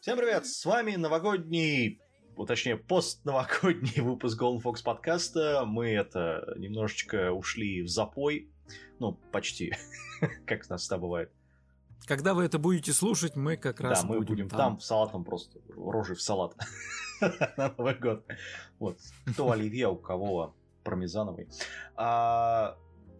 [0.00, 2.00] Всем привет, с вами новогодний,
[2.36, 5.62] ну, точнее, постновогодний выпуск Golden Fox подкаста.
[5.66, 8.50] Мы это немножечко ушли в запой,
[8.98, 9.72] ну, почти,
[10.46, 11.30] как нас всегда бывает.
[12.06, 14.58] Когда вы это будете слушать, мы как раз да, мы будем, будем там.
[14.58, 16.56] там в салатом просто, рожей в салат
[17.56, 18.26] на Новый год.
[18.80, 21.46] Вот, кто оливье, у кого пармезановый.
[21.94, 22.76] А,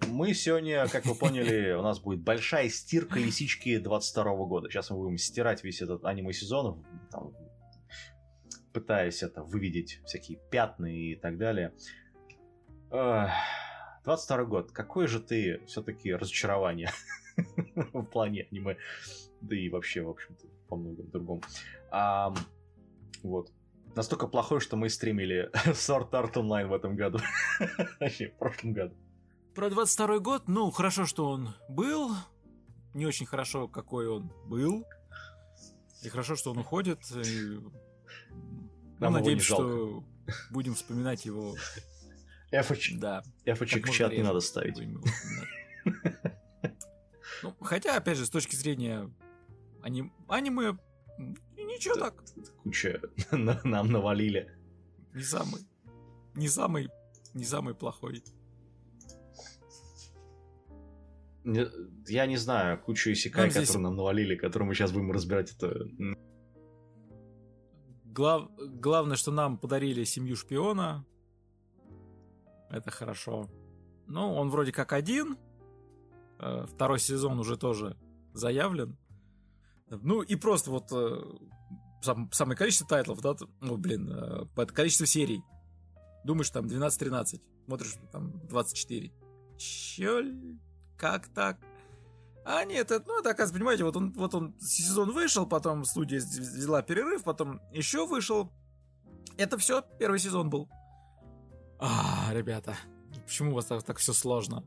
[0.06, 4.70] мы сегодня, как вы поняли, у нас будет большая стирка лисички 22 года.
[4.70, 6.84] Сейчас мы будем стирать весь этот аниме-сезон,
[8.72, 11.72] пытаясь это выведить, всякие пятна и так далее.
[12.90, 14.72] 22 год.
[14.72, 16.90] Какое же ты все-таки разочарование
[17.92, 18.76] в плане аниме,
[19.40, 21.42] да и вообще, в общем-то, по многому другому.
[21.90, 22.34] А,
[23.22, 23.50] вот.
[23.94, 27.18] Настолько плохой, что мы стримили Sword Art Online в этом году.
[28.00, 28.94] Вообще, в прошлом году.
[29.56, 32.14] Про 22 год, ну, хорошо, что он был.
[32.92, 34.84] Не очень хорошо, какой он был.
[36.02, 37.00] И хорошо, что он уходит.
[37.12, 37.58] И...
[39.00, 40.04] Нам надеемся, что
[40.50, 41.56] будем вспоминать его.
[42.50, 42.98] Эфоч...
[42.98, 43.22] Да.
[43.46, 44.78] Эфочек в чат не надо ставить.
[47.42, 49.10] Ну, хотя, опять же, с точки зрения
[49.82, 50.12] аним...
[50.28, 50.78] аниме,
[51.56, 52.22] ничего так.
[52.62, 54.54] Куча нам навалили.
[55.14, 55.66] Не самый,
[56.34, 56.88] не самый,
[57.32, 58.22] не самый плохой.
[61.46, 63.68] Я не знаю, кучу исекай, здесь...
[63.68, 65.88] которые нам навалили, которые мы сейчас будем разбирать, это...
[68.04, 68.50] Глав...
[68.58, 71.06] Главное, что нам подарили семью шпиона.
[72.70, 73.48] Это хорошо.
[74.08, 75.36] Ну, он вроде как один.
[76.40, 77.96] Э, второй сезон уже тоже
[78.32, 78.96] заявлен.
[79.88, 81.20] Ну, и просто вот э,
[82.02, 85.42] сам, самое количество тайтлов, да, ну, блин, э, количество серий.
[86.24, 87.40] Думаешь, там 12-13.
[87.66, 89.12] Смотришь, там 24.
[89.58, 90.22] Чё?
[90.96, 91.58] Как так?
[92.44, 96.20] А нет, это, ну, это, оказывается, понимаете, вот он, вот он сезон вышел, потом студия
[96.20, 98.52] взяла перерыв, потом еще вышел.
[99.36, 100.68] Это все, первый сезон был.
[101.80, 102.76] А, ребята,
[103.24, 104.64] почему у вас так, так все сложно?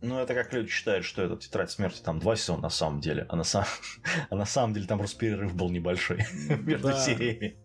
[0.00, 3.26] Ну, это как люди считают, что это «Тетрадь смерти» там два сезона на самом деле,
[3.28, 3.64] а на, сам...
[4.30, 6.98] а на самом деле там просто перерыв был небольшой между да.
[6.98, 7.58] сериями.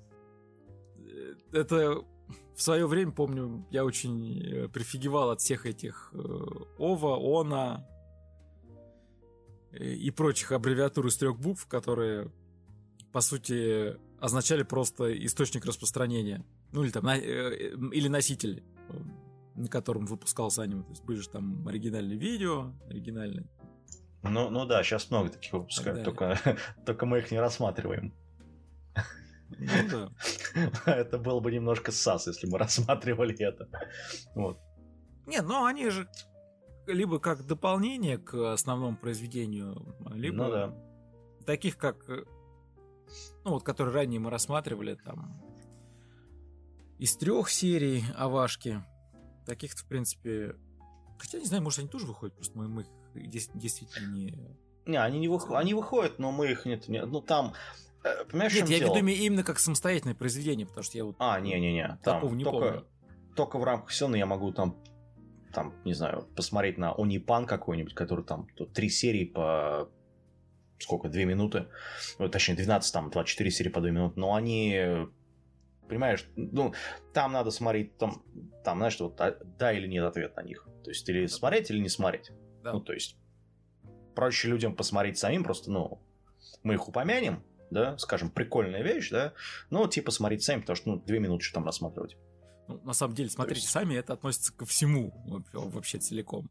[1.53, 2.03] Это
[2.56, 6.18] в свое время, помню, я очень э, прифигевал от всех этих э,
[6.79, 7.88] ОВА, ОНА,
[9.79, 12.31] и прочих аббревиатур из трех букв, которые,
[13.11, 16.45] по сути, означали просто источник распространения.
[16.72, 18.94] Ну, или там, на, э, или носитель, э,
[19.56, 20.84] на котором выпускался аниме.
[20.84, 23.47] То есть были же там оригинальные видео, оригинальные.
[24.23, 26.40] Ну, ну да, сейчас много таких выпускают, только,
[26.85, 28.13] только мы их не рассматриваем.
[29.50, 30.11] Ну да.
[30.91, 33.67] Это было бы немножко САС, если мы рассматривали это.
[34.35, 34.59] Вот.
[35.28, 36.07] Нет, ну они же
[36.88, 40.75] либо как дополнение к основному произведению, либо ну, да.
[41.45, 45.41] таких как, ну вот, которые ранее мы рассматривали, там
[46.97, 48.83] из трех серий Авашки,
[49.45, 50.55] таких в принципе,
[51.17, 52.81] хотя не знаю, может они тоже выходят, просто мы, мы
[53.16, 54.57] их действительно не.
[54.85, 57.53] Не, они не выходят, они выходят, но мы их нет, нет ну там
[58.03, 58.97] э, Понимаешь, Нет, я дело?
[58.97, 62.88] веду именно как самостоятельное произведение, потому что я вот а, не-не-не, такого не только, помню.
[63.33, 64.77] Только в рамках сезона я могу там
[65.53, 69.90] там, не знаю, посмотреть на Онипан какой-нибудь, который там три серии по
[70.80, 71.68] сколько, две минуты,
[72.19, 75.08] ну, точнее, 12, там, 24 серии по 2 минуты, но они,
[75.88, 76.74] понимаешь, ну,
[77.14, 78.24] там надо смотреть, там,
[78.64, 80.68] там знаешь, вот, а, да или нет ответ на них.
[80.84, 82.31] То есть, или смотреть, или не смотреть.
[82.64, 82.74] Да.
[82.74, 83.18] Ну, то есть,
[84.16, 86.02] проще людям посмотреть самим, просто, ну,
[86.64, 89.34] мы их упомянем, да, скажем, прикольная вещь, да,
[89.70, 92.18] но, типа, смотреть сами, потому что, ну, две минуты что там рассматривать.
[92.68, 93.72] Ну, на самом деле, смотрите есть...
[93.72, 95.13] сами, это относится ко всему
[95.53, 96.50] вообще целиком.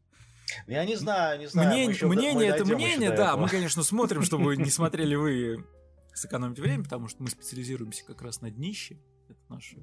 [0.67, 1.69] Я не знаю, не знаю.
[1.69, 3.29] Мнение, еще, мнение это мнение, да.
[3.29, 3.41] Этого.
[3.41, 5.65] Мы, конечно, смотрим, чтобы не смотрели вы
[6.13, 8.99] сэкономить время, потому что мы специализируемся как раз на днище.
[9.29, 9.73] Это наш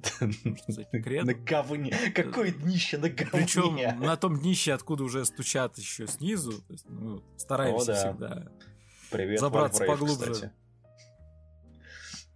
[0.67, 1.25] секрет.
[1.25, 1.97] На говне.
[2.15, 3.31] Какое днище на говне?
[3.31, 6.53] Причем на том днище, откуда уже стучат еще снизу.
[6.61, 7.95] То есть, ну, стараемся О, да.
[7.95, 8.51] всегда
[9.09, 10.31] Привет, забраться поглубже.
[10.31, 10.51] Кстати.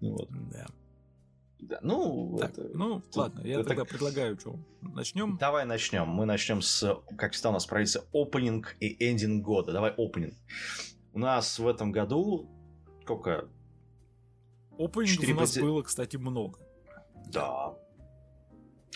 [0.01, 0.29] Ну, вот.
[0.51, 0.67] Да.
[1.67, 3.69] Да, ну, так, это, ну это, ладно, я это...
[3.69, 5.37] тогда предлагаю, что начнем.
[5.39, 6.07] Давай начнем.
[6.07, 9.71] Мы начнем с, как всегда, у нас проводится opening и ending года.
[9.71, 10.33] Давай opening.
[11.13, 12.49] У нас в этом году
[13.01, 13.49] сколько?
[14.77, 16.59] Опенингов у нас было, кстати, много.
[17.31, 17.75] Да.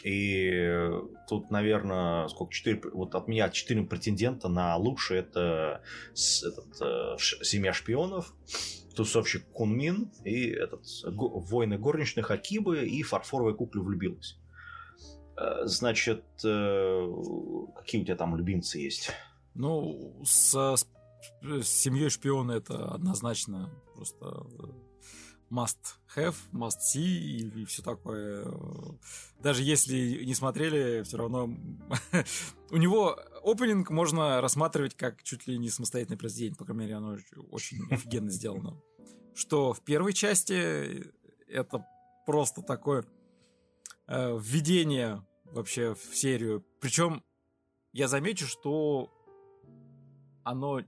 [0.03, 0.89] И
[1.27, 2.53] тут, наверное, сколько?
[2.53, 5.81] Четыре, вот от меня четыре претендента на лучший это
[6.13, 8.33] этот, э, «Семья шпионов»,
[8.99, 14.37] тусовщик Кунмин и этот воины горничных Акибы и фарфоровая кукля влюбилась.
[15.37, 17.13] Э, значит, э,
[17.77, 19.11] какие у тебя там любимцы есть?
[19.55, 20.75] Ну, с
[21.41, 24.45] с семьей шпиона это однозначно просто
[25.49, 28.45] must have, must see и, и все такое.
[29.39, 31.49] Даже если не смотрели, все равно
[32.71, 37.17] у него опенинг можно рассматривать как чуть ли не самостоятельное произведение, по крайней мере, оно
[37.49, 38.77] очень офигенно сделано.
[39.39, 41.13] Что в первой части
[41.47, 41.85] это
[42.25, 43.05] просто такое
[44.05, 46.65] э, введение вообще в серию.
[46.81, 47.23] Причем
[47.93, 49.09] я замечу, что
[50.43, 50.81] оно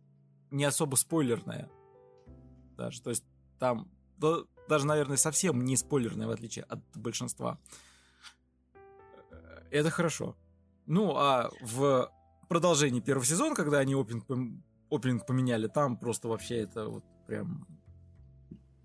[0.50, 1.71] не особо спойлерное.
[2.75, 3.24] Даже, то есть
[3.57, 7.57] там да, даже, наверное, совсем не спойлерное, в отличие от большинства.
[9.69, 10.36] Это хорошо.
[10.88, 12.12] Ну, а в
[12.50, 14.25] продолжении первого сезона, когда они опенинг,
[14.89, 17.65] опенинг поменяли, там просто вообще это вот прям...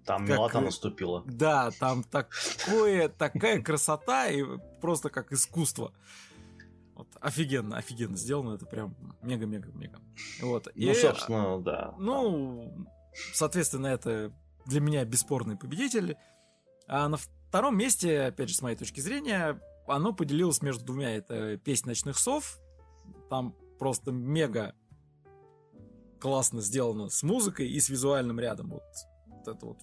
[0.07, 0.37] Там как...
[0.37, 1.25] милота наступила.
[1.27, 4.45] Да, там такое, такая красота и
[4.81, 5.93] просто как искусство.
[6.95, 10.01] Вот, офигенно, офигенно сделано, это прям мега-мега-мега.
[10.41, 10.67] Вот.
[10.67, 11.95] Ну, и, собственно, да.
[11.99, 12.87] Ну,
[13.35, 14.33] соответственно, это
[14.65, 16.17] для меня бесспорный победитель.
[16.87, 21.17] А на втором месте, опять же, с моей точки зрения, оно поделилось между двумя.
[21.17, 22.59] Это «Песнь ночных сов».
[23.29, 24.75] Там просто мега
[26.21, 28.71] классно сделано с музыкой и с визуальным рядом.
[28.71, 28.85] Вот,
[29.27, 29.79] вот это вот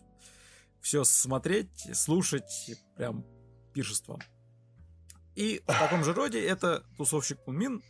[0.84, 3.26] все смотреть, слушать, прям
[3.74, 4.20] пиршество.
[5.34, 7.82] И в таком же роде это тусовщик Кунмин.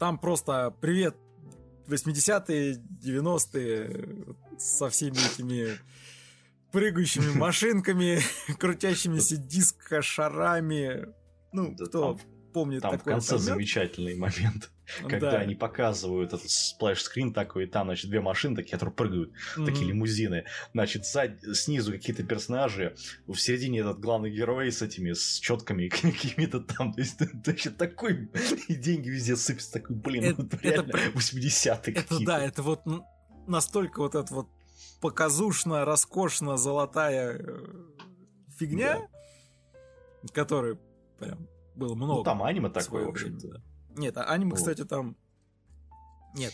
[0.00, 1.14] Там просто привет
[1.86, 5.78] 80-е, 90-е со всеми этими
[6.72, 8.20] прыгающими машинками,
[8.58, 11.06] крутящимися диско-шарами.
[11.52, 12.20] Ну, да, кто там,
[12.54, 13.44] помнит Там в конце поймет.
[13.44, 15.38] замечательный момент, когда да.
[15.38, 19.64] они показывают этот splash screen такой, и там, значит, две машины такие, которые прыгают, mm-hmm.
[19.64, 20.44] такие лимузины.
[20.72, 22.94] Значит, сзади, снизу какие-то персонажи,
[23.26, 26.92] в середине этот главный герой с этими, с четками какими-то там.
[26.92, 28.30] То есть, значит, такой,
[28.68, 32.82] и деньги везде сыпятся, такой, блин, это, ну, реально это, 80-е Это да, это вот
[33.46, 34.48] настолько вот этот вот
[35.00, 37.66] показушно, роскошно золотая э,
[38.56, 39.08] фигня,
[40.22, 40.32] да.
[40.32, 40.78] которой
[41.18, 42.18] прям было много.
[42.18, 43.48] Ну, там аниме такое, в общем-то.
[43.48, 43.62] Да.
[43.96, 44.58] Нет, а аниме, вот.
[44.58, 45.16] кстати, там...
[46.34, 46.52] Нет,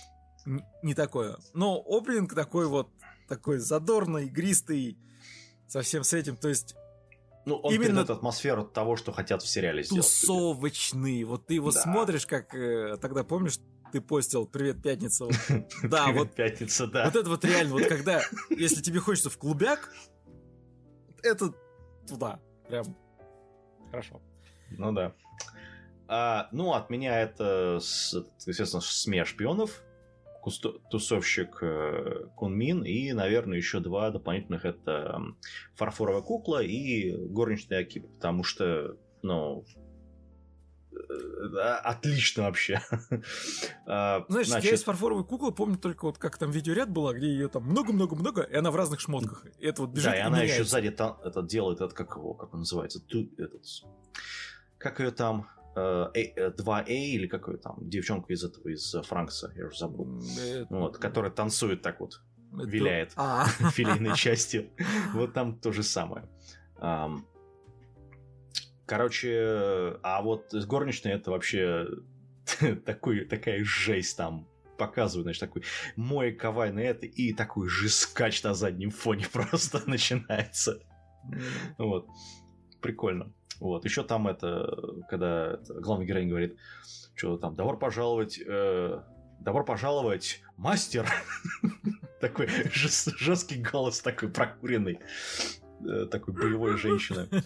[0.82, 1.36] не такое.
[1.54, 2.90] Но опенинг такой вот,
[3.28, 4.98] такой задорный, игристый,
[5.66, 6.74] совсем с этим, то есть...
[7.44, 10.04] Ну, он именно передает атмосферу того, что хотят в сериале сделать.
[10.04, 11.24] Тусовочный.
[11.24, 11.80] Вот ты его да.
[11.80, 13.58] смотришь, как э, тогда помнишь,
[13.90, 15.26] ты постил «Привет, пятница».
[15.82, 17.06] Да, Привет, вот пятница, да.
[17.06, 18.20] Вот это вот реально, вот когда,
[18.50, 19.90] если тебе хочется в клубяк,
[21.22, 21.54] это
[22.06, 22.96] туда, прям
[23.90, 24.20] хорошо.
[24.70, 25.14] Ну да.
[26.08, 27.80] А, ну, от меня это,
[28.46, 29.82] естественно, смея шпионов,
[30.90, 35.20] тусовщик э, Кунмин и, наверное, еще два дополнительных это
[35.74, 39.66] фарфоровая кукла и горничная Акиба, потому что, ну,
[41.82, 42.80] отлично вообще.
[43.90, 44.70] А, Знаешь, Значит...
[44.70, 48.42] я из фарфоровой куклы помню только вот как там видеоряд была, где ее там много-много-много,
[48.42, 49.46] и она в разных шмотках.
[49.58, 50.54] И это вот бежит Да, и, и она меняется.
[50.56, 53.64] еще сзади там, это делает, этот, как его, как он называется, ту, этот,
[54.76, 55.48] как ее там,
[56.14, 60.66] 2A э, или как ее там, девчонка из этого, из Франкса, я уже забыл, это...
[60.70, 62.20] вот, которая танцует так вот,
[62.54, 62.68] это...
[62.68, 63.46] виляет а.
[63.72, 64.70] филейной частью.
[65.12, 66.28] Вот там то же самое.
[68.86, 71.86] Короче, а вот с горничной это вообще
[72.86, 74.48] такой, такая жесть там
[74.78, 75.64] показывают, значит, такой
[75.96, 80.80] мой кавай на это, и такой же скач на заднем фоне просто начинается.
[81.76, 82.08] Вот.
[82.80, 83.32] Прикольно.
[83.60, 83.84] Вот.
[83.84, 86.56] Еще там это, когда это, главный герой говорит,
[87.14, 89.00] что там, добро пожаловать, э,
[89.40, 91.08] добро пожаловать, мастер.
[92.20, 94.98] Такой жесткий голос такой прокуренный.
[95.86, 97.28] Э, такой боевой женщины.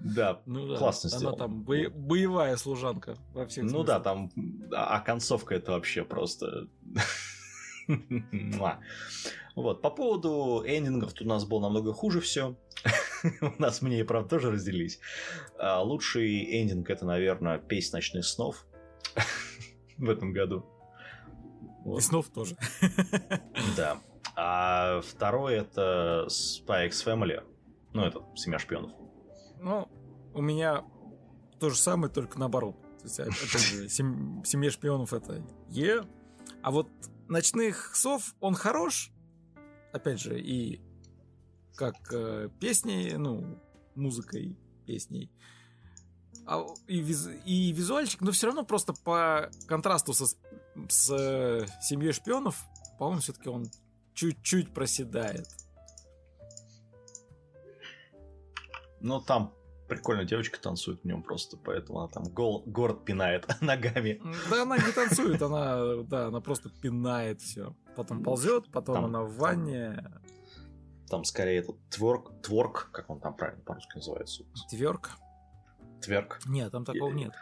[0.00, 1.28] Да, ну, да классно сделано.
[1.28, 4.30] Она там бо- боевая служанка во всех Ну да, там,
[4.72, 6.68] а, а концовка это вообще просто...
[9.54, 12.56] Вот, по поводу эндингов тут у нас было намного хуже все.
[13.40, 15.00] у нас мне и правда тоже разделились.
[15.58, 18.66] А лучший эндинг это, наверное, «Песнь ночных снов»
[19.98, 20.66] в этом году.
[21.84, 21.98] Вот.
[21.98, 22.56] И снов тоже.
[23.76, 24.00] да.
[24.34, 27.42] А второй это Spy X Family.
[27.92, 28.92] Ну, это «Семья шпионов».
[29.60, 29.88] Ну,
[30.34, 30.84] у меня
[31.58, 32.76] то же самое, только наоборот.
[32.98, 34.42] То есть, опять же, сем...
[34.44, 36.02] «Семья шпионов»— это Е.
[36.62, 36.88] А вот
[37.28, 39.10] «Ночных сов» он хорош,
[39.92, 40.80] опять же, и
[41.76, 43.58] как э, песни, ну,
[43.94, 44.56] музыкой
[44.86, 45.30] песней,
[46.46, 52.12] а, и, виз, и визуальчик, но все равно просто по контрасту со, с э, семьей
[52.12, 52.64] шпионов,
[52.98, 53.66] по-моему, все-таки он
[54.14, 55.46] чуть-чуть проседает.
[59.00, 59.52] Ну, там
[59.88, 64.20] прикольно девочка танцует в нем просто, поэтому она там гол, город пинает ногами.
[64.50, 67.74] Да она не танцует, она, да, она просто пинает все.
[67.94, 70.02] Потом ползет, потом там, она в ванне.
[71.08, 74.44] Там скорее этот творк, творк, как он там правильно по-русски называется?
[74.70, 75.12] Тверк?
[76.02, 76.40] Тверк.
[76.46, 77.32] Нет, там такого нет.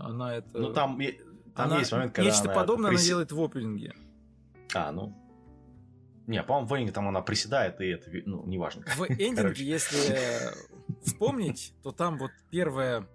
[0.00, 0.48] Она, это...
[0.58, 0.98] Ну там,
[1.54, 1.78] там она...
[1.78, 3.00] есть момент, когда Нечто она подобное прис...
[3.00, 3.94] она делает в опенинге.
[4.74, 5.14] А, ну,
[6.26, 8.82] не, по-моему, в эндинге там она приседает, и это, ну, неважно.
[8.96, 10.18] В эндинге, если
[11.04, 13.08] вспомнить, то там вот первая,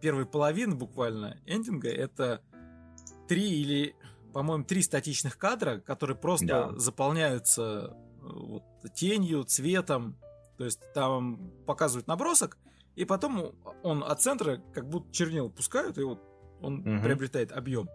[0.00, 2.42] первая половина буквально эндинга это
[3.26, 3.96] три или,
[4.34, 6.78] по-моему, три статичных кадра, которые просто да.
[6.78, 8.62] заполняются вот,
[8.94, 10.18] тенью, цветом.
[10.58, 12.58] То есть там показывают набросок,
[12.94, 16.20] и потом он от центра как будто чернил пускают, и вот
[16.60, 17.02] он угу.
[17.02, 17.88] приобретает объем.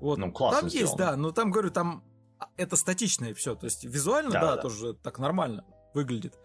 [0.00, 0.18] Вот.
[0.18, 0.86] Ну, классно Там сделано.
[0.86, 2.04] есть, да, но там, говорю, там
[2.38, 3.54] а, это статичное все.
[3.54, 6.38] То есть визуально, да, да, да, тоже так нормально выглядит.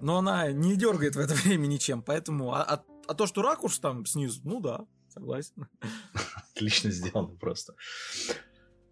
[0.00, 2.02] Но она не дергает в это время ничем.
[2.02, 2.52] Поэтому.
[2.52, 5.68] А, а, а то, что ракурс там снизу, ну да, согласен.
[6.54, 7.74] Отлично сделано просто.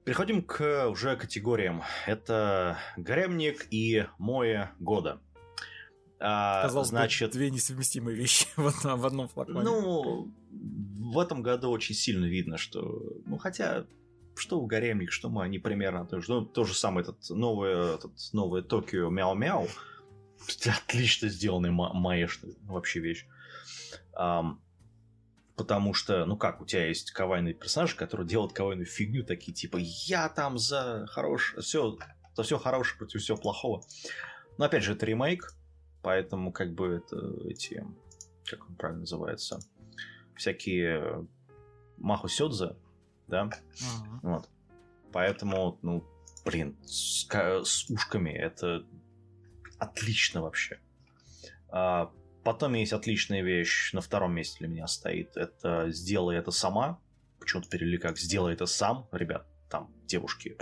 [0.07, 1.83] Переходим к уже категориям.
[2.07, 5.21] Это гаремник и мое года.
[6.21, 9.63] А, Казалось значит, бы, две несовместимые вещи в одном, в одном флаконе.
[9.63, 13.03] Ну, в этом году очень сильно видно, что...
[13.27, 13.85] Ну, хотя
[14.37, 16.31] что в Гаремник, что мы, они примерно то же.
[16.31, 19.67] Ну, то же самое, этот новый, этот новый Токио Мяу-Мяу.
[20.67, 23.27] Отлично сделанный ма- маешный вообще вещь.
[24.17, 24.59] Um,
[25.57, 29.79] потому что, ну как, у тебя есть кавайный персонаж, который делает кавайную фигню, такие типа
[29.81, 31.55] «я там за хорош...
[31.59, 31.97] все,
[32.35, 33.83] за все хорошее против всего плохого».
[34.59, 35.55] Но опять же, это ремейк,
[36.03, 37.17] поэтому как бы это
[37.49, 37.85] эти,
[38.45, 39.61] как он правильно называется,
[40.35, 41.27] всякие
[41.97, 42.77] Маху Сёдзе,
[43.27, 43.45] да?
[43.45, 44.19] Uh-huh.
[44.23, 44.49] Вот.
[45.13, 46.05] Поэтому, ну,
[46.45, 48.85] блин, с, с ушками это
[49.79, 50.81] отлично вообще.
[51.69, 52.13] А,
[52.47, 55.37] потом есть отличная вещь, на втором месте для меня стоит.
[55.37, 57.01] Это «Сделай это сама».
[57.41, 59.09] Почему-то перевели как «Сделай это сам».
[59.11, 60.57] Ребят, там девушки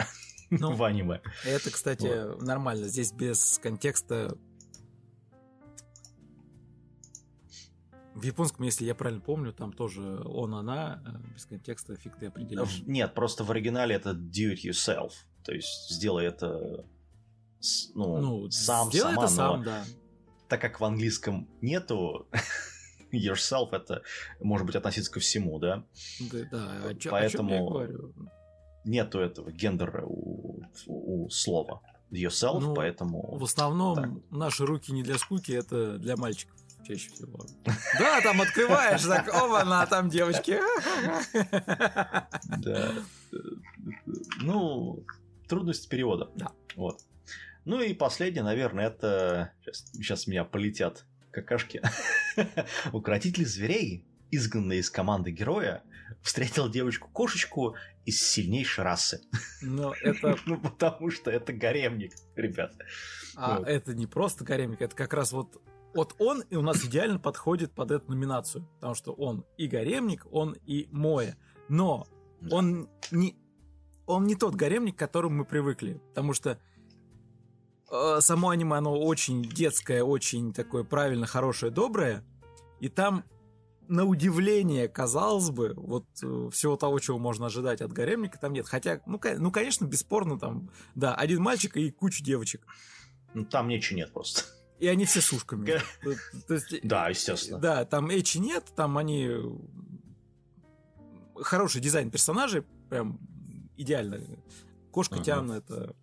[0.51, 1.21] ну, в аниме.
[1.45, 2.41] Это, кстати, вот.
[2.41, 2.89] нормально.
[2.89, 4.39] Здесь без контекста
[8.15, 12.27] В японском, если я правильно помню, там тоже он, она, э, без контекста фиг ты
[12.27, 12.83] определишь.
[12.87, 15.13] Нет, просто в оригинале это do it yourself.
[15.45, 16.87] То есть сделай это
[17.95, 19.85] ну, ну сам, сделай сама, это сам, да.
[20.49, 22.29] Так как в английском нету
[23.13, 24.03] yourself, это
[24.41, 25.85] может быть относиться ко всему, да?
[26.21, 26.91] Да, да.
[26.91, 28.15] О Поэтому о я говорю?
[28.85, 33.37] нету этого гендера у, у слова yourself, ну, поэтому...
[33.37, 34.11] В основном так.
[34.31, 37.45] наши руки не для скуки, это для мальчиков чаще всего.
[37.99, 40.61] Да, там открываешь, так, оба, а там девочки.
[42.59, 42.93] Да.
[44.43, 45.05] Ну,
[45.49, 46.31] трудность перевода.
[46.37, 46.53] Да.
[46.77, 47.01] Вот.
[47.65, 49.53] Ну и последнее, наверное, это...
[49.61, 51.83] Сейчас, сейчас меня полетят какашки.
[52.93, 55.83] Укротитель зверей, изгнанный из команды героя,
[56.23, 59.21] встретил девочку-кошечку из сильнейшей расы.
[59.63, 60.37] Но это...
[60.47, 62.75] ну, потому что это гаремник, ребят.
[63.37, 63.69] А вот.
[63.69, 65.61] это не просто гаремник, это как раз вот
[65.95, 70.27] вот он и у нас идеально подходит под эту номинацию, потому что он и гаремник,
[70.33, 71.37] он и Моя.
[71.69, 72.09] Но
[72.51, 73.37] он не,
[74.07, 76.59] он не тот гаремник, к которому мы привыкли, потому что
[77.91, 82.25] само аниме, оно очень детское, очень такое правильно, хорошее, доброе,
[82.81, 83.25] и там
[83.89, 88.67] на удивление, казалось бы, вот э, всего того, чего можно ожидать от гаремника, там нет.
[88.67, 92.67] Хотя, ну, ну конечно, бесспорно, там, да, один мальчик и куча девочек.
[93.35, 94.43] Ну, там ничего нет просто.
[94.79, 95.81] И они все с ушками.
[96.83, 97.59] Да, естественно.
[97.59, 99.31] Да, там Эчи нет, там они...
[101.37, 103.19] Хороший дизайн персонажей, прям
[103.77, 104.21] идеально.
[104.93, 105.19] Кошка.
[105.21, 105.95] Тиана это...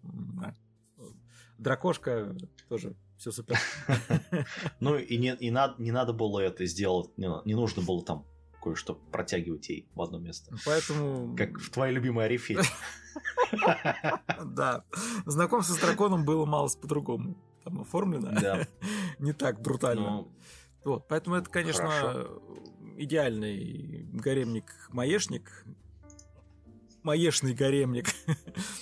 [1.61, 2.35] Дракошка
[2.69, 3.57] тоже все супер.
[4.79, 8.25] Ну и не, и над, не надо было это сделать, не, не нужно было там
[8.61, 10.55] кое-что протягивать ей в одно место.
[10.65, 11.35] Поэтому...
[11.35, 12.59] Как в твоей любимой Арифе.
[14.45, 14.85] Да.
[15.25, 18.31] Знакомство с драконом было малость по-другому там оформлено.
[18.39, 18.67] Да.
[19.19, 20.09] Не так брутально.
[20.09, 20.31] Ну,
[20.83, 22.27] вот, поэтому это, конечно,
[22.97, 25.65] идеальный гаремник-маешник.
[27.03, 28.07] Маешный гаремник.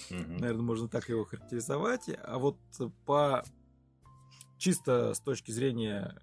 [0.09, 2.09] Наверное, можно так его характеризовать.
[2.23, 2.57] А вот
[3.05, 3.43] по
[4.57, 6.21] чисто с точки зрения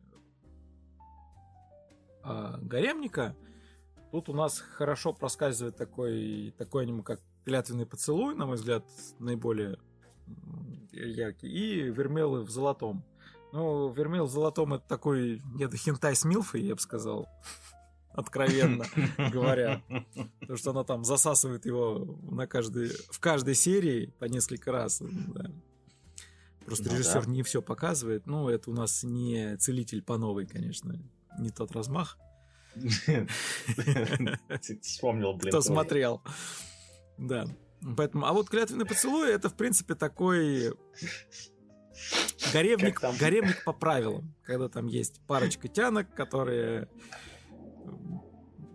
[2.23, 3.37] а, гаремника,
[4.11, 8.85] тут у нас хорошо проскальзывает такой, такой аниме, как «Клятвенный поцелуй», на мой взгляд,
[9.19, 9.79] наиболее
[10.93, 13.05] яркий, и вермелы в золотом.
[13.53, 17.29] Ну, вермел в золотом это такой где-то хентай с Милфой, я бы сказал.
[18.17, 18.87] Откровенно
[19.31, 19.83] говоря.
[20.41, 25.03] Потому что она там засасывает его на каждой, в каждой серии по несколько раз.
[25.03, 25.51] Да.
[26.65, 27.31] Просто ну, режиссер да.
[27.31, 28.27] не все показывает.
[28.27, 30.99] Ну, это у нас не целитель по новой, конечно,
[31.39, 32.19] не тот размах.
[34.83, 35.51] Вспомнил, блин.
[35.51, 36.23] Кто смотрел.
[37.19, 37.47] Да.
[37.97, 40.73] Поэтому, а вот клятвенный поцелуй это, в принципе, такой
[42.53, 44.35] гаремник, гаремник по правилам.
[44.43, 46.89] Когда там есть парочка тянок, которые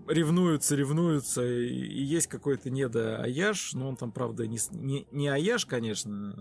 [0.08, 5.66] ревнуются, ревнуются, и, и есть какой-то недо-аяж, но он там, правда, не, не, не аяж,
[5.66, 6.36] конечно.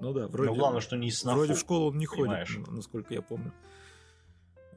[0.00, 0.50] Ну да, вроде...
[0.50, 2.54] Но главное, что не снафу, Вроде в школу он не понимаешь.
[2.54, 3.52] ходит, насколько я помню.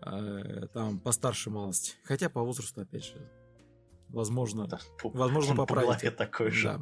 [0.01, 1.97] А, там постарше малость.
[2.03, 3.31] Хотя по возрасту, опять же,
[4.09, 6.15] возможно, да, возможно по поправить.
[6.17, 6.67] такой же.
[6.67, 6.81] Да.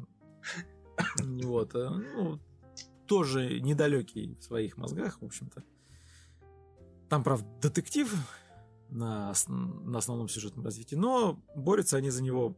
[1.20, 2.40] Вот, э, ну,
[3.06, 5.64] тоже недалекий в своих мозгах, в общем-то.
[7.12, 8.10] Там, правда, детектив
[8.90, 12.56] на, на основном сюжетном развитии, но борются они за него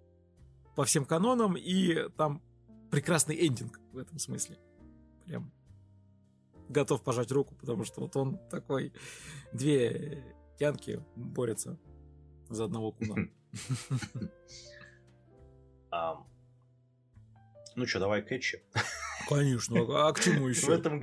[0.75, 2.39] по всем канонам, и там
[2.91, 4.60] прекрасный эндинг в этом смысле.
[5.25, 5.51] Прям
[6.69, 8.93] готов пожать руку, потому что вот он такой,
[9.53, 10.24] две
[10.60, 11.79] тянки борются
[12.48, 13.29] за одного куна.
[17.75, 18.62] Ну что, давай кэтчи.
[19.35, 20.67] Конечно, а к чему еще?
[20.67, 21.01] В этом...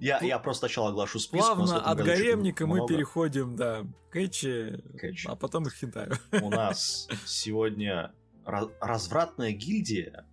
[0.00, 1.56] я, я просто сначала оглашу список.
[1.56, 4.80] Плавно от гаремника мы переходим, да, к Эчи,
[5.26, 6.12] а потом их хентаю.
[6.32, 8.12] У нас сегодня
[8.44, 10.26] развратная гильдия,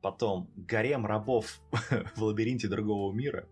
[0.00, 1.60] потом гарем рабов
[2.16, 3.48] в лабиринте другого мира,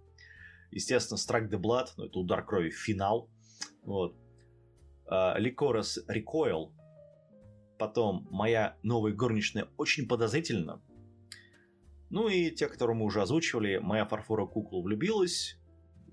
[0.71, 3.28] естественно, Strike the Blood, ну это удар крови, финал,
[3.83, 4.16] вот.
[5.37, 6.73] Ликорос uh, Recoil,
[7.78, 10.80] потом моя новая горничная очень подозрительно,
[12.11, 15.59] ну и те, которые мы уже озвучивали, моя фарфора кукла влюбилась,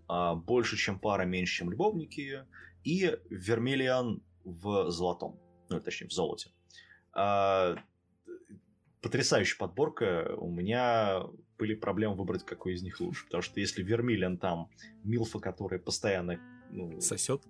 [0.08, 2.46] а, больше, чем пара, меньше, чем любовники,
[2.84, 6.50] и Вермиллиан в золотом, ну, точнее, в золоте.
[7.14, 7.76] А,
[9.02, 10.34] потрясающая подборка.
[10.38, 11.24] У меня
[11.58, 13.26] были проблемы выбрать, какой из них лучше.
[13.26, 14.70] Потому что если Вермиллиан там
[15.04, 16.40] Милфа, которая постоянно
[16.72, 17.44] ну, сосет.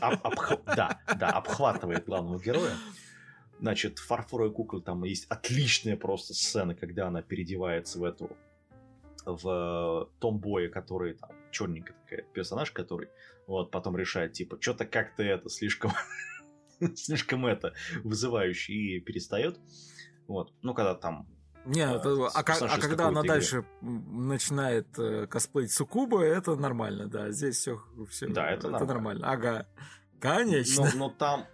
[0.00, 0.52] Об, обх...
[0.66, 2.74] Да, да, обхватывает главного героя.
[3.60, 8.36] Значит, фарфоровая кукла, там есть отличная просто сцена, когда она переодевается в эту
[9.24, 13.08] в томбоя, который там черненькая такая персонаж, который
[13.46, 15.92] вот потом решает, типа, что-то как-то это слишком
[16.94, 19.58] слишком это вызывающе и перестает.
[20.26, 20.52] Вот.
[20.62, 21.26] Ну, когда там
[21.64, 23.28] не, а, это, а, а когда она игры.
[23.28, 27.30] дальше начинает э, косплеить Сукуба, это нормально, да.
[27.30, 29.22] Здесь все, все да, это, это нормально.
[29.22, 29.30] нормально.
[29.30, 29.68] Ага,
[30.20, 30.84] конечно.
[30.84, 31.46] Но, но там,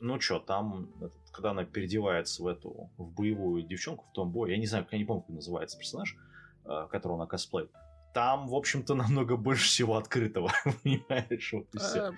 [0.00, 4.50] ну что, там этот, когда она переодевается в эту, в боевую девчонку, в том бой,
[4.50, 6.16] я не знаю, я не помню, как называется персонаж,
[6.64, 7.70] э, которого она косплеит,
[8.14, 10.50] там, в общем-то, намного больше всего открытого,
[10.82, 12.00] понимаешь, вот и все.
[12.00, 12.12] А,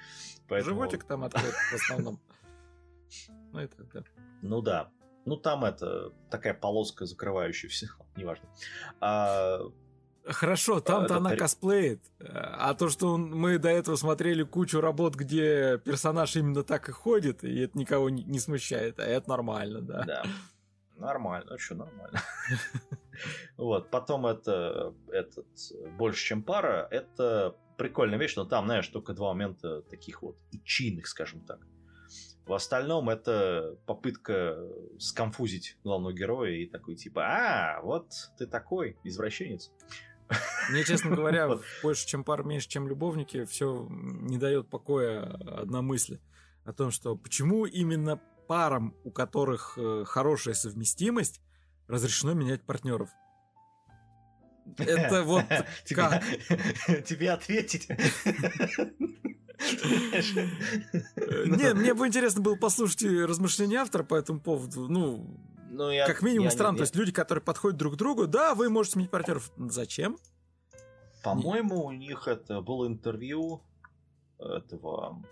[0.49, 0.77] Поэтому...
[0.77, 2.21] Животик там открыт в основном.
[3.51, 4.03] Ну, это, да.
[4.43, 4.91] Ну да.
[5.25, 8.47] Ну, там это такая полоска, закрывающая все, неважно.
[9.01, 9.61] А,
[10.29, 11.37] Хорошо, там-то она при...
[11.37, 12.01] косплеит.
[12.21, 17.45] А то, что мы до этого смотрели кучу работ, где персонаж именно так и ходит,
[17.45, 20.05] и это никого не, не смущает, а это нормально, да.
[20.05, 20.23] Да.
[20.97, 22.21] Нормально, что нормально.
[23.57, 25.47] Вот, потом это этот
[25.97, 31.09] больше, чем пара, это прикольная вещь, но там, знаешь, только два момента таких вот ичийных,
[31.09, 31.59] скажем так.
[32.47, 34.57] В остальном это попытка
[34.99, 39.73] сконфузить главного героя и такой типа, а, вот ты такой извращенец.
[40.71, 46.19] Мне, честно говоря, больше, чем пара, меньше, чем любовники, все не дает покоя одна мысль
[46.65, 51.41] о том, что почему именно парам, у которых э, хорошая совместимость,
[51.87, 53.11] разрешено менять партнеров.
[54.77, 55.45] Это вот
[55.91, 56.23] как?
[57.07, 57.89] Тебе ответить?
[61.47, 64.89] Не, мне бы интересно было послушать размышления автора по этому поводу.
[64.89, 65.41] Ну,
[65.79, 66.75] ну, я, как минимум я, странно.
[66.75, 69.53] Я, То есть люди, которые подходят друг к другу, да, вы можете сменить партнеров.
[69.57, 70.19] Зачем?
[71.23, 73.63] По-моему, у них это было интервью
[74.39, 75.23] этого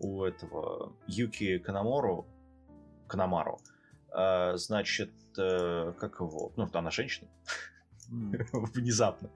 [0.00, 2.26] у этого Юки Канамору,
[3.06, 3.60] Канамару,
[4.12, 7.28] э, значит, э, как его, ну, она женщина,
[8.08, 9.30] внезапно,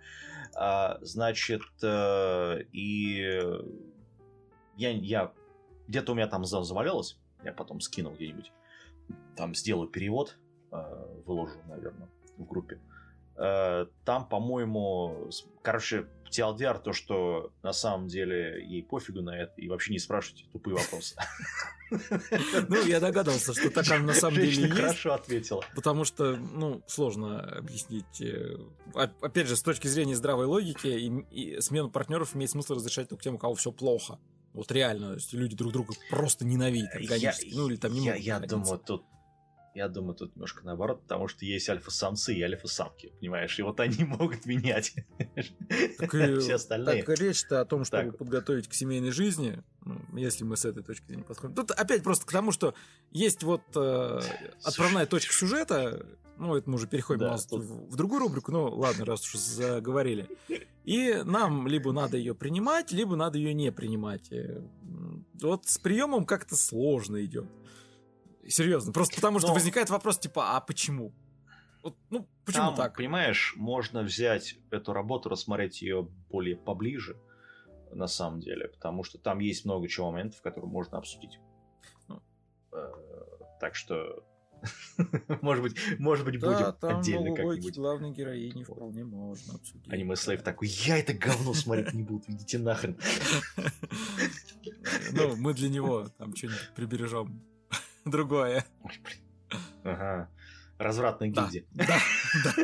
[0.54, 3.18] а, значит, э, и
[4.76, 5.32] я, я
[5.86, 8.52] где-то у меня там завалялось, я потом скинул где-нибудь,
[9.36, 10.38] там сделаю перевод,
[10.72, 12.80] э, выложу, наверное, в группе.
[13.36, 15.30] Э, там, по-моему,
[15.62, 20.46] короче, TLDR то, что на самом деле ей пофигу на это, и вообще не спрашивайте
[20.52, 21.16] тупые вопросы.
[22.68, 24.74] Ну, я догадался, что так на самом деле есть.
[24.74, 25.64] хорошо ответила.
[25.74, 28.20] Потому что, ну, сложно объяснить.
[28.20, 28.58] Э,
[28.94, 33.36] опять же, с точки зрения здравой логики, и смену партнеров имеет смысл разрешать только тем,
[33.36, 34.18] у кого все плохо.
[34.58, 37.54] Вот реально, люди друг друга просто ненавидят органически.
[37.54, 39.04] ну, или там не могут Я думаю, тут
[39.74, 43.58] Я думаю, тут немножко наоборот, потому что есть альфа-самцы и альфа-самки, понимаешь?
[43.58, 44.94] И вот они могут менять
[45.98, 47.04] так все остальные.
[47.04, 48.18] Так речь-то о том, чтобы так.
[48.18, 51.54] подготовить к семейной жизни, ну, если мы с этой точки зрения подходим.
[51.54, 52.74] Тут опять просто к тому, что
[53.10, 54.20] есть вот э,
[54.64, 56.04] отправная точка сюжета,
[56.38, 57.62] ну, это мы уже переходим да, тут...
[57.62, 60.28] в, в другую рубрику, но ладно, раз уж заговорили.
[60.84, 64.32] И нам либо надо ее принимать, либо надо ее не принимать.
[64.32, 64.62] Э,
[65.42, 67.46] вот с приемом как-то сложно идет.
[68.48, 68.92] Серьезно.
[68.92, 69.54] Просто потому что Но...
[69.54, 71.12] возникает вопрос, типа, а почему?
[71.82, 72.96] Вот, ну, почему Там, так?
[72.96, 77.16] Понимаешь, можно взять эту работу, рассмотреть ее более поближе,
[77.92, 81.38] на самом деле, потому что там есть много чего моментов, которые можно обсудить.
[82.08, 82.20] Ну,
[82.72, 82.92] э,
[83.60, 84.24] так что,
[85.40, 87.76] может быть, может быть, да, будем там отдельно как-нибудь.
[87.76, 89.92] главной героини вполне можно обсудить.
[89.92, 92.98] Аниме Слейв такой, я это говно смотреть не буду, идите нахрен.
[95.12, 97.42] Ну, мы для него там что-нибудь прибережем
[98.04, 98.64] другое.
[99.84, 100.28] Ага.
[100.78, 101.64] Развратная гильдия.
[101.72, 101.86] Да,
[102.44, 102.54] да.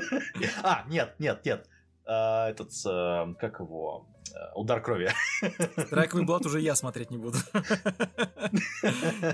[0.62, 1.68] А, нет, нет, нет.
[2.06, 5.10] А, этот, э, как его, э, удар крови.
[5.86, 7.38] Страйковый блат уже я смотреть не буду.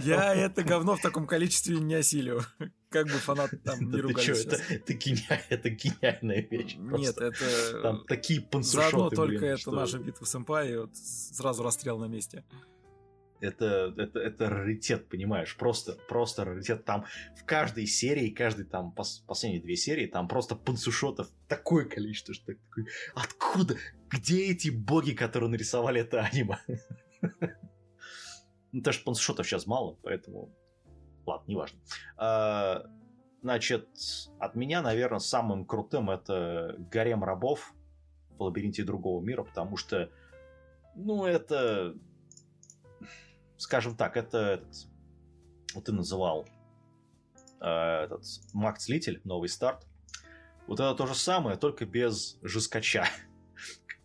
[0.02, 2.42] Я это говно в таком количестве не осилю.
[2.88, 4.46] Как бы фанат там не ругались.
[4.46, 6.76] Это, это, гениаль, это гениальная вещь.
[6.78, 7.82] Нет, это...
[7.82, 12.44] Там такие пансушоты, Заодно только это наша битва с Эмпай, вот сразу расстрел на месте
[13.40, 15.56] это, это, это раритет, понимаешь?
[15.56, 16.84] Просто, просто раритет.
[16.84, 22.34] Там в каждой серии, каждой там пос, последние две серии, там просто пансушотов такое количество,
[22.34, 23.76] что такой, откуда?
[24.08, 26.58] Где эти боги, которые нарисовали это аниме?
[28.72, 30.54] Ну, потому что пансушотов сейчас мало, поэтому...
[31.26, 31.80] Ладно, неважно.
[32.16, 32.84] А,
[33.42, 33.88] значит,
[34.38, 37.74] от меня, наверное, самым крутым это гарем рабов
[38.30, 40.08] в лабиринте другого мира, потому что,
[40.94, 41.96] ну, это
[43.60, 44.74] скажем так, это этот,
[45.74, 46.48] вот ты называл
[47.60, 49.86] э, этот маг-целитель, новый старт.
[50.66, 53.06] Вот это то же самое, только без жескача.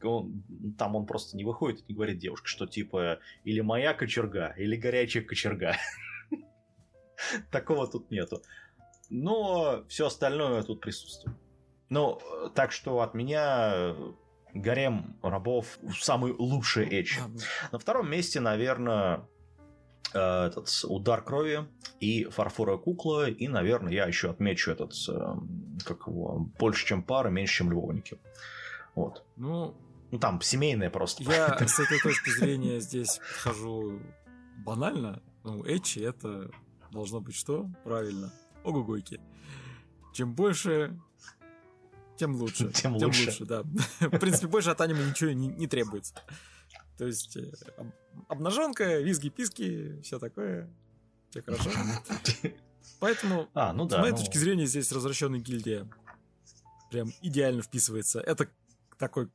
[0.03, 0.43] Он,
[0.77, 4.75] там он просто не выходит и не говорит девушке, что типа или моя кочерга, или
[4.75, 5.77] горячая кочерга.
[7.51, 8.41] Такого тут нету.
[9.09, 11.37] Но все остальное тут присутствует.
[11.89, 12.19] Ну,
[12.55, 13.95] так что от меня
[14.53, 17.19] гарем рабов самый лучший эдж.
[17.71, 19.34] На втором месте, наверное, Э,
[20.13, 21.67] этот удар крови
[21.99, 25.35] и фарфоровая кукла, и, наверное, я еще отмечу этот, э,
[25.83, 28.19] как его, больше, чем пара, меньше, чем любовники.
[28.95, 29.25] Вот.
[29.35, 29.75] Ну,
[30.11, 31.23] ну там семейное просто.
[31.23, 33.99] Я с этой точки зрения здесь подхожу
[34.65, 35.21] банально.
[35.43, 36.49] Ну, Эчи это
[36.91, 37.69] должно быть что?
[37.83, 38.31] Правильно.
[38.63, 39.19] Ого-гойки.
[40.13, 40.97] Чем больше,
[42.17, 42.71] тем лучше.
[42.71, 43.25] Тем, тем лучше.
[43.25, 43.63] лучше, да.
[43.99, 46.15] В принципе, больше от аниме ничего не, не требуется.
[46.97, 47.51] То есть э,
[48.27, 50.69] обнаженка, визги-писки, все такое.
[51.29, 51.69] Все хорошо.
[52.99, 54.17] Поэтому, а, ну да, с моей ну...
[54.17, 55.89] точки зрения, здесь развращенная гильдия
[56.89, 58.21] прям идеально вписывается.
[58.21, 58.47] Это
[58.97, 59.29] такой,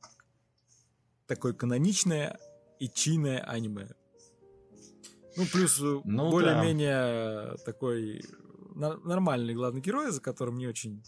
[1.27, 2.39] такое каноничное
[2.79, 3.89] и чинное аниме.
[5.37, 7.57] Ну, плюс э, ну, более-менее да.
[7.63, 8.23] такой
[8.73, 11.03] нормальный главный герой, за которым не очень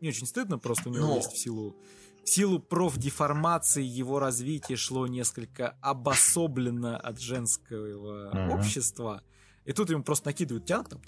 [0.00, 1.16] не очень стыдно, просто у него Но...
[1.16, 1.76] есть в силу
[2.24, 9.22] в силу профдеформации его развитие шло несколько обособленно от женского общества.
[9.64, 11.00] И тут ему просто накидывают тянк, там,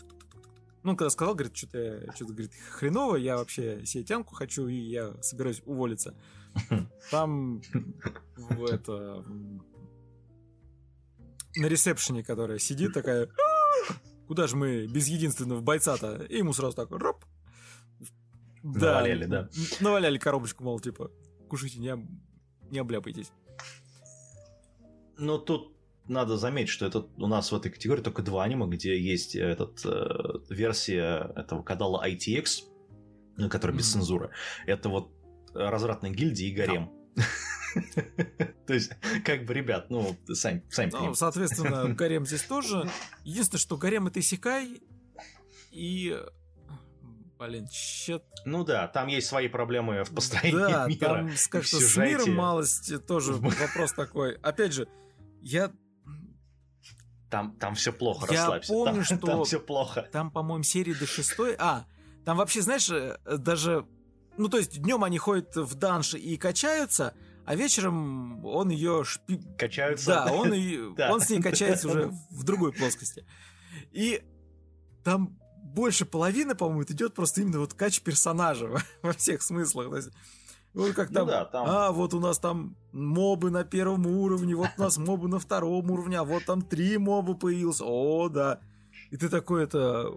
[0.82, 5.14] ну, когда сказал, говорит, что-то, что-то, говорит, хреново, я вообще себе тянку хочу, и я
[5.22, 6.14] собираюсь уволиться.
[7.10, 7.62] Там
[8.36, 9.24] в это...
[11.54, 13.28] На ресепшене, которая сидит такая,
[14.26, 16.24] куда же мы без единственного бойца-то?
[16.24, 17.24] И ему сразу так, роп,
[18.62, 19.48] да, наваляли, да.
[19.80, 21.10] Наваляли коробочку, мол, типа,
[21.48, 21.96] кушайте, не,
[22.70, 23.32] не обляпайтесь.
[25.18, 28.98] Но тут надо заметить, что это у нас в этой категории только два аниме, где
[29.00, 32.64] есть этот, э, версия этого канала ITX,
[33.36, 33.92] ну, который без mm-hmm.
[33.92, 34.30] цензуры.
[34.66, 35.12] Это вот
[35.54, 36.90] развратная гильдия и гарем.
[38.66, 38.92] То есть,
[39.24, 42.88] как бы, ребят, ну, сами, сами Ну, соответственно, гарем здесь тоже.
[43.24, 44.82] Единственное, что гарем это исекай,
[45.70, 46.18] и
[47.48, 48.22] Блин, чет...
[48.44, 50.98] Ну да, там есть свои проблемы в построении да, мира.
[51.00, 54.34] там как-то с миром малости тоже вопрос такой.
[54.36, 54.86] Опять же,
[55.40, 55.72] я...
[57.30, 58.72] Там, там все плохо, я расслабься.
[58.72, 59.26] помню, там, что...
[59.26, 60.08] Там все плохо.
[60.12, 61.56] Там, по-моему, серии до шестой...
[61.58, 61.86] А,
[62.24, 63.86] там вообще, знаешь, э, даже...
[64.36, 69.40] Ну, то есть, днем они ходят в данж и качаются, а вечером он ее шпи...
[69.58, 70.06] Качаются?
[70.06, 70.78] Да, он, и...
[71.10, 73.26] он с ней качается уже в другой плоскости.
[73.90, 74.22] И
[75.02, 75.41] там
[75.74, 78.70] больше половины, по-моему, идет просто именно вот кач персонажа
[79.02, 79.90] во всех смыслах.
[79.90, 80.10] То есть,
[80.74, 84.06] вот как ну там, ну да, там, а вот у нас там мобы на первом
[84.06, 88.28] уровне, вот у нас мобы на втором уровне, а вот там три моба появилось, о,
[88.28, 88.60] да.
[89.10, 90.10] И ты такой это,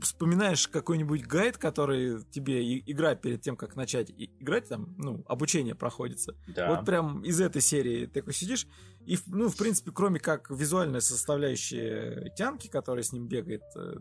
[0.00, 6.34] вспоминаешь какой-нибудь гайд, который тебе игра перед тем, как начать играть, там, ну, обучение проходится.
[6.48, 6.70] Да.
[6.70, 8.66] Вот прям из этой серии ты такой сидишь,
[9.04, 13.96] и, ну, в принципе, кроме как визуальная составляющая тянки, которая с ним бегает, э,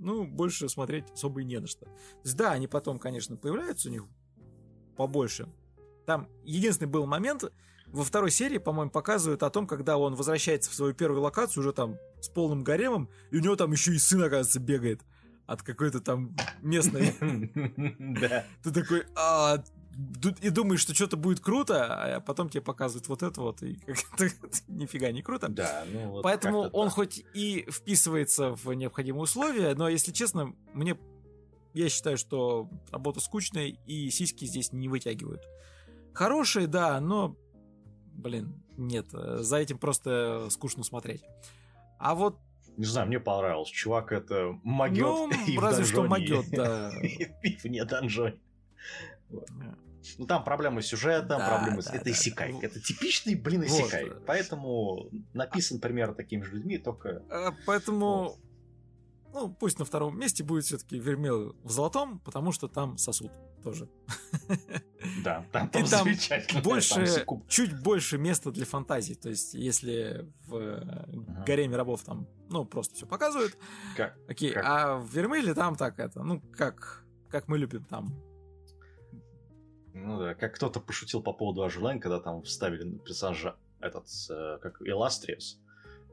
[0.00, 1.84] ну, больше смотреть особо и не на что.
[1.84, 1.90] То
[2.24, 4.04] есть, да, они потом, конечно, появляются у них
[4.96, 5.48] побольше.
[6.06, 7.44] Там единственный был момент,
[7.86, 11.72] во второй серии, по-моему, показывают о том, когда он возвращается в свою первую локацию уже
[11.72, 15.02] там с полным гаремом, и у него там еще и сын, оказывается, бегает
[15.46, 17.14] от какой-то там местной.
[18.20, 18.44] Да.
[18.62, 19.62] Ты такой, а,
[20.40, 23.78] и думаешь, что что-то будет круто, а потом тебе показывают вот это вот, и
[24.68, 25.48] нифига не круто.
[25.48, 26.94] Да, ну вот Поэтому он да.
[26.94, 30.96] хоть и вписывается в необходимые условия, но, если честно, мне
[31.72, 35.42] я считаю, что работа скучная, и сиськи здесь не вытягивают.
[36.12, 37.36] Хорошие, да, но,
[38.12, 41.22] блин, нет, за этим просто скучно смотреть.
[41.98, 42.38] А вот
[42.76, 43.68] не знаю, мне понравилось.
[43.68, 46.90] Чувак это могет ну, и разве что могет, да.
[47.02, 48.38] И вне данжоне.
[50.18, 51.94] Ну там проблемы с сюжетом, да, проблемы да, с...
[51.94, 52.52] Это да, исекай.
[52.52, 52.66] Да.
[52.66, 54.08] Это типичный, блин, исекай.
[54.08, 54.24] Вот.
[54.26, 57.22] Поэтому написан примерно такими же людьми, только...
[57.28, 58.22] А, поэтому...
[58.22, 58.38] Вот.
[59.32, 63.30] Ну, пусть на втором месте будет все-таки Вермел в золотом, потому что там сосуд
[63.62, 63.88] тоже.
[65.24, 66.04] Да, там, там, там
[66.62, 69.14] больше, там чуть больше места для фантазии.
[69.14, 71.44] То есть, если в uh-huh.
[71.46, 73.56] Гареме рабов там, ну, просто все показывают.
[73.96, 74.18] Как?
[74.28, 74.64] Окей, как?
[74.64, 78.14] а в Вермеле там так это, ну, как, как мы любим там
[79.94, 84.80] ну да, как кто-то пошутил по поводу Ажелайн, когда там вставили персонажа этот, э, как
[84.82, 85.58] Иластриус,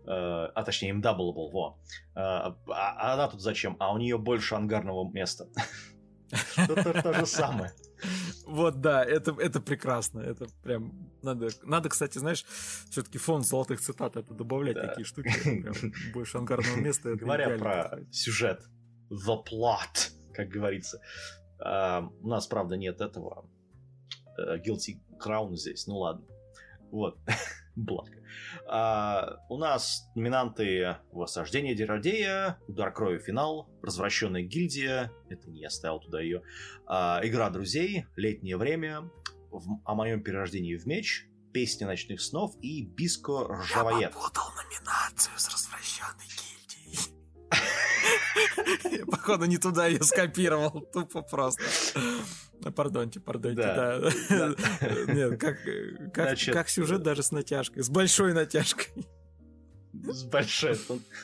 [0.05, 1.77] э, а точнее Imdoublable, во.
[2.15, 3.75] Э, а, а она тут зачем?
[3.79, 5.47] А у нее больше ангарного места.
[6.57, 7.71] Это то же самое.
[8.45, 10.19] Вот, да, это, это прекрасно.
[10.19, 11.47] Это прям надо.
[11.63, 12.43] Надо, кстати, знаешь,
[12.89, 14.87] все-таки фон золотых цитат это добавлять да.
[14.87, 15.31] такие штуки.
[15.43, 15.73] Прям
[16.13, 17.15] больше ангарного места.
[17.15, 18.61] Говоря про сюжет,
[19.09, 21.01] the plot, как говорится.
[21.59, 23.49] Uh, у нас, правда, нет этого
[24.37, 26.25] Guilty Crown здесь, ну ладно.
[26.91, 27.17] Вот,
[27.75, 28.11] благо.
[28.67, 33.19] А, у нас номинанты «Восхождение Деродея», «Удар крови.
[33.19, 36.43] Финал», «Развращенная гильдия», это не я ставил туда ее,
[36.85, 39.09] а, «Игра друзей», «Летнее время»,
[39.51, 44.01] в, «О моем перерождении в меч», «Песни ночных снов» и «Биско ржавоед».
[44.01, 47.15] Я попутал номинацию с «Развращенной гильдией».
[49.11, 51.63] Походу, не туда ее скопировал, тупо просто.
[52.71, 53.99] Пардонте, пардонте, да.
[53.99, 54.09] да.
[55.13, 55.57] Нет, как,
[56.13, 59.05] как, Значит, как сюжет даже с натяжкой, с большой натяжкой.
[59.93, 60.75] С большой.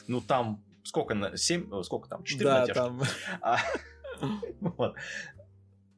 [0.07, 2.23] Ну там сколько на 7, сколько там?
[2.23, 2.79] 4 да, натяжки.
[2.79, 3.01] Там...
[3.41, 3.57] А,
[4.61, 4.95] вот.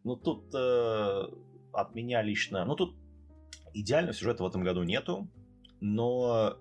[0.03, 1.23] Ну тут э,
[1.73, 2.95] от меня лично, ну тут
[3.73, 5.27] идеального сюжета в этом году нету,
[5.81, 6.58] но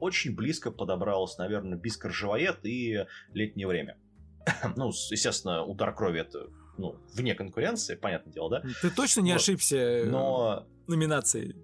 [0.00, 3.98] очень близко подобралось, наверное, Бискар Живоед и Летнее время.
[4.76, 8.62] ну, естественно, удар крови это ну, вне конкуренции, понятное дело, да?
[8.82, 9.40] Ты точно не вот.
[9.40, 10.66] ошибся э, Но...
[10.86, 11.56] номинацией?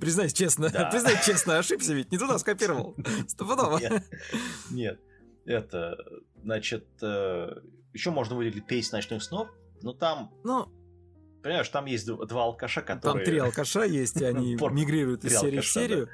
[0.00, 0.86] Признай честно, да.
[0.92, 2.96] признай честно, ошибся ведь, не туда скопировал.
[3.28, 3.78] Стопудово.
[3.78, 4.04] Нет,
[4.70, 5.00] нет,
[5.44, 5.96] это,
[6.42, 7.48] значит, э,
[7.92, 9.48] еще можно выделить «Песнь ночных снов»,
[9.82, 10.32] но там...
[10.44, 10.72] Ну,
[11.42, 13.24] Понимаешь, там есть два алкаша, которые...
[13.24, 16.08] Там три алкаша есть, и они мигрируют из серии в серию.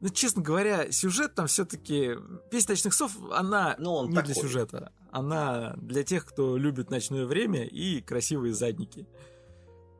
[0.00, 2.14] Ну, честно говоря, сюжет там все-таки...
[2.50, 4.92] Песня ночных сов, она ну, не для сюжета.
[5.10, 9.08] Она для тех, кто любит ночное время и красивые задники.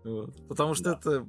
[0.05, 0.47] Вот.
[0.49, 0.99] Потому что да.
[0.99, 1.27] это...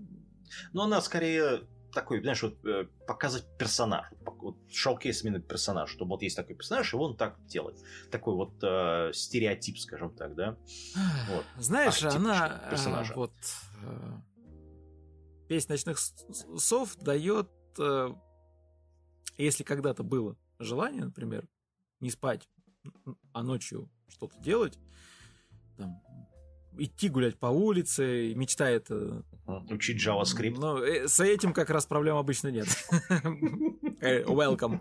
[0.73, 4.05] Ну, она скорее такой, знаешь, вот э, показывать персонаж.
[4.23, 5.89] Вот шоу-кейс именно персонаж.
[5.89, 7.77] Чтобы вот есть такой персонаж, и он так делает.
[8.11, 10.57] Такой вот э, стереотип, скажем так, да?
[11.29, 11.45] Вот.
[11.57, 12.61] Знаешь, она...
[12.65, 13.13] Э, персонажа.
[13.15, 13.33] Вот...
[13.83, 14.19] Э,
[15.47, 18.09] Песня ночных сов дает э,
[19.43, 21.47] если когда-то было желание, например,
[21.99, 22.47] не спать,
[23.33, 24.77] а ночью что-то делать,
[25.77, 26.01] там,
[26.77, 29.23] идти гулять по улице, мечта это...
[29.69, 30.57] Учить JavaScript.
[30.57, 32.67] Но э, с этим как раз проблем обычно нет.
[34.01, 34.79] Э, welcome.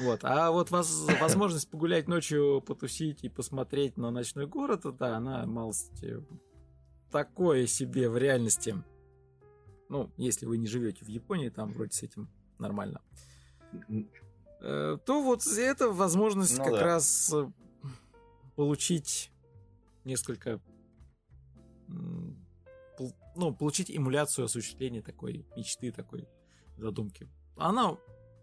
[0.00, 0.20] Вот.
[0.22, 6.24] А вот воз, возможность погулять ночью, потусить и посмотреть на ночной город, да, она малости
[7.10, 8.82] такое себе в реальности.
[9.90, 13.02] Ну, если вы не живете в Японии, там вроде с этим нормально.
[13.12, 13.27] Э,
[14.60, 16.82] то вот это возможность ну, как да.
[16.82, 17.48] раз э,
[18.56, 19.30] получить
[20.04, 20.60] несколько
[23.36, 26.28] ну, получить эмуляцию осуществления такой мечты, такой
[26.76, 27.28] задумки.
[27.56, 27.96] Она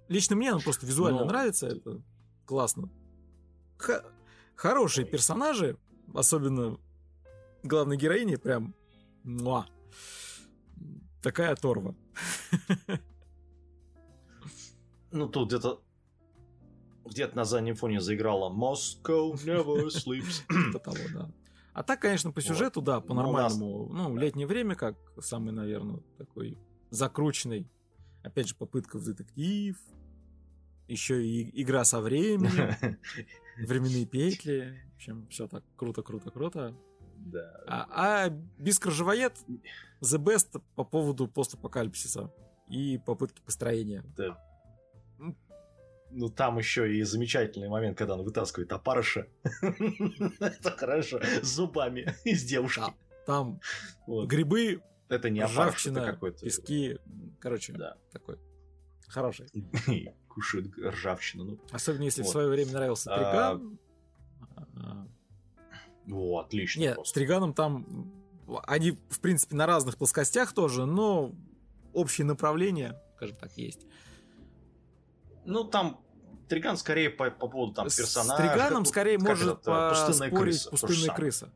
[0.08, 1.26] лично мне она просто визуально Но...
[1.26, 2.02] нравится, это
[2.46, 2.90] классно.
[3.78, 4.06] Х-
[4.56, 5.78] хорошие персонажи,
[6.14, 6.80] особенно
[7.64, 8.74] главной героини, прям
[9.24, 9.68] муа.
[11.22, 11.96] Такая оторва.
[15.16, 15.82] ну, тут где-то
[17.06, 20.44] где-то на заднем фоне заиграла Moscow never sleeps.
[20.48, 21.32] Типа того, да.
[21.74, 23.90] А так, конечно, по сюжету, да, по-нормальному.
[23.92, 26.58] Ну, летнее время, как самый, наверное, такой
[26.90, 27.70] закрученный.
[28.24, 29.78] Опять же, попытка в детектив.
[30.88, 32.98] Еще и игра со временем.
[33.58, 34.82] Временные петли.
[34.94, 36.76] В общем, все так круто, круто, круто.
[37.18, 37.64] Да.
[37.68, 39.38] А, а Бискрожевоед
[40.02, 42.32] The Best по поводу постапокалипсиса
[42.70, 44.04] и попытки построения.
[44.16, 44.38] Да.
[46.18, 49.28] Ну, там еще и замечательный момент, когда он вытаскивает опарыша.
[50.40, 51.20] Это хорошо.
[51.42, 52.82] С зубами из девушки.
[53.26, 53.60] Там
[54.08, 56.46] грибы, это не опарыш, это какой-то...
[56.46, 56.98] пески.
[57.40, 57.98] Короче, да.
[58.12, 58.40] такой
[59.08, 59.48] хороший.
[60.30, 61.44] Кушают ржавчину.
[61.44, 61.60] Ну.
[61.72, 63.80] Особенно если в свое время нравился Триган.
[66.12, 66.80] О, отлично.
[66.80, 68.12] Нет, с Триганом там...
[68.68, 71.34] Они, в принципе, на разных плоскостях тоже, но
[71.94, 73.88] общее направление, скажем так, есть.
[75.46, 76.05] Ну, там
[76.48, 78.36] Триган скорее по, по поводу там персонажа.
[78.36, 80.70] С Триганом скорее как может это, пустынная крыса.
[80.70, 81.54] Пустынная крыса.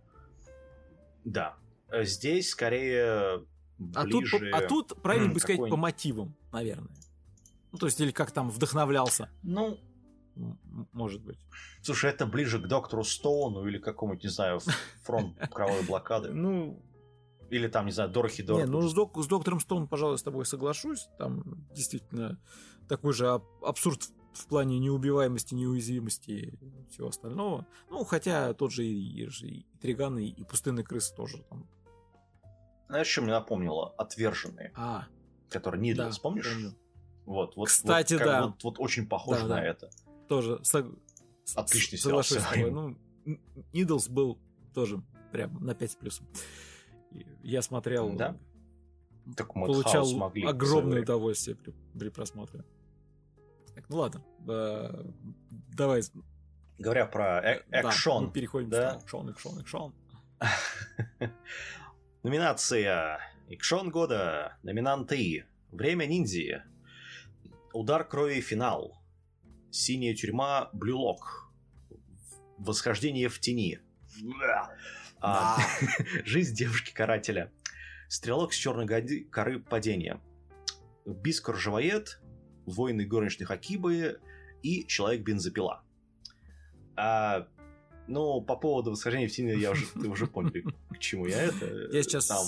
[1.25, 1.56] Да.
[1.91, 3.45] Здесь скорее
[3.78, 4.52] ближе...
[4.54, 6.93] А тут, а тут правильно бы сказать, по мотивам, наверное.
[7.71, 9.30] Ну, то есть, или как там вдохновлялся.
[9.43, 9.80] Ну,
[10.91, 11.38] может быть.
[11.82, 14.60] Слушай, это ближе к доктору Стоуну или какому-нибудь, не знаю,
[15.04, 16.30] фронт кровавой блокады.
[16.34, 16.82] Ну,
[17.49, 18.65] или там, не знаю, Дорохи Дорохи.
[18.65, 21.10] Не, ну с, док- с доктором Стоун, пожалуй, с тобой соглашусь.
[21.17, 22.39] Там действительно
[22.88, 27.65] такой же абсурд в плане неубиваемости, неуязвимости и всего остального.
[27.89, 31.68] Ну, хотя тот же и, и, и Триган, и, и Пустынные крысы тоже там.
[32.88, 33.94] Знаешь, что мне напомнило?
[33.98, 34.72] Отверженные.
[34.76, 35.06] А.
[35.50, 36.52] Который Нидл, да, помнишь?
[36.52, 36.76] Помню.
[37.26, 38.46] Вот, вот, Кстати, вот, да.
[38.48, 39.63] Вот, вот очень похоже да, на да.
[39.63, 39.89] это.
[40.28, 40.60] Тоже.
[40.63, 40.88] Сог...
[41.56, 42.24] Отличный сериал.
[42.24, 42.72] Соглашусь с тобой.
[42.72, 42.98] Ну,
[43.74, 44.39] Нидлс был
[44.74, 46.28] тоже прям на 5 с плюсом.
[47.44, 48.12] Я смотрел...
[48.13, 48.38] Да?
[49.38, 50.08] Так получал
[50.48, 52.63] огромное удовольствие при, при просмотре.
[53.75, 54.23] Так, ну ладно.
[54.47, 55.03] Э,
[55.75, 56.01] давай.
[56.77, 58.23] Говоря про э экшон.
[58.23, 58.97] Да, мы переходим да?
[58.97, 59.93] в экшон, экшон, экшон.
[62.23, 64.58] Номинация Экшон года.
[64.62, 65.45] Номинанты.
[65.71, 66.62] Время ниндзи.
[67.73, 69.01] Удар крови финал.
[69.71, 71.49] Синяя тюрьма Блюлок.
[72.60, 73.79] Восхождение в тени.
[75.19, 75.58] А,
[76.25, 77.51] жизнь девушки-карателя.
[78.08, 78.88] Стрелок с черной
[79.32, 80.21] коры падения.
[81.05, 82.21] Бискор Живоед,
[82.69, 84.19] Воины горничных Акибы
[84.63, 85.84] и Человек-бензопила.
[86.95, 87.47] А,
[88.08, 90.51] ну, по поводу восхождения в тени я уже, ты уже понял,
[90.89, 91.65] к чему я это.
[91.91, 92.27] Я сейчас...
[92.27, 92.45] Там,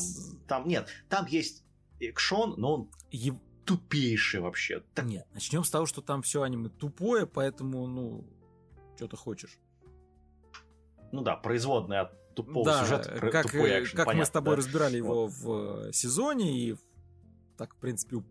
[0.48, 1.64] там нет, там есть
[2.00, 3.36] экшон, но он Ев...
[3.66, 4.84] тупейший вообще.
[4.94, 5.06] Так...
[5.06, 8.26] Нет, начнем с того, что там все аниме тупое, поэтому, ну,
[8.96, 9.60] что ты хочешь.
[11.12, 14.56] Ну да, производная от тупого да, сюжета, как, тупой экшен, как понятно, мы с тобой
[14.56, 14.58] да?
[14.58, 15.32] разбирали его вот.
[15.32, 16.76] в э, сезоне и
[17.58, 18.24] так, в принципе,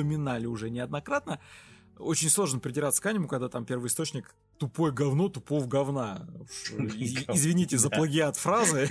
[0.00, 1.40] упоминали уже неоднократно,
[1.98, 6.26] очень сложно придираться к аниму, когда там первый источник тупое говно тупого говна.
[7.28, 8.88] Извините за плагиат фразы.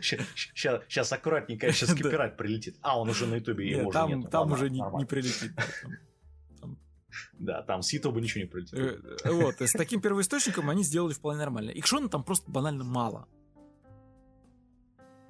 [0.00, 2.76] Сейчас аккуратненько, сейчас копирайт прилетит.
[2.82, 3.88] А, он уже на ютубе.
[3.92, 5.52] Там уже не прилетит.
[7.38, 8.74] Да, там с Ютуба ничего не пролетит.
[8.74, 11.70] Э, вот, с таким первоисточником они сделали вполне нормально.
[11.70, 13.26] Икшона там просто банально мало.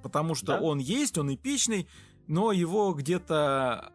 [0.03, 0.61] Потому что да?
[0.61, 1.89] он есть, он эпичный,
[2.27, 3.93] но его где-то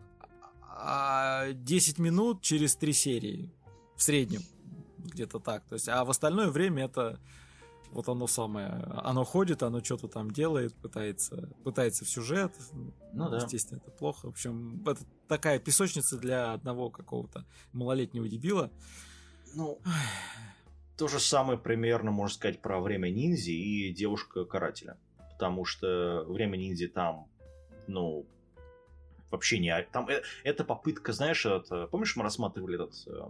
[1.54, 3.52] 10 минут через 3 серии.
[3.96, 4.42] В среднем.
[4.98, 5.66] Где-то так.
[5.66, 7.20] То есть, а в остальное время это
[7.92, 8.68] вот оно самое.
[9.04, 12.52] Оно ходит, оно что-то там делает, пытается, пытается в сюжет.
[13.14, 13.38] Ну да.
[13.38, 14.26] Естественно, это плохо.
[14.26, 18.70] В общем, это такая песочница для одного какого-то малолетнего дебила.
[19.54, 19.80] Ну,
[20.98, 24.98] то же самое примерно можно сказать про время ниндзи и девушка-карателя.
[25.32, 27.28] Потому что время ниндзи там,
[27.88, 28.26] ну,
[29.32, 29.82] вообще не...
[29.92, 33.22] Там, э, это попытка, знаешь, это, помнишь, мы рассматривали этот э,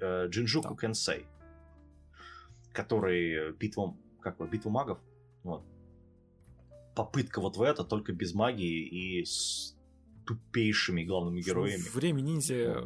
[0.00, 0.80] э, Джинджуку да.
[0.80, 1.26] Кенсей?
[2.74, 4.98] который битва, как бы, битва магов,
[5.42, 5.64] вот.
[6.94, 9.76] Попытка вот в это, только без магии и с
[10.26, 11.82] тупейшими главными героями.
[11.92, 12.82] Время ниндзя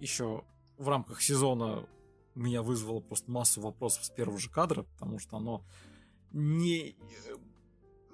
[0.00, 0.44] еще
[0.76, 1.86] в рамках сезона
[2.34, 5.64] меня вызвало просто массу вопросов с первого же кадра, потому что оно
[6.32, 6.96] не,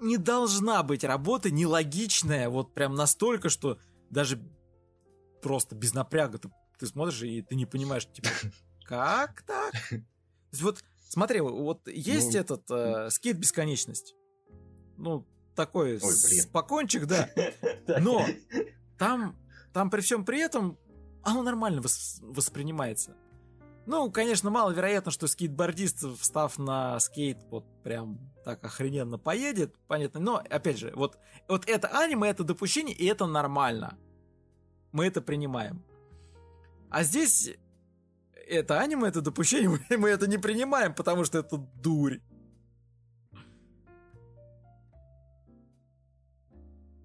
[0.01, 3.77] не должна быть работа нелогичная, вот прям настолько, что
[4.09, 4.41] даже
[5.41, 8.29] просто без напряга ты, ты смотришь и ты не понимаешь, типа,
[8.85, 9.73] как так?
[10.59, 14.15] Вот смотри, вот есть ну, этот э, скейт бесконечность.
[14.97, 15.25] Ну,
[15.55, 17.29] такой Ой, спокончик, да.
[17.99, 18.25] Но
[18.97, 19.35] там,
[19.73, 20.77] там при всем при этом
[21.23, 21.81] оно нормально
[22.21, 23.15] воспринимается.
[23.87, 30.19] Ну, конечно, маловероятно, что скейтбордист, встав на скейт, вот прям так охрененно поедет, понятно.
[30.19, 31.17] Но, опять же, вот,
[31.47, 33.97] вот это аниме, это допущение, и это нормально.
[34.91, 35.83] Мы это принимаем.
[36.89, 37.49] А здесь
[38.47, 42.19] это аниме, это допущение, мы это не принимаем, потому что это дурь.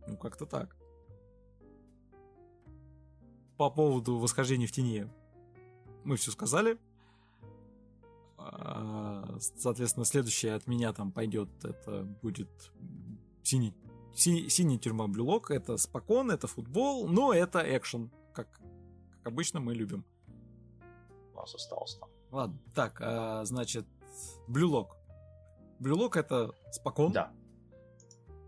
[0.06, 0.76] Ну, как-то так.
[3.56, 5.08] По поводу восхождения в тени
[6.06, 6.78] мы все сказали.
[8.38, 12.48] А, соответственно, следующее от меня там пойдет, это будет
[13.42, 13.74] синий,
[14.14, 15.50] синий, синий тюрьма Блюлок.
[15.50, 18.48] Это спокон, это футбол, но это экшен, как,
[19.10, 20.04] как обычно мы любим.
[21.34, 22.08] У нас осталось там.
[22.30, 23.86] Ладно, так, а, значит,
[24.46, 24.96] Блюлок.
[25.80, 27.12] Блюлок это спокон.
[27.12, 27.32] Да.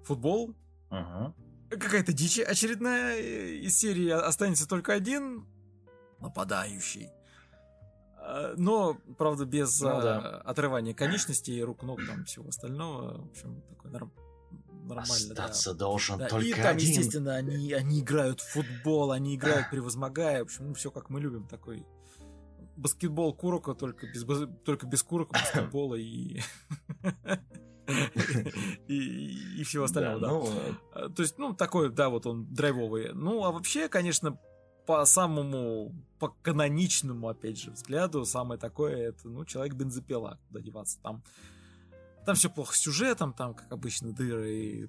[0.04, 0.54] Футбол.
[0.90, 1.34] Угу.
[1.70, 4.08] Какая-то дичь очередная э, из серии.
[4.08, 5.46] Останется только один
[6.20, 7.10] нападающий.
[8.30, 10.42] А, но, правда, без ну, да.
[10.44, 13.22] отрывания конечностей, рук, ног, там всего остального.
[13.22, 14.12] В общем, такой норм...
[14.82, 15.14] нормально.
[15.14, 15.78] Остаться да.
[15.78, 16.28] должен да.
[16.28, 16.88] только И там, один.
[16.90, 20.40] естественно, они, они играют в футбол, они играют превозмогая.
[20.40, 21.48] В общем, ну, все как мы любим.
[21.48, 21.86] Такой
[22.76, 24.26] баскетбол Курока, только без,
[24.62, 26.42] только без Курока, баскетбола и...
[28.88, 30.28] и, и всего остального, да.
[30.28, 30.48] Ну...
[30.92, 33.14] А, то есть, ну, такой, да, вот он драйвовый.
[33.14, 34.38] Ну, а вообще, конечно,
[34.88, 40.98] по самому, по каноничному, опять же, взгляду, самое такое, это, ну, человек бензопила, куда деваться.
[41.02, 41.22] Там
[42.24, 44.88] там все плохо с сюжетом, там, как обычно, дыры и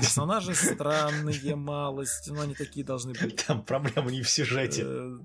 [0.00, 3.42] персонажи странные, малость, но они такие должны быть.
[3.46, 4.82] Там проблемы не в сюжете.
[4.84, 5.18] Э,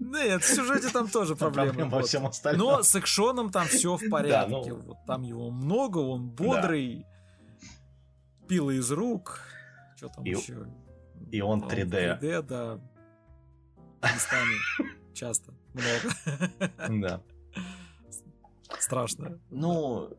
[0.00, 1.68] нет, в сюжете там тоже проблемы.
[1.68, 2.66] Проблема во всем остальном.
[2.66, 4.72] Но с экшоном там все в порядке.
[4.72, 7.06] Вот там его много, он бодрый,
[8.48, 9.42] пила из рук.
[9.96, 10.66] Что там еще?
[11.30, 12.20] И он 3D.
[12.20, 12.80] 3D, да.
[14.02, 14.54] Местами.
[15.14, 15.52] Часто.
[15.72, 16.14] Много.
[16.88, 17.22] Да.
[18.78, 19.38] Страшно.
[19.50, 20.10] Ну,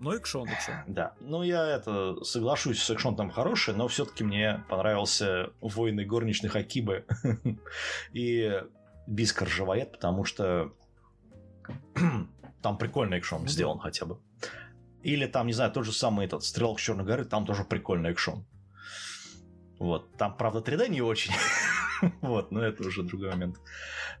[0.00, 0.74] но экшон, экшон.
[0.86, 1.14] Да.
[1.20, 7.04] Ну, я это соглашусь, с экшон там хороший, но все-таки мне понравился Войны горничных Акибы
[8.12, 8.62] и
[9.06, 10.72] Бискар Живоед, потому что
[12.62, 14.18] там прикольный экшон сделан хотя бы.
[15.02, 18.46] Или там, не знаю, тот же самый этот Стрелок Черной горы, там тоже прикольный экшон.
[19.80, 20.14] Вот.
[20.18, 21.32] Там, правда, 3D не очень.
[22.20, 23.56] вот, но это уже другой момент.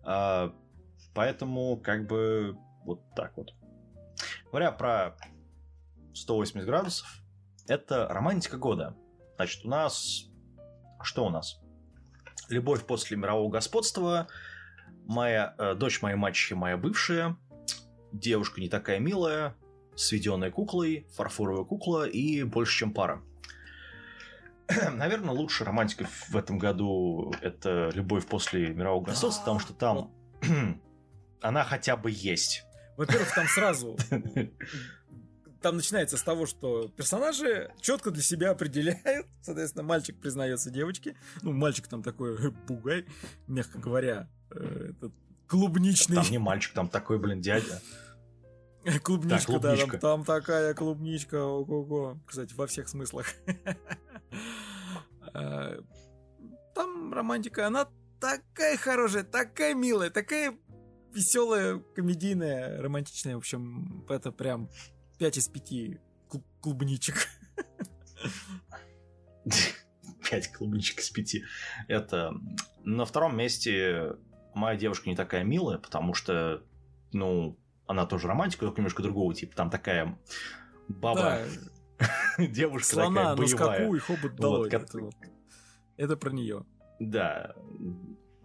[0.02, 0.52] А,
[1.14, 3.54] поэтому, как бы, вот так вот.
[4.50, 5.16] Говоря про
[6.14, 7.22] 180 градусов,
[7.68, 8.96] это романтика года.
[9.36, 10.24] Значит, у нас...
[11.02, 11.60] Что у нас?
[12.48, 14.28] Любовь после мирового господства,
[15.06, 17.36] моя э, дочь моей мачехи, моя бывшая,
[18.12, 19.56] девушка не такая милая,
[19.94, 23.22] сведенная куклой, фарфоровая кукла и больше, чем пара.
[24.92, 30.12] Наверное, лучшая романтика в этом году это любовь после мирового господства, потому что там
[31.40, 32.64] она хотя бы есть.
[32.96, 33.96] Во-первых, там сразу
[35.60, 39.26] там начинается с того, что персонажи четко для себя определяют.
[39.42, 41.16] Соответственно, мальчик признается девочке.
[41.42, 43.06] Ну, мальчик там такой э, бугай,
[43.46, 45.12] мягко говоря, э, этот
[45.46, 46.16] клубничный.
[46.16, 47.80] Там не мальчик, там такой, блин, дядя.
[49.02, 49.92] Клубничка, да, клубничка.
[49.92, 52.18] да там, там такая клубничка, ого-го.
[52.26, 53.26] Кстати, во всех смыслах.
[55.32, 55.78] Э,
[56.74, 57.86] там романтика, она
[58.20, 60.58] такая хорошая, такая милая, такая
[61.12, 63.36] веселая, комедийная, романтичная.
[63.36, 64.68] В общем, это прям
[65.18, 66.00] 5 из 5
[66.60, 67.28] клубничек.
[70.30, 71.36] 5 клубничек из 5.
[71.86, 72.32] Это
[72.84, 74.16] на втором месте
[74.54, 76.64] моя девушка не такая милая, потому что,
[77.12, 77.56] ну,
[77.90, 79.56] она тоже романтика, только немножко другого типа.
[79.56, 80.16] Там такая
[80.88, 81.40] баба,
[81.98, 82.06] да.
[82.46, 83.66] девушка Слона такая боевая.
[83.66, 84.70] на скаку и хобот долой.
[84.70, 85.14] Вот, это, вот.
[85.96, 86.64] это про нее.
[87.00, 87.54] Да.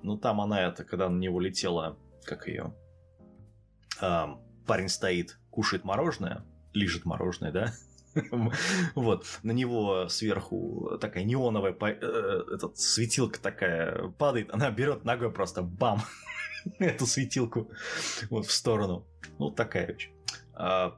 [0.02, 2.74] Ну, там она это, когда на него летела как ее,
[4.02, 6.44] а, парень стоит, кушает мороженое,
[6.74, 7.74] лежит мороженое, да?
[8.96, 15.62] Вот, на него сверху такая неоновая э, этот, светилка такая падает, она берет ногой просто
[15.62, 16.02] бам
[16.80, 17.70] эту светилку
[18.30, 19.06] вот в сторону.
[19.40, 20.12] Ну, такая очень.
[20.54, 20.98] А,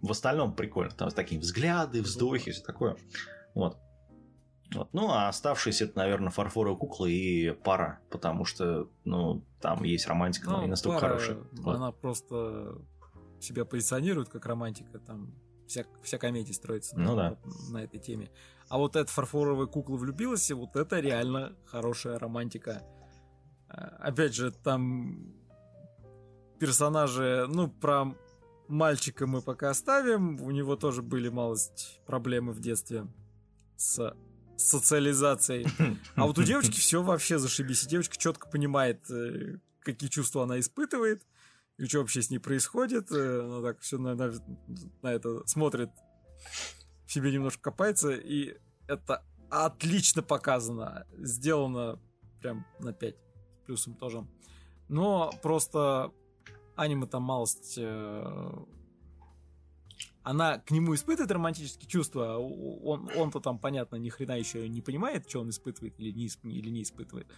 [0.00, 0.92] в остальном прикольно.
[0.92, 2.96] Там такие взгляды, вздохи, все такое.
[3.54, 3.78] Вот.
[4.74, 4.88] Вот.
[4.92, 10.50] Ну, а оставшиеся это, наверное, фарфоровая кукла и пара, потому что, ну, там есть романтика,
[10.50, 11.38] но ну, не настолько пара, хорошая.
[11.64, 12.00] Она вот.
[12.00, 12.78] просто
[13.40, 15.34] себя позиционирует как романтика, там
[15.68, 17.38] вся, вся комедия строится ну, на, да.
[17.70, 18.30] на этой теме.
[18.68, 22.82] А вот эта фарфоровая кукла влюбилась, и вот это реально хорошая романтика.
[23.76, 25.34] Опять же, там
[26.58, 28.14] персонажи, ну, про
[28.68, 33.06] мальчика мы пока оставим, у него тоже были малость проблемы в детстве
[33.76, 34.16] с
[34.56, 35.66] социализацией.
[36.14, 37.84] А вот у девочки все вообще зашибись.
[37.84, 41.22] И девочка четко понимает, э, какие чувства она испытывает,
[41.76, 43.12] и что вообще с ней происходит.
[43.12, 44.32] Э, она так все на, на,
[45.02, 45.90] на это смотрит,
[47.06, 48.56] в себе немножко копается, и
[48.88, 51.06] это отлично показано.
[51.18, 52.00] Сделано
[52.40, 53.25] прям на 5.
[53.66, 54.26] Плюсом тоже.
[54.88, 56.12] Но просто
[56.76, 57.74] аниме там малость...
[57.78, 58.52] Э,
[60.22, 64.80] она к нему испытывает романтические чувства, а он, он-то там, понятно, ни хрена еще не
[64.80, 67.28] понимает, что он испытывает или не, или не испытывает.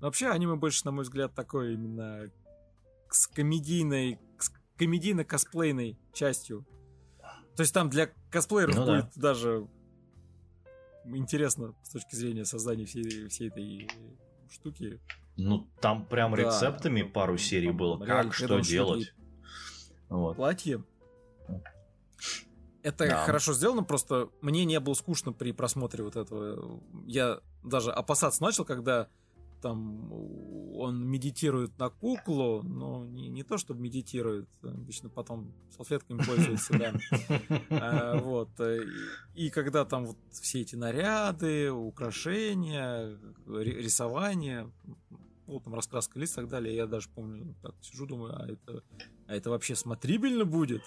[0.00, 2.28] Но вообще аниме больше, на мой взгляд, такое именно
[3.08, 6.66] с комедийной, с комедийно-косплейной частью.
[7.54, 9.20] То есть там для косплееров ну, будет да.
[9.20, 9.68] даже
[11.04, 13.88] интересно с точки зрения создания всей, всей этой
[14.50, 15.00] штуки.
[15.36, 19.14] Ну, там прям да, рецептами пару серий было, как что делать.
[20.08, 20.36] Вот.
[20.36, 20.84] Платье.
[22.82, 23.24] Это да.
[23.24, 26.82] хорошо сделано, просто мне не было скучно при просмотре вот этого.
[27.06, 29.08] Я даже опасаться начал, когда
[29.62, 30.12] там
[30.74, 36.92] он медитирует на куклу, но не, не то, чтобы медитирует, обычно потом салфетками пользуется, да.
[37.70, 38.50] А, вот.
[39.34, 43.16] И, когда там вот все эти наряды, украшения,
[43.46, 44.70] рисование,
[45.52, 48.82] вот там раскраска лиц и так далее, я даже помню, так сижу, думаю, а это,
[49.26, 50.82] а это вообще смотрибельно будет?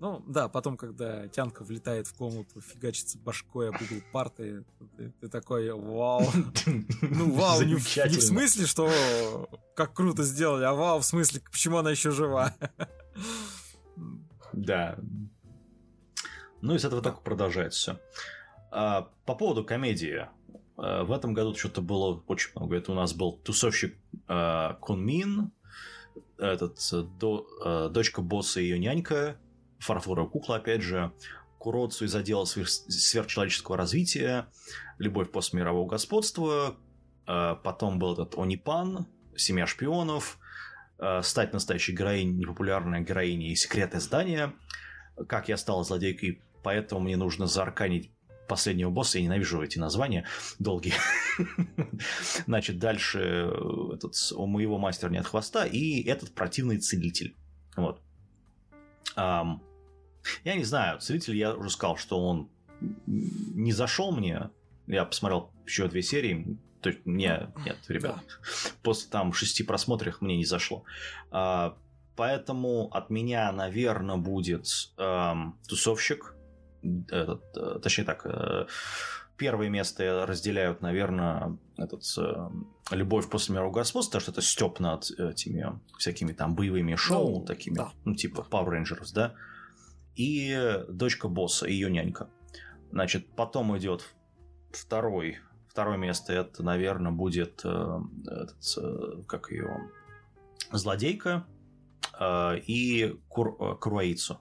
[0.00, 4.64] Ну, да, потом, когда Тянка влетает в комнату, фигачится башкой об угол парты,
[4.96, 6.26] ты, ты такой, вау.
[7.00, 11.40] Ну, вау, не в, не в смысле, что как круто сделали, а вау, в смысле,
[11.50, 12.54] почему она еще жива.
[14.52, 14.98] Да.
[16.60, 18.00] Ну и с этого так продолжается все.
[18.70, 20.28] А, по поводу комедии.
[20.76, 22.76] А, в этом году что-то было очень много.
[22.76, 23.96] Это у нас был тусовщик
[24.28, 25.50] а, Кунмин,
[26.38, 26.78] этот,
[27.18, 29.36] до, а, дочка босса и ее нянька,
[29.78, 31.12] фарфоровая кукла, опять же,
[31.58, 32.68] Куроцу из отдела сверх...
[32.68, 34.48] сверхчеловеческого развития,
[34.98, 36.76] Любовь после мирового господства,
[37.26, 40.38] э, потом был этот Онипан, Семья шпионов,
[40.98, 44.52] э, Стать настоящей героиней, непопулярная героиня и Секретное здание,
[45.26, 48.10] Как я стал злодейкой, поэтому мне нужно заарканить
[48.48, 50.26] последнего босса, я ненавижу эти названия
[50.58, 50.94] долгие.
[52.46, 57.34] Значит, дальше э, этот, у моего мастера нет хвоста, и этот противный целитель.
[57.76, 58.00] Вот.
[59.16, 59.60] Um,
[60.44, 62.48] я не знаю, Целитель я уже сказал, что он
[63.06, 64.50] не зашел мне.
[64.86, 66.58] Я посмотрел еще две серии.
[66.80, 68.70] То есть мне, нет, ребят, да.
[68.82, 70.84] после там шести просмотров мне не зашло.
[71.30, 71.78] А,
[72.14, 74.66] поэтому от меня, наверное, будет
[74.98, 76.33] эм, тусовщик.
[77.08, 78.66] Этот, э, точнее так, э,
[79.36, 82.50] первое место разделяют, наверное, этот э,
[82.90, 87.44] любовь после мирового господства, потому что это степ над этими всякими там боевыми шоу, ну,
[87.44, 87.92] такими, да.
[88.04, 89.34] ну, типа Power Rangers, да
[90.16, 92.28] и дочка босса, ее нянька.
[92.92, 94.14] Значит, потом идет
[94.70, 99.90] второй, второе место, это, наверное, будет этот, как ее,
[100.70, 101.44] злодейка
[102.20, 104.38] и кур, Куруаицу.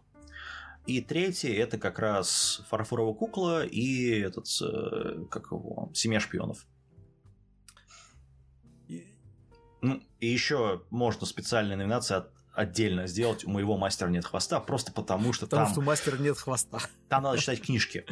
[0.85, 6.65] И третий это как раз фарфоровая кукла и этот, э, как его, семья шпионов.
[9.81, 13.43] Ну, и еще можно специальная номинация от отдельно сделать.
[13.45, 15.71] У моего мастера нет хвоста, просто потому что потому там...
[15.71, 16.79] что у мастера нет хвоста.
[17.09, 18.05] Там надо читать книжки.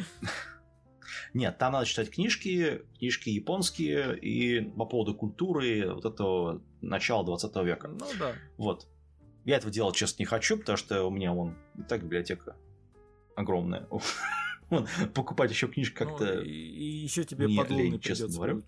[1.34, 7.56] Нет, там надо читать книжки, книжки японские и по поводу культуры вот этого начала 20
[7.64, 7.88] века.
[7.88, 8.32] Ну да.
[8.58, 8.88] Вот.
[9.44, 12.56] Я этого делать, честно, не хочу, потому что у меня вон и так библиотека
[13.34, 13.88] огромная.
[15.14, 16.36] Покупать еще книжки как-то...
[16.36, 18.58] Ну, и, и еще тебе подлунный честно говоря.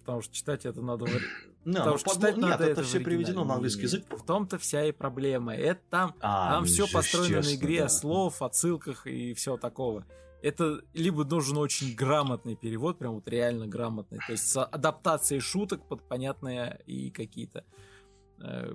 [0.00, 1.20] Потому что читать это надо no,
[1.64, 4.04] Потому что читать нет, надо это, это все приведено на английский язык.
[4.10, 5.54] В том-то вся и проблема.
[5.54, 7.88] Это там, а, там ну, все построено честно, на игре да.
[7.88, 10.06] слов, отсылках и все такого.
[10.42, 15.88] Это либо нужен очень грамотный перевод, прям вот реально грамотный, то есть с адаптацией шуток
[15.88, 17.64] под понятные и какие-то
[18.40, 18.74] э,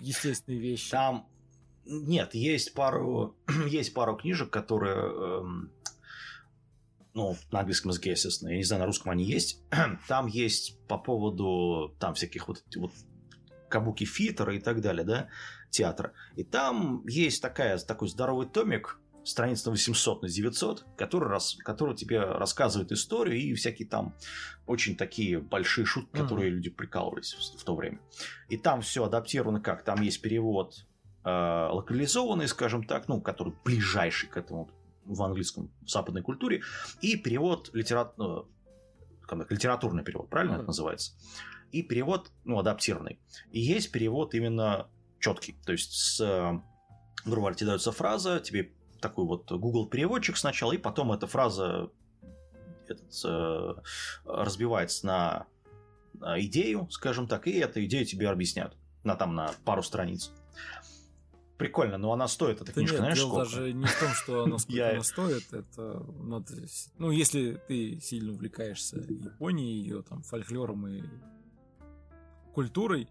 [0.00, 0.90] естественные вещи.
[0.90, 1.28] Там
[1.84, 3.36] нет, есть пару
[3.66, 5.72] есть пару книжек, которые эм,
[7.14, 9.62] ну, на английском языке, естественно, я не знаю, на русском они есть,
[10.08, 12.92] там есть по поводу там всяких вот, вот
[13.68, 15.28] кабуки фитера и так далее, да,
[15.70, 16.12] театра.
[16.36, 21.94] И там есть такая, такой здоровый томик, страниц на 800 на 900, который, рас, который
[21.94, 24.14] тебе рассказывает историю и всякие там
[24.66, 26.22] очень такие большие шутки, mm-hmm.
[26.22, 28.00] которые люди прикалывались в, в то время.
[28.48, 29.84] И там все адаптировано как?
[29.84, 30.86] Там есть перевод
[31.24, 34.70] э, локализованный, скажем так, ну, который ближайший к этому
[35.04, 36.62] в английском в западной культуре,
[37.00, 38.16] и перевод литерат...
[38.18, 38.48] Ну,
[39.48, 40.58] литературный перевод, правильно mm-hmm.
[40.58, 41.12] это называется?
[41.70, 43.18] И перевод, ну, адаптированный.
[43.50, 44.88] И есть перевод именно
[45.20, 45.56] четкий.
[45.64, 46.18] То есть, с,
[47.24, 51.90] грубо говоря, тебе дается фраза, тебе такой вот Google переводчик сначала, и потом эта фраза
[52.88, 53.74] этот, э,
[54.24, 55.46] разбивается на
[56.38, 60.32] идею, скажем так, и эту идею тебе объясняют на там на пару страниц
[61.62, 63.50] прикольно, но она стоит, эта да книжка, нет, знаешь, дело сколько?
[63.50, 66.54] даже не в том, что она сколько она стоит, это надо...
[66.98, 71.04] Ну, если ты сильно увлекаешься Японией, ее там фольклором и
[72.52, 73.04] культурой,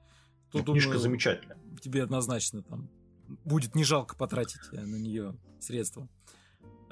[0.51, 1.57] то, ну, думаю, книжка замечательная.
[1.81, 2.89] Тебе однозначно там
[3.45, 5.33] будет не жалко потратить на нее
[5.63, 6.07] средства.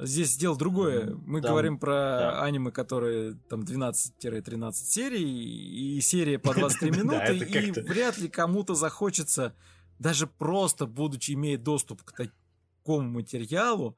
[0.01, 1.13] Здесь дело другое.
[1.25, 2.43] Мы да, говорим про да.
[2.43, 9.55] аниме, которые там 12-13 серий, и серия по 23 минуты, и вряд ли кому-то захочется,
[9.97, 13.97] даже просто будучи имея доступ к такому материалу,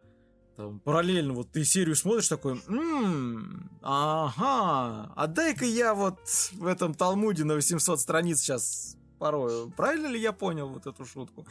[0.57, 6.19] там, параллельно вот ты серию смотришь такой, м-м, ага, а дай-ка я вот
[6.53, 9.71] в этом Талмуде на 800 страниц сейчас порою.
[9.77, 11.45] Правильно ли я понял вот эту шутку?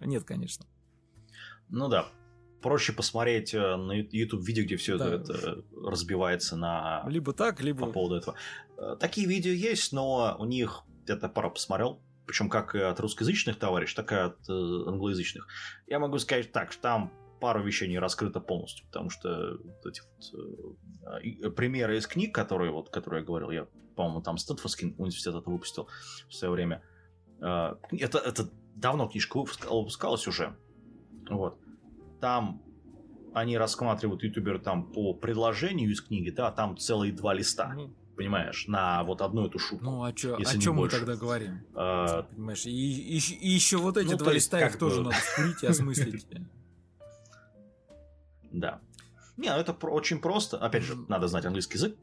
[0.00, 0.64] Нет, конечно.
[1.68, 2.08] Ну да,
[2.60, 5.14] проще посмотреть э, на YouTube видео, где все да.
[5.14, 7.04] это, это разбивается на...
[7.08, 7.86] Либо так, либо...
[7.86, 8.36] По поводу этого.
[8.76, 10.82] Э, такие видео есть, но у них...
[11.06, 15.48] Я-то пару посмотрел, причем как от русскоязычных товарищей, так и от э, англоязычных.
[15.86, 20.02] Я могу сказать так, что там пару вещей не раскрыто полностью, потому что вот эти
[20.02, 25.48] вот, примеры из книг, которые, вот, которые я говорил, я, по-моему, там Стэнфордский университет это
[25.48, 25.88] выпустил
[26.28, 26.82] в свое время.
[27.40, 30.54] Это, это давно книжка выпускалась уже.
[31.30, 31.58] Вот
[32.20, 32.62] там
[33.34, 37.74] они рассматривают ютубер там по предложению из книги, да, там целые два листа.
[37.76, 37.94] Mm.
[38.16, 39.84] Понимаешь, на вот одну эту шутку.
[39.84, 41.64] Ну, а чё, о чем мы тогда говорим?
[41.74, 42.24] А...
[42.24, 44.78] Понимаешь, и, и, и еще вот эти ну, два листа, их бы...
[44.78, 46.26] тоже надо вкурить и осмыслить.
[48.52, 48.80] Да.
[49.36, 50.58] Не, ну это очень просто.
[50.58, 51.96] Опять же, надо знать английский язык.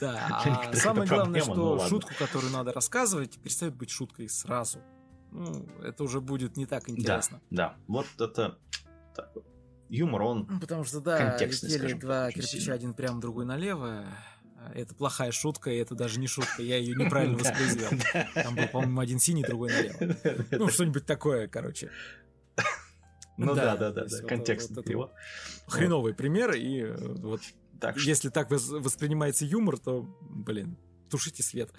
[0.00, 0.28] Да,
[0.70, 4.78] а самое главное, что шутку, которую надо рассказывать, перестает быть шуткой сразу.
[5.32, 7.42] Ну, это уже будет не так интересно.
[7.50, 7.76] Да, да.
[7.88, 8.58] Вот это
[9.14, 9.44] так вот
[9.88, 12.74] юмор, он ну, Потому что, да, летели два кирпича, сильно.
[12.74, 14.04] один прямо, другой налево.
[14.74, 17.90] Это плохая шутка, и это даже не шутка, я ее неправильно воспроизвел.
[18.34, 20.16] Там был, по-моему, один синий, другой налево.
[20.50, 21.90] Ну, что-нибудь такое, короче.
[23.36, 25.12] Ну да, да, да, да, контекст его.
[25.68, 27.40] Хреновый пример, и э, вот
[27.94, 30.76] если так воспринимается юмор, то, блин,
[31.08, 31.70] тушите свет.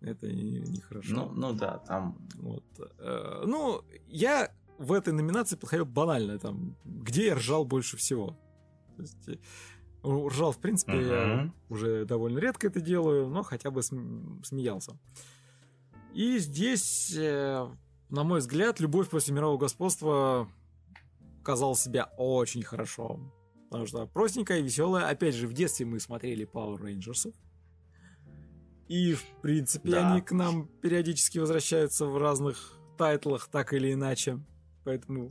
[0.00, 1.12] Это нехорошо.
[1.12, 2.18] Ну, ну да, там...
[2.34, 2.64] Вот.
[2.98, 8.38] Э, ну, я в этой номинации подходил банально, там, где я ржал больше всего.
[8.96, 9.36] То есть, э,
[10.04, 11.44] ржал, в принципе, uh-huh.
[11.44, 14.98] я уже довольно редко это делаю, но хотя бы смеялся.
[16.14, 17.68] И здесь, э,
[18.08, 20.48] на мой взгляд, любовь после мирового господства
[21.38, 23.20] показала себя очень хорошо.
[23.70, 25.08] Потому что простенькая, веселая.
[25.08, 27.34] Опять же, в детстве мы смотрели Power Rangers.
[28.88, 30.12] И, в принципе, да.
[30.12, 34.40] они к нам периодически возвращаются в разных тайтлах, так или иначе.
[34.88, 35.30] Поэтому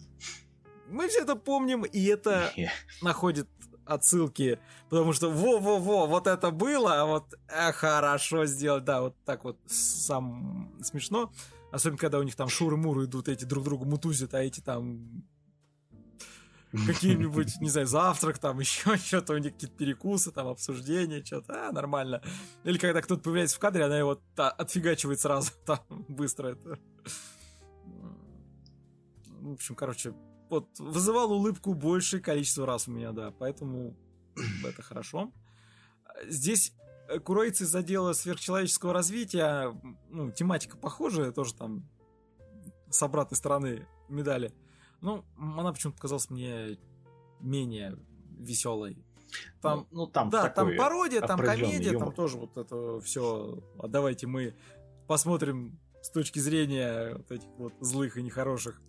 [0.88, 2.54] мы все это помним, и это
[3.02, 3.50] находит
[3.86, 9.46] отсылки, потому что во-во-во, вот это было, а вот э, хорошо сделать, да, вот так
[9.46, 11.34] вот сам смешно,
[11.72, 15.24] особенно когда у них там шуры-муры идут, эти друг друга мутузят, а эти там
[16.86, 21.72] какие-нибудь, не знаю, завтрак, там еще что-то, у них какие-то перекусы, там обсуждения, что-то, а,
[21.72, 22.22] нормально.
[22.64, 26.78] Или когда кто-то появляется в кадре, она его та, отфигачивает сразу, там, быстро это
[29.52, 30.14] в общем, короче,
[30.50, 33.96] вот вызывал улыбку большее количество раз у меня, да, поэтому
[34.66, 35.32] это хорошо.
[36.26, 36.74] Здесь
[37.10, 39.76] э, Куройцы задела сверхчеловеческого развития,
[40.10, 41.90] ну, тематика похожая, тоже там
[42.90, 44.54] с обратной стороны медали.
[45.02, 46.80] Ну, она почему-то казалась мне
[47.40, 47.98] менее
[48.40, 48.98] веселой.
[49.62, 52.08] Там, ну, ну там, да, там пародия, там комедия, юмор.
[52.08, 53.62] там тоже вот это все.
[53.78, 54.56] А давайте мы
[55.08, 58.82] посмотрим с точки зрения вот этих вот злых и нехороших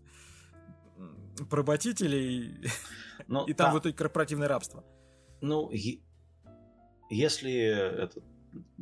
[1.45, 2.70] поработителей,
[3.26, 3.78] Но, и там да.
[3.78, 4.84] в итоге корпоративное рабство.
[5.41, 5.70] Ну,
[7.11, 7.53] если
[8.05, 8.22] этот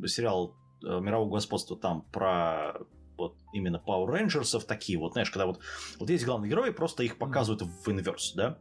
[0.05, 2.73] сериал э, мирового господства там про
[3.17, 5.59] вот именно Power Rangers, такие вот, знаешь, когда вот,
[5.99, 7.67] вот есть главные герои, просто их показывают mm.
[7.83, 8.59] в инверс, да,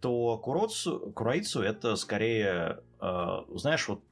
[0.00, 4.02] то Куроцу, Кураицу это скорее, э, знаешь, вот,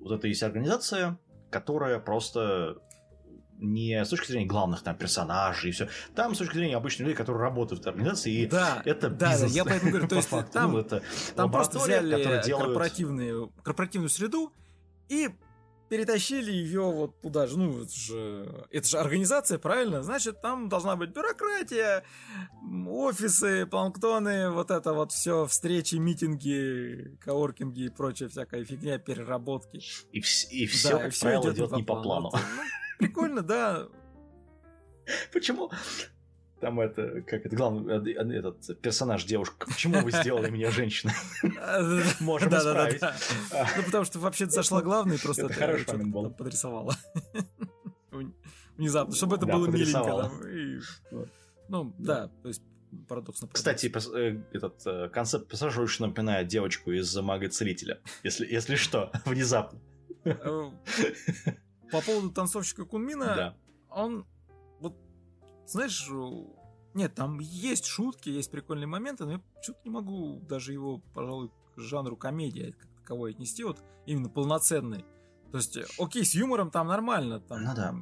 [0.00, 1.18] вот это есть организация,
[1.50, 2.78] которая просто
[3.62, 5.88] не с точки зрения главных там персонажей и все.
[6.14, 9.52] Там с точки зрения обычных людей, которые работают в организации, и да, это да, бизнес.
[9.52, 11.02] Да, я поэтому говорю, то есть там, ну, это
[11.36, 12.66] там просто взяли делают...
[12.66, 14.52] корпоративную, корпоративную среду
[15.08, 15.30] и
[15.92, 20.02] перетащили ее вот туда же, ну, это же, это же организация, правильно?
[20.02, 22.02] Значит, там должна быть бюрократия,
[22.88, 29.82] офисы, планктоны, вот это вот все, встречи, митинги, коворкинги и прочая всякая фигня, переработки.
[30.12, 32.30] И, вс- и все, да, как и все правило, идет не по плану.
[32.30, 32.46] плану.
[33.02, 33.88] Прикольно, да.
[35.32, 35.70] Почему?
[36.60, 39.66] Там это, как это, главный, э, э, этот персонаж девушка.
[39.66, 41.12] Почему вы сделали меня женщиной?
[42.20, 43.00] Можем исправить.
[43.00, 46.94] Ну, потому что вообще зашла главная и просто подрисовала.
[48.76, 50.30] Внезапно, чтобы это было миленько.
[51.68, 52.62] Ну, да, то есть
[53.08, 53.48] парадоксно.
[53.48, 57.98] Кстати, э, этот концепт персонажа очень напоминает девочку из мага-целителя.
[58.22, 59.80] Если, если что, внезапно.
[61.92, 63.56] По поводу танцовщика Кунмина, да.
[63.90, 64.26] он
[65.66, 66.08] знаешь,
[66.94, 71.50] нет, там есть шутки, есть прикольные моменты, но я что-то не могу даже его, пожалуй,
[71.74, 75.04] к жанру комедия как таковой отнести, вот именно полноценный.
[75.50, 77.94] То есть, окей, с юмором там нормально, там, ну, да.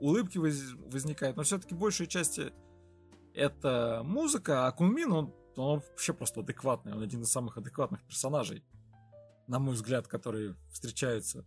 [0.00, 0.58] улыбки воз,
[0.90, 2.52] возникают, но все-таки большей части
[3.34, 8.64] это музыка, а Кунмин, он, он вообще просто адекватный, он один из самых адекватных персонажей,
[9.46, 11.44] на мой взгляд, которые встречаются.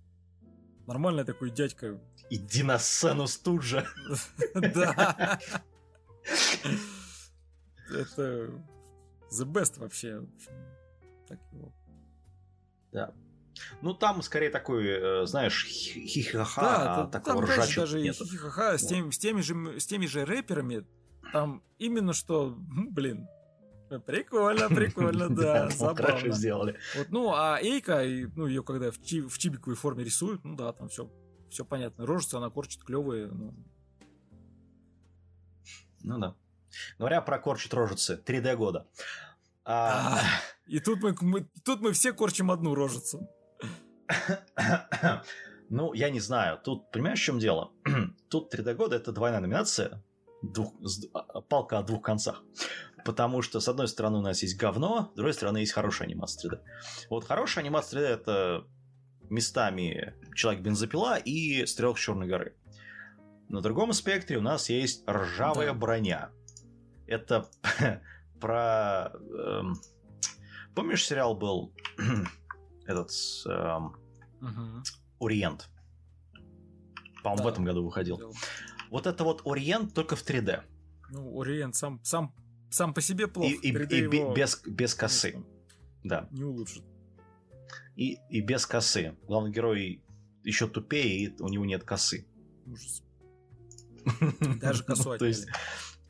[0.87, 1.99] Нормальный такой дядька.
[2.29, 3.85] Иди на сцену тут же.
[4.55, 5.39] Да.
[7.89, 8.49] Это
[9.29, 10.25] the best вообще.
[11.27, 11.73] Так его.
[12.91, 13.13] Да.
[13.81, 18.85] Ну, там скорее такой, э, знаешь, хихаха, да, а такого там даже, даже хихаха с,
[18.85, 20.85] теми, с, теми же, с теми же рэперами,
[21.33, 23.27] там именно что, блин,
[24.05, 26.03] Прикольно, прикольно, да, забавно.
[26.03, 26.77] Хорошо сделали.
[26.95, 28.03] Вот, ну, а Эйка,
[28.35, 31.09] ну, ее когда в, чи, в чибиковой форме рисуют, ну да, там все,
[31.49, 32.05] все понятно.
[32.05, 33.53] Рожица она корчит клевые, ну.
[36.03, 36.35] Ну да.
[36.99, 38.87] Говоря про корчит рожицы, 3D года.
[39.63, 40.17] А...
[40.17, 40.21] А,
[40.67, 43.29] и тут мы, мы, тут мы все корчим одну рожицу.
[45.69, 46.59] ну, я не знаю.
[46.63, 47.71] Тут, понимаешь, в чем дело?
[48.29, 50.03] тут 3D года это двойная номинация.
[50.41, 50.73] Двух,
[51.13, 52.43] а, палка о двух концах.
[53.07, 56.51] Потому что, с одной стороны, у нас есть говно, с другой стороны, есть хорошая анимация
[56.51, 56.59] 3D.
[57.09, 58.67] Вот хорошая анимация 3D это
[59.29, 62.57] местами Человек-бензопила и Стрелок Черной горы.
[63.47, 65.73] На другом спектре у нас есть ржавая да.
[65.73, 66.31] броня.
[67.07, 67.49] Это
[68.41, 69.13] про...
[69.13, 69.75] Эм,
[70.75, 71.73] помнишь, сериал был
[72.85, 73.11] этот
[73.45, 73.95] эм,
[74.41, 75.25] угу.
[75.25, 75.69] Ориент?
[77.23, 77.49] По-моему, да.
[77.49, 78.33] в этом году выходил.
[78.91, 80.61] Вот это вот Ориент только в 3D.
[81.09, 82.33] Ну, Ориент сам, сам,
[82.69, 83.49] сам по себе плохо.
[83.49, 84.33] И, и, и его...
[84.33, 85.31] без, без косы.
[85.31, 85.57] Конечно,
[86.03, 86.27] да.
[86.31, 86.83] Не улучшит.
[87.95, 89.17] И, и без косы.
[89.27, 90.01] Главный герой
[90.43, 92.25] еще тупее, и у него нет косы.
[92.65, 93.03] Ужас.
[94.61, 95.17] Даже косой.
[95.17, 95.47] То есть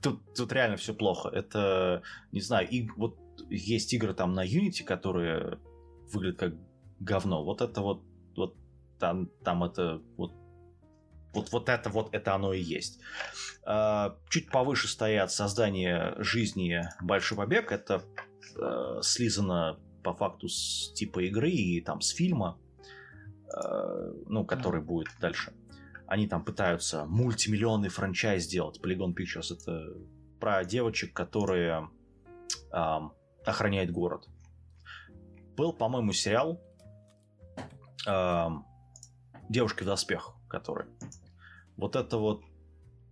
[0.02, 1.30] тут, тут реально все плохо.
[1.30, 3.18] Это, не знаю, и вот
[3.50, 5.60] есть игры там на Unity, которые
[6.12, 6.54] выглядят как
[7.00, 7.44] говно.
[7.44, 8.04] Вот это вот,
[8.36, 8.56] вот
[9.00, 10.34] там, там это вот
[11.38, 13.00] вот, вот это вот это оно и есть.
[13.64, 17.72] А, чуть повыше стоят создание жизни Большой Побег.
[17.72, 18.04] Это
[18.60, 22.60] э, слизано по факту с типа игры и там с фильма,
[23.54, 25.54] э, ну, который будет дальше.
[26.08, 28.80] Они там пытаются мультимиллионный франчайз сделать.
[28.82, 29.94] Polygon Pictures это
[30.40, 31.90] про девочек, которые
[32.72, 33.00] э,
[33.46, 34.28] охраняют город.
[35.56, 36.62] Был, по-моему, сериал
[38.08, 38.48] э,
[39.50, 40.88] Девушки в доспехах, который.
[41.78, 42.44] Вот это вот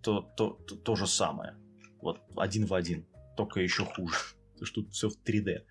[0.01, 1.55] то, то, то, то же самое.
[2.01, 3.05] Вот один в один.
[3.38, 4.18] Только еще хуже.
[4.53, 5.63] Потому что тут все в 3D.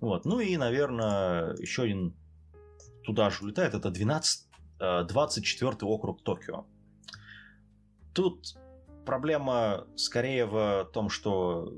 [0.00, 0.24] Вот.
[0.24, 2.14] Ну и, наверное, еще один
[3.04, 3.74] туда же улетает.
[3.74, 6.66] Это 12, 24 э, округ Токио.
[8.14, 8.56] Тут
[9.04, 11.72] проблема скорее в том, что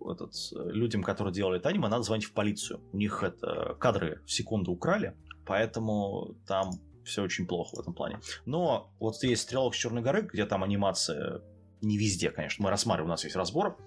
[0.00, 2.80] этот, людям, которые делали это аниме, надо звонить в полицию.
[2.92, 6.70] У них это кадры в секунду украли, поэтому там
[7.04, 8.20] все очень плохо в этом плане.
[8.46, 11.42] Но вот есть «Стрелок с Черной горы», где там анимация
[11.80, 12.64] не везде, конечно.
[12.64, 13.78] Мы рассматриваем, у нас есть разбор.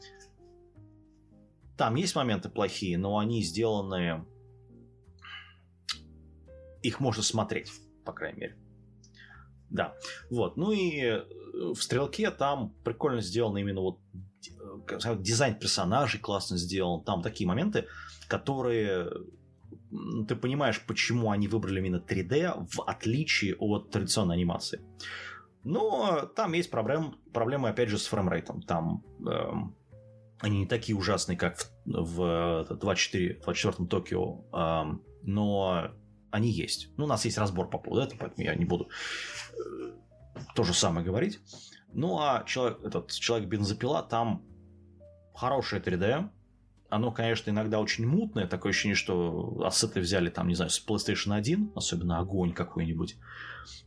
[1.77, 4.25] Там есть моменты плохие, но они сделаны...
[6.83, 7.71] Их можно смотреть,
[8.05, 8.57] по крайней мере.
[9.69, 9.95] Да.
[10.29, 10.57] Вот.
[10.57, 13.99] Ну и э, в «Стрелке» там прикольно сделано именно вот
[14.93, 17.03] э, дизайн персонажей классно сделан.
[17.03, 17.87] Там такие моменты,
[18.27, 19.09] которые
[20.27, 24.81] ты понимаешь, почему они выбрали именно 3D в отличие от традиционной анимации.
[25.63, 28.61] Но там есть проблем, проблемы, опять же, с фреймрейтом.
[28.61, 29.75] Там эм,
[30.39, 35.91] они не такие ужасные, как в, в 24, 24 Токио, эм, но
[36.31, 36.89] они есть.
[36.97, 38.89] Ну, у нас есть разбор по поводу этого, поэтому я не буду
[39.53, 39.93] э,
[40.55, 41.39] то же самое говорить.
[41.93, 44.45] Ну, а человек, этот человек-бензопила, там
[45.33, 46.29] хорошая 3D,
[46.89, 51.33] оно, конечно, иногда очень мутное, такое ощущение, что ассеты взяли там, не знаю, с PlayStation
[51.33, 53.17] 1, особенно огонь какой-нибудь.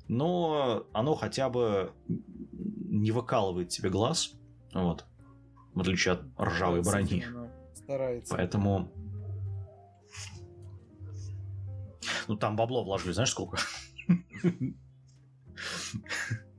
[0.09, 4.33] Но оно хотя бы не выкалывает тебе глаз,
[4.75, 5.07] вот,
[5.75, 7.25] в отличие от ржавой брони.
[7.75, 8.35] Старается.
[8.35, 8.93] Поэтому...
[12.29, 13.59] Ну, там бабло вложили, знаешь, сколько?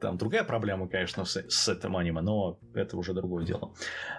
[0.00, 3.74] Там другая проблема, конечно, с, с этим аниме, но это уже другое дело.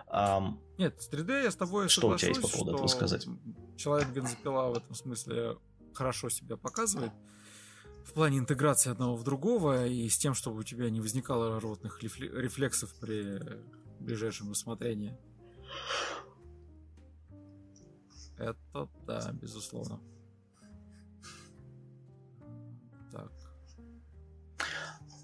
[0.07, 3.27] Um, Нет, с 3D я с тобой Что у тебя есть по поводу этого сказать?
[3.77, 5.57] Человек бензопила в этом смысле
[5.93, 7.11] хорошо себя показывает
[8.05, 12.01] в плане интеграции одного в другого и с тем, чтобы у тебя не возникало ротных
[12.01, 13.39] рефлексов при
[13.99, 15.17] ближайшем рассмотрении.
[18.38, 19.99] Это да, безусловно.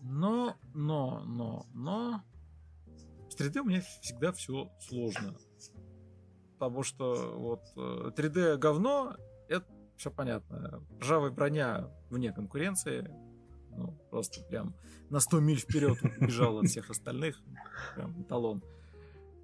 [0.10, 2.24] Но, но, но, но...
[3.30, 5.36] С 3D у меня всегда все сложно.
[6.54, 9.16] Потому что вот 3D э, говно,
[9.48, 9.66] это
[9.98, 10.84] все понятно.
[11.00, 13.14] Ржавая броня вне конкуренции.
[13.76, 14.76] Ну, просто прям
[15.10, 17.40] на 100 миль вперед убежал от всех остальных.
[17.96, 18.64] Прям эталон.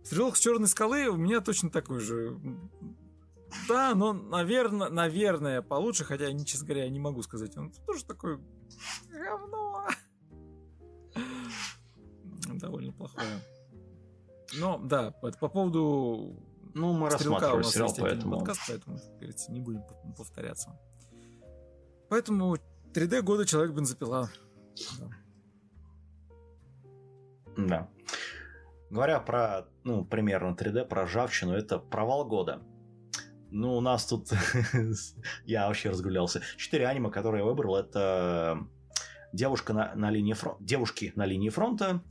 [0.03, 2.39] Стрелок с черной скалы у меня точно такой же.
[3.68, 7.55] Да, но, наверное, наверное, получше, хотя, честно говоря, я не могу сказать.
[7.57, 8.39] Он тоже такой
[9.09, 9.88] говно.
[12.64, 13.28] Довольно плохое.
[14.57, 16.39] Но, да, по, по поводу
[16.74, 18.38] ну, мы рассматривали сериал, поэтому...
[18.38, 19.84] подкаст, поэтому, как говорится, не будем
[20.16, 20.80] повторяться.
[22.09, 22.55] Поэтому
[22.93, 24.30] 3D года человек бензопила.
[24.97, 25.09] Да.
[27.57, 27.89] да.
[28.89, 32.61] Говоря про, ну, примерно 3D, про ржавчину, это провал года.
[33.51, 34.30] Ну, у нас тут...
[35.45, 36.41] я вообще разгулялся.
[36.55, 38.66] Четыре аниме, которые я выбрал, это
[39.34, 42.01] девушка на, на линии фронта, девушки на линии фронта,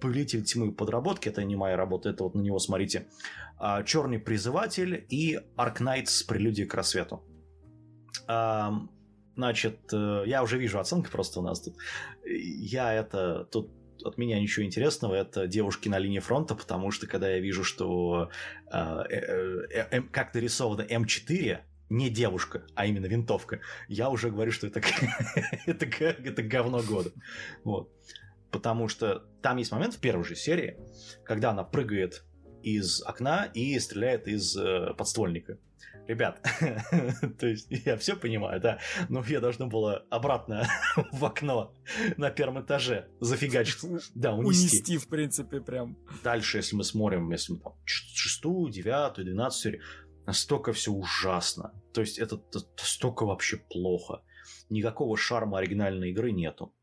[0.00, 3.08] Повелитель тьмы подработки, это не моя работа, это вот на него смотрите.
[3.58, 7.24] А, Черный призыватель и Аркнайт с прелюдией к рассвету.
[8.26, 8.72] А,
[9.36, 11.76] значит, э, я уже вижу оценки просто у нас тут.
[12.24, 13.70] Я это тут
[14.04, 18.30] от меня ничего интересного, это девушки на линии фронта, потому что когда я вижу, что
[18.70, 19.16] э, э,
[19.70, 21.58] э, э, как нарисовано М4,
[21.90, 24.80] не девушка, а именно винтовка, я уже говорю, что это,
[25.66, 27.10] это, это говно года.
[27.64, 27.90] Вот.
[28.50, 30.78] Потому что там есть момент в первой же серии,
[31.24, 32.24] когда она прыгает
[32.62, 35.58] из окна и стреляет из э, подствольника.
[36.06, 36.40] Ребят,
[37.38, 38.78] то есть я все понимаю, да,
[39.10, 40.66] но я должна была обратно
[41.12, 41.74] в окно
[42.16, 43.76] на первом этаже зафигачить,
[44.14, 44.76] да, унести.
[44.76, 45.98] Унести, в принципе, прям.
[46.24, 49.82] Дальше, если мы смотрим, если мы там шестую, девятую, двенадцатую серию,
[50.26, 51.74] настолько все ужасно.
[51.92, 52.40] То есть это
[52.78, 54.22] настолько вообще плохо.
[54.70, 56.74] Никакого шарма оригинальной игры нету.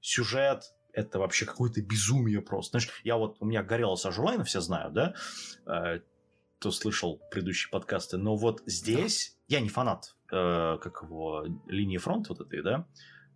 [0.00, 0.62] Сюжет
[0.98, 2.78] это вообще какое-то безумие просто.
[2.78, 5.14] Знаешь, я вот, у меня горело Сажулайна, все знают, да?
[5.64, 6.00] Э,
[6.58, 8.18] кто слышал предыдущие подкасты.
[8.18, 12.86] Но вот здесь я не фанат, э, как его, линии фронта вот этой, да?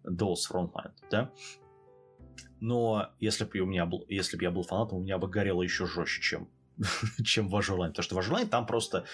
[0.05, 1.31] Dolls Frontline, да?
[2.61, 5.63] Но если бы у меня был, если бы я был фанатом, у меня бы горело
[5.63, 6.49] еще жестче, чем,
[7.25, 9.05] чем в Azure Потому что в Azure там просто,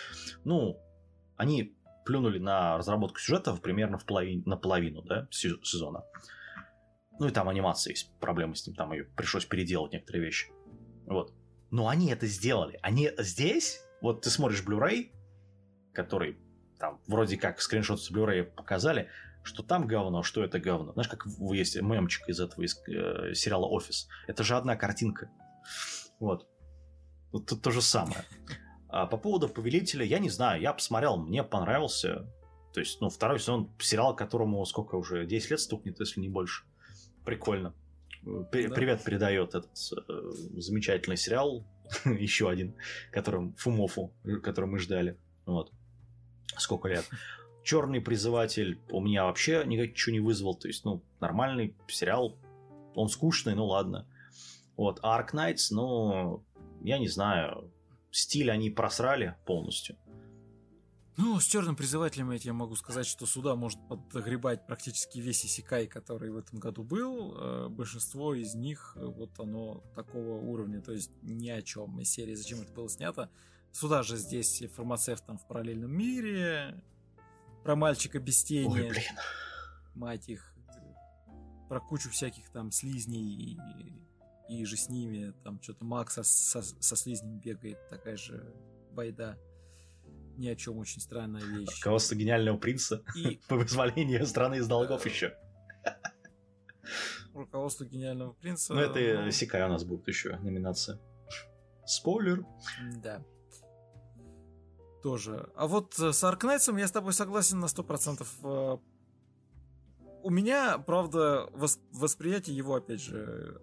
[0.45, 0.81] ну,
[1.37, 1.77] они
[2.07, 6.05] плюнули на разработку сюжетов примерно в половине, наполовину, да, сезона.
[7.19, 10.53] Ну и там анимация есть, проблемы с ним, там ее пришлось переделать некоторые вещи.
[11.07, 11.33] Вот.
[11.71, 12.79] Но они это сделали.
[12.83, 15.11] Они здесь, вот ты смотришь Blu-ray,
[15.93, 16.39] который
[16.79, 19.09] там вроде как скриншот с Blu-ray показали,
[19.43, 20.93] что там говно, что это говно.
[20.93, 24.09] Знаешь, как есть мемчик из этого из, э, сериала «Офис».
[24.27, 25.31] Это же одна картинка.
[26.21, 26.47] Вот.
[27.33, 28.25] Вот тут то же самое.
[28.89, 32.33] А по поводу «Повелителя», я не знаю, я посмотрел, мне понравился.
[32.73, 36.68] То есть, ну, второй сезон сериал, которому сколько уже, 10 лет стукнет, если не больше
[37.29, 37.75] прикольно.
[38.51, 38.75] П- да.
[38.75, 39.71] Привет передает этот
[40.09, 41.65] э, замечательный сериал,
[42.07, 42.75] еще один,
[43.13, 44.13] которым Фумофу,
[44.43, 45.19] который мы ждали.
[45.45, 45.71] Вот.
[46.57, 47.05] Сколько лет.
[47.63, 50.55] Черный призыватель у меня вообще ничего не вызвал.
[50.55, 52.39] То есть, ну, нормальный сериал.
[52.95, 54.07] Он скучный, ну ладно.
[54.77, 54.99] Вот.
[55.03, 56.43] А Ark Knights, ну,
[56.83, 57.71] я не знаю.
[58.11, 59.97] Стиль они просрали полностью.
[61.21, 65.89] Ну, с черным призывателем я тебе могу сказать, что сюда может подгребать практически весь Исикай,
[65.89, 67.35] который в этом году был.
[67.37, 72.09] Э, большинство из них, э, вот оно такого уровня, то есть ни о чем из
[72.09, 73.29] серии, зачем это было снято.
[73.73, 76.81] Сюда же здесь фармацевтом в параллельном мире,
[77.65, 78.69] про мальчика без тени.
[78.69, 79.19] Ой, блин.
[79.97, 80.55] Мать их.
[81.69, 83.59] Про кучу всяких там слизней
[84.49, 85.35] и, и же с ними.
[85.43, 88.55] Там что-то Макса со, со слизнем бегает, такая же
[88.93, 89.37] байда
[90.39, 91.81] ни о чем очень странная вещь.
[91.81, 93.41] Руководство гениального принца и...
[93.49, 95.37] по вызволению страны из долгов еще.
[97.35, 98.75] Руководство гениального принца.
[98.75, 99.31] Ну, это ну...
[99.31, 101.01] Сикай у нас будет еще номинация.
[101.85, 102.45] Спойлер.
[103.03, 103.25] Да.
[105.03, 105.49] Тоже.
[105.55, 108.27] А вот с Аркнайтсом я с тобой согласен на 100%.
[108.43, 108.79] Э,
[110.23, 111.49] у меня, правда,
[111.93, 113.61] восприятие его, опять же,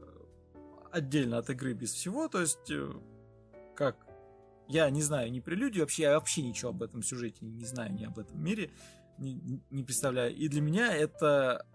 [0.92, 2.28] отдельно от игры без всего.
[2.30, 2.92] То есть, э,
[3.76, 4.05] как
[4.68, 8.04] я не знаю ни прелюдию, вообще я вообще ничего об этом сюжете не знаю, ни
[8.04, 8.72] об этом мире,
[9.18, 10.36] не, не представляю.
[10.36, 11.66] И для меня это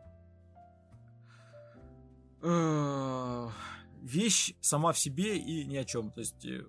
[2.43, 3.49] э,
[4.03, 6.11] вещь сама в себе и ни о чем.
[6.11, 6.65] То есть э,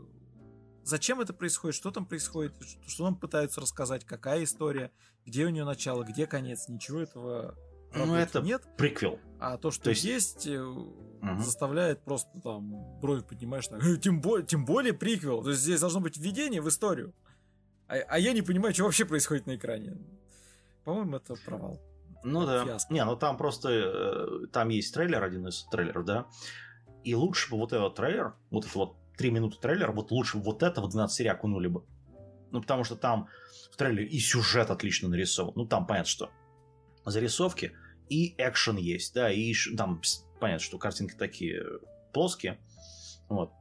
[0.84, 2.54] зачем это происходит, что там происходит,
[2.88, 4.92] что нам пытаются рассказать, какая история,
[5.26, 7.58] где у нее начало, где конец, ничего этого
[7.94, 8.64] ну, это нет.
[8.78, 9.20] приквел.
[9.40, 10.48] А то, что то есть, есть
[11.34, 11.44] угу.
[11.44, 13.68] заставляет просто там бровь поднимаешь.
[13.68, 15.44] Так, «Э, тем, более, тем более приквел.
[15.44, 17.14] То есть здесь должно быть введение в историю.
[17.88, 19.98] А, а я не понимаю, что вообще происходит на экране.
[20.84, 21.80] По-моему, это провал.
[22.24, 22.66] Ну да.
[22.66, 22.94] Фиаско.
[22.94, 23.70] Не, ну там просто...
[23.70, 26.28] Э, там есть трейлер, один из трейлеров, да?
[27.04, 30.64] И лучше бы вот этот трейлер, вот этот вот 3 минуты трейлера, вот лучше вот
[30.64, 31.84] это в 12 серий окунули бы.
[32.52, 33.28] Ну, потому что там
[33.72, 35.54] в трейлере и сюжет отлично нарисован.
[35.56, 36.30] Ну, там понятно, что
[37.06, 37.74] зарисовки
[38.10, 40.02] и экшен есть, да, и там
[40.42, 41.64] понятно, что картинки такие
[42.12, 42.60] плоские.
[43.30, 43.54] Вот.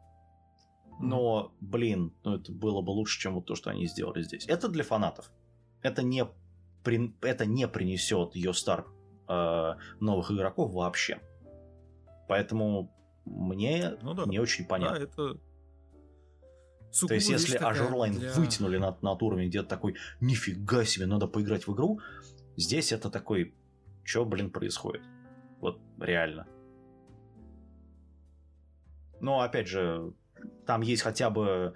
[0.98, 4.46] Но, блин, ну это было бы лучше, чем вот то, что они сделали здесь.
[4.48, 5.30] Это для фанатов.
[5.82, 6.26] Это не,
[6.82, 7.14] при...
[7.22, 8.86] это не принесет ее стар
[9.28, 11.20] э, новых игроков вообще.
[12.28, 12.92] Поэтому
[13.24, 14.24] мне ну, да.
[14.24, 14.98] не очень понятно.
[14.98, 15.40] Да, это...
[17.06, 18.32] То есть, если Azur Lane для...
[18.32, 22.00] вытянули на, на уровень где-то такой, нифига себе, надо поиграть в игру,
[22.56, 23.54] здесь это такой,
[24.02, 25.02] что, блин, происходит?
[25.60, 26.46] Вот реально.
[29.20, 30.12] Но, опять же,
[30.66, 31.74] там есть хотя бы...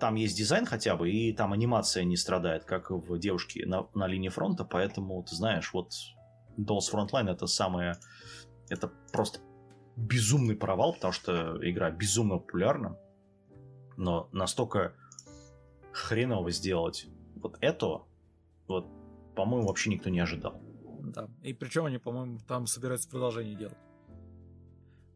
[0.00, 4.06] Там есть дизайн хотя бы, и там анимация не страдает, как в «Девушке на, на
[4.06, 5.92] линии фронта», поэтому, ты знаешь, вот
[6.58, 7.96] Dolls Frontline это самое...
[8.68, 9.40] Это просто
[9.96, 12.98] безумный провал, потому что игра безумно популярна,
[13.96, 14.94] но настолько
[15.92, 18.02] хреново сделать вот это,
[18.66, 18.88] вот,
[19.36, 20.60] по-моему, вообще никто не ожидал.
[21.02, 23.76] Да, и причем они, по-моему, там собираются продолжение делать.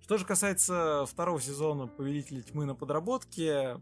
[0.08, 3.78] Что же касается второго сезона Повелителя тьмы на подработке,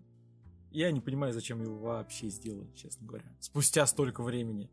[0.73, 3.27] я не понимаю, зачем его вообще сделали, честно говоря.
[3.39, 4.69] Спустя столько времени.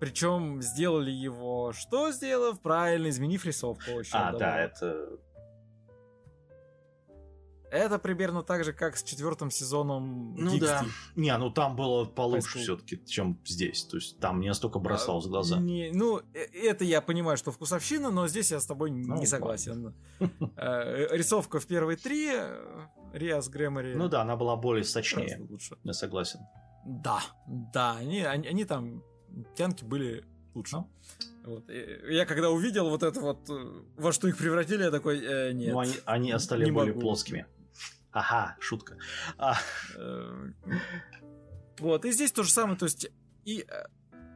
[0.00, 2.60] Причем сделали его, что сделав?
[2.60, 3.90] Правильно, изменив рисовку.
[3.90, 5.18] Очень а, да, это
[7.70, 10.84] это примерно так же, как с четвертым сезоном Ну Geeks да.
[11.16, 13.84] Не, ну там было получше все-таки, чем здесь.
[13.84, 15.58] То есть там не настолько бросалось а, в глаза.
[15.58, 19.26] Не, ну, э, это я понимаю, что вкусовщина, но здесь я с тобой ну, не
[19.26, 19.94] согласен.
[20.56, 22.30] Э, рисовка в первые три,
[23.12, 23.94] Риас Грэмори.
[23.94, 25.40] Ну да, она была более сочнее.
[25.48, 25.76] Лучше.
[25.84, 26.40] Я согласен.
[26.84, 29.02] Да, да, они, они, они там,
[29.54, 30.76] тянки были лучше.
[30.76, 30.90] Ну?
[31.44, 31.70] Вот.
[32.08, 35.72] Я когда увидел вот это вот, э, во что их превратили, я такой, э, нет.
[35.72, 37.06] Ну, они, они стали более могу.
[37.06, 37.46] плоскими.
[38.12, 38.96] Ага, шутка.
[39.38, 39.54] А.
[39.96, 40.50] Э,
[41.78, 43.08] вот, и здесь то же самое, то есть,
[43.44, 43.86] и, э,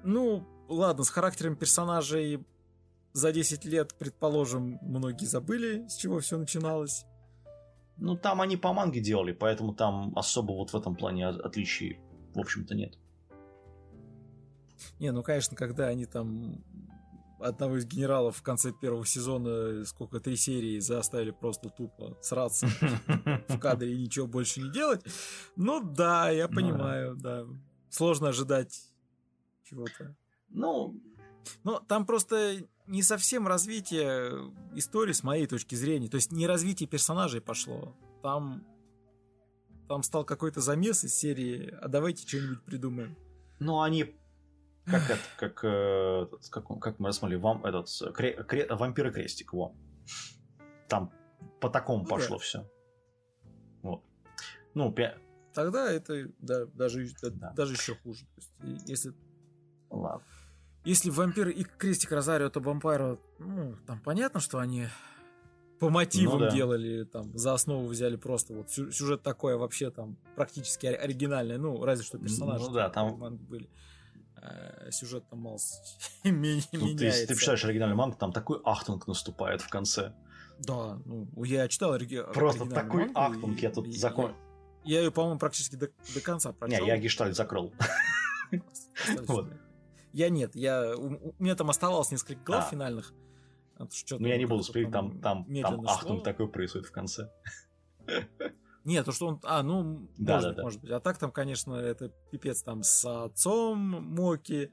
[0.04, 2.44] ну, ладно, с характером персонажей
[3.12, 7.04] за 10 лет, предположим, многие забыли, с чего все начиналось.
[7.96, 12.00] Ну, там они по манге делали, поэтому там особо вот в этом плане отличий,
[12.34, 12.98] в общем-то, нет.
[14.98, 16.64] Не, ну, конечно, когда они там
[17.40, 22.66] одного из генералов в конце первого сезона, сколько, три серии заставили просто тупо сраться
[23.48, 25.04] в кадре и ничего больше не делать.
[25.56, 27.44] Ну да, я ну понимаю, да.
[27.90, 28.92] Сложно ожидать
[29.64, 30.16] чего-то.
[30.48, 31.00] Ну,
[31.62, 36.08] но там просто не совсем развитие истории с моей точки зрения.
[36.08, 37.96] То есть не развитие персонажей пошло.
[38.22, 38.66] Там,
[39.88, 43.16] там стал какой-то замес из серии «А давайте что-нибудь придумаем».
[43.60, 44.14] Ну, они
[44.86, 49.52] как это, как, э, как, как мы рассмотрели, вам, этот, кре, кре, вампир и крестик,
[49.52, 49.74] во.
[50.88, 51.12] Там
[51.60, 52.42] по такому ну, пошло да.
[52.42, 52.70] все.
[53.82, 54.02] Вот.
[54.74, 55.16] Ну, пя...
[55.54, 57.52] Тогда это да, даже, да.
[57.52, 58.26] даже еще хуже.
[58.26, 59.14] То есть, если...
[59.90, 60.24] Ладно.
[60.84, 64.88] Если вампир и крестик Розарио, то вампира, ну, там понятно, что они
[65.78, 66.50] по мотивам ну, да.
[66.50, 71.82] делали, там, за основу взяли просто вот сюжет такой, а вообще там практически оригинальный, ну,
[71.84, 73.70] разве что персонажи ну, да, там были.
[74.42, 75.58] Э, сюжет там мало
[76.24, 76.68] меняется.
[76.72, 80.12] Ну, ты, ты читаешь оригинальный манг, там такой ахтунг наступает в конце.
[80.58, 82.22] Да, ну, я читал ориги...
[82.32, 84.34] Просто такой ахтунг, я тут закон...
[84.84, 86.84] Я, ее, по-моему, практически до, до конца прочел.
[86.84, 87.72] Не, я гештальт закрыл.
[89.26, 89.50] вот.
[90.12, 92.70] Я нет, я, у, у меня там оставалось несколько глав а.
[92.70, 93.14] финальных.
[93.78, 97.30] Ну, я не буду спорить, там, там, там ахтунг такой происходит в конце.
[98.84, 99.40] Нет, то, что он...
[99.44, 100.62] А, ну, да, может, да, быть, да.
[100.62, 100.90] может быть.
[100.90, 104.70] А так там, конечно, это пипец там с отцом Моки,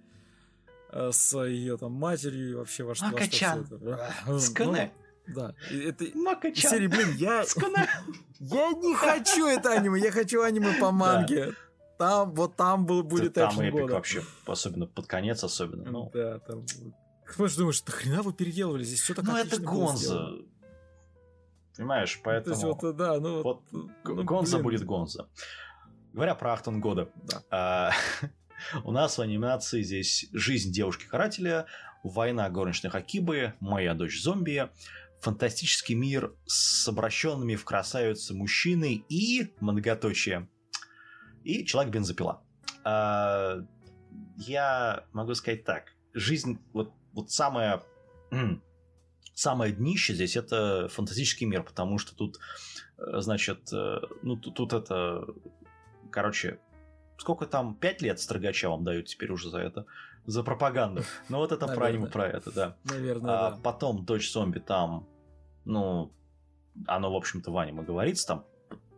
[0.92, 4.40] э, с ее там матерью вообще во что, во что это.
[4.40, 4.92] Скане.
[5.28, 5.56] Ну, да.
[5.72, 6.72] Это Макачан.
[6.72, 7.46] серии, блин, я...
[8.40, 11.54] я не хочу это аниме, я хочу аниме по манге.
[11.98, 13.94] Там, вот там был, будет Там эпик года.
[13.94, 15.90] вообще, особенно под конец особенно.
[15.90, 16.12] Ну.
[16.14, 16.66] Да, там...
[17.24, 18.84] Как ты думаешь, что хрена вы переделывали?
[18.84, 20.32] Здесь все так Ну это Гонза.
[21.76, 22.56] Понимаешь, поэтому...
[22.56, 24.64] То есть, вот, да, ну, вот ну, Гонза блин.
[24.64, 25.30] будет Гонза.
[26.14, 27.44] Говоря про Ахтон года, да.
[27.50, 27.92] а,
[28.84, 31.68] у нас в анимации здесь «Жизнь девушки-карателя»,
[32.04, 34.70] «Война горничных Акибы», «Моя дочь зомби»,
[35.22, 40.50] «Фантастический мир с обращенными в красавицы мужчины» и многоточие.
[41.44, 42.44] И «Человек-бензопила».
[42.84, 43.60] А,
[44.36, 45.94] я могу сказать так.
[46.14, 47.84] Жизнь, вот, вот самая
[49.42, 52.40] самое днище здесь это фантастический мир, потому что тут,
[52.98, 55.26] э, значит, э, ну тут, тут это,
[56.12, 56.60] короче,
[57.18, 59.86] сколько там, пять лет Строгача вам дают теперь уже за это,
[60.26, 61.04] за пропаганду.
[61.30, 62.78] Ну вот это про аниме про это, да.
[62.84, 63.58] Наверное, а, да.
[63.64, 65.08] Потом Дочь зомби там,
[65.66, 66.14] ну,
[66.86, 68.46] оно, в общем-то, в аниме говорится, там,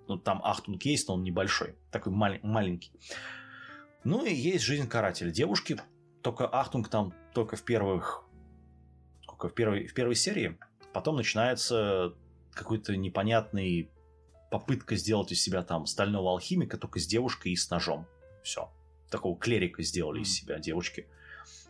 [0.07, 2.91] ну, там Ахтунг есть, но он небольшой, такой мал- маленький.
[4.03, 5.31] Ну и есть жизнь карателя.
[5.31, 5.79] Девушки,
[6.21, 8.25] только Ахтунг там только в первых,
[9.33, 10.57] сколько, в первой, в первой серии,
[10.93, 12.13] потом начинается
[12.53, 13.89] какой-то непонятный
[14.51, 18.05] попытка сделать из себя там стального алхимика, только с девушкой и с ножом.
[18.43, 18.71] Все.
[19.09, 21.07] Такого клерика сделали из себя девочки.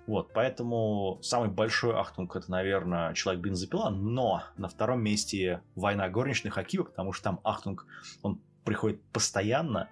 [0.05, 6.57] Вот, поэтому самый большой ахтунг это, наверное, человек бензопила, но на втором месте война горничных
[6.57, 7.85] Акива, потому что там ахтунг,
[8.21, 9.89] он приходит постоянно,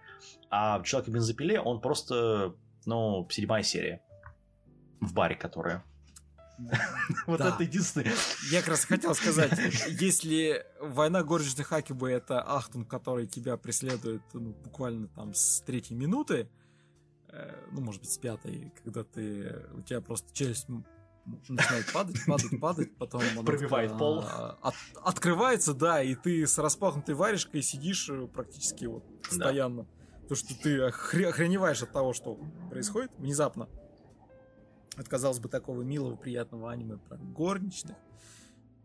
[0.49, 2.55] а в человеке бензопиле он просто,
[2.85, 4.01] ну, седьмая серия
[4.99, 5.85] в баре, которая.
[7.27, 8.13] Вот это единственное.
[8.51, 9.51] Я как раз хотел сказать,
[9.87, 16.49] если война горничных Акибы это Ахтунг, который тебя преследует ну, буквально там с третьей минуты,
[17.31, 20.67] Э, ну, может быть, с пятой, когда ты, у тебя просто челюсть
[21.47, 24.23] начинает падать, падать, падать, потом она пробивает пол.
[24.25, 29.83] А, от, открывается, да, и ты с распахнутой варежкой сидишь э, практически вот постоянно.
[29.83, 30.27] Да.
[30.27, 32.37] То, что ты охреневаешь от того, что
[32.69, 33.69] происходит внезапно.
[34.97, 37.95] От, казалось бы, такого милого, приятного аниме про горничных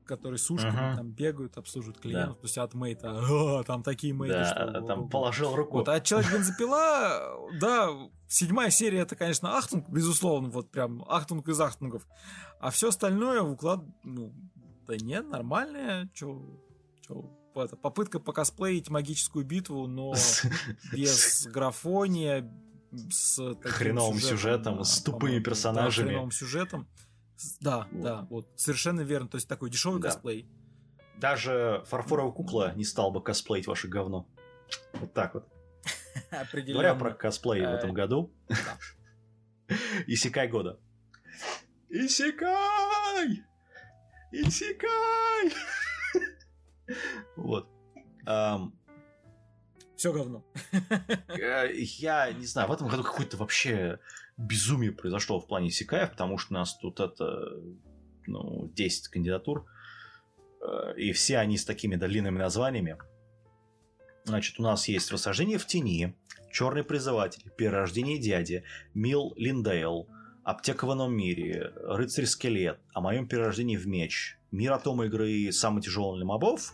[0.07, 0.97] которые с ушками uh-huh.
[0.97, 2.37] там бегают, обслуживают клиентов.
[2.37, 2.41] Да.
[2.41, 4.81] То есть от maid а, там такие maid ы, да, что...
[4.83, 5.79] там положил руку.
[5.79, 7.91] Вот, а человек бензопила, да,
[8.29, 12.07] седьмая серия это, конечно, Ахтунг, безусловно, вот прям Ахтунг из Ахтунгов.
[12.61, 14.33] А все остальное уклад, ну,
[14.87, 16.41] да нет, нормальное, чё,
[17.07, 20.15] чё, это, попытка покосплеить магическую битву, но
[20.93, 22.51] без графония,
[23.11, 26.07] с хреновым сюжетом, сюжетом с тупыми персонажами.
[26.07, 26.89] Да, хреновым сюжетом.
[27.61, 28.03] Да, вот.
[28.03, 29.29] да, вот совершенно верно.
[29.29, 30.09] То есть такой дешевый да.
[30.09, 30.49] косплей.
[31.17, 34.29] Даже фарфоровая кукла не стал бы косплеить ваше говно.
[34.95, 35.49] Вот так вот.
[36.53, 38.33] Говоря про косплей в этом э, году.
[40.07, 40.79] Исекай года.
[41.89, 43.45] Исекай!
[44.33, 45.53] Исекай!
[47.37, 47.69] Вот.
[50.07, 50.45] Все говно.
[51.29, 53.99] Э, я не знаю, в этом году какой-то вообще
[54.37, 57.61] безумие произошло в плане Сикаев, потому что у нас тут это,
[58.29, 59.67] ну, 10 кандидатур,
[60.61, 62.99] э, и все они с такими длинными названиями.
[64.25, 66.15] Значит, у нас есть «Восхождение в тени»,
[66.53, 68.63] «Черный призыватель», «Перерождение дяди»,
[68.95, 70.09] «Мил Линдейл»,
[70.45, 76.19] «Аптека в ином мире», «Рыцарь-скелет», «О моем перерождении в меч», «Мир атома игры самый тяжелый
[76.19, 76.73] для мобов»,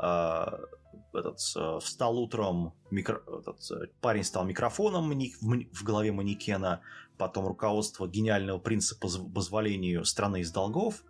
[0.00, 0.46] э,
[1.14, 6.80] этот, э, встал утром, микро, этот, э, парень стал микрофоном в, в голове манекена,
[7.18, 11.04] потом руководство гениального принципа по позволению страны из долгов,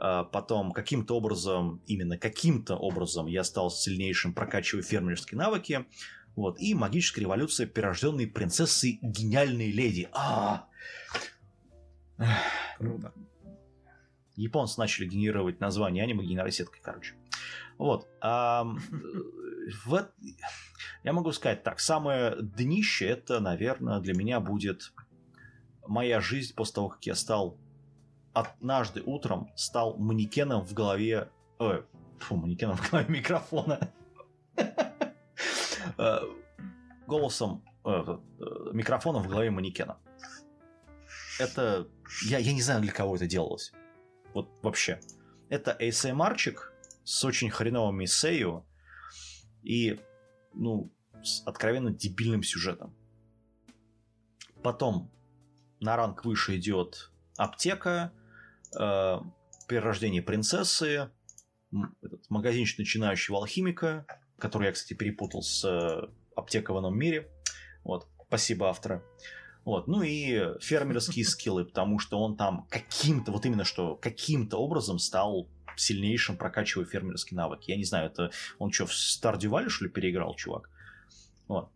[0.00, 5.86] э, потом каким-то образом, именно каким-то образом я стал сильнейшим, прокачивая фермерские навыки,
[6.36, 10.08] вот, и магическая революция перерожденной принцессы гениальной леди.
[10.12, 10.68] А!
[12.78, 13.12] Круто.
[14.36, 17.14] Японцы начали генерировать название аниме генеросеткой, короче.
[17.78, 18.08] Вот.
[18.20, 18.66] А,
[21.04, 24.92] я могу сказать так, самое днище это, наверное, для меня будет
[25.86, 27.56] моя жизнь после того, как я стал
[28.32, 31.30] однажды утром стал манекеном в голове...
[31.58, 31.82] Э,
[32.18, 33.92] фу, манекеном в голове микрофона.
[35.96, 36.18] Э,
[37.06, 38.14] голосом, э, э,
[38.72, 39.98] микрофоном в голове манекена.
[41.40, 41.88] Это...
[42.26, 43.72] Я, я не знаю, для кого это делалось.
[44.34, 45.00] Вот вообще.
[45.48, 46.67] Это ASMR-чик,
[47.08, 48.66] с очень хреновыми сею
[49.62, 49.98] и,
[50.52, 50.92] ну,
[51.22, 52.94] с откровенно дебильным сюжетом.
[54.62, 55.10] Потом
[55.80, 58.12] на ранг выше идет аптека,
[58.78, 59.20] э,
[59.68, 61.10] перерождение принцессы,
[62.02, 64.04] этот магазинчик начинающего алхимика,
[64.38, 67.30] который я, кстати, перепутал с э, ином мире.
[67.84, 69.02] Вот, спасибо автора.
[69.64, 74.98] Вот, ну и фермерские скиллы, потому что он там каким-то, вот именно что, каким-то образом
[74.98, 75.48] стал
[75.78, 77.70] сильнейшим, прокачивая фермерские навыки.
[77.70, 80.70] Я не знаю, это он что, в Valley, что ли, переиграл, чувак?
[81.46, 81.70] Вот.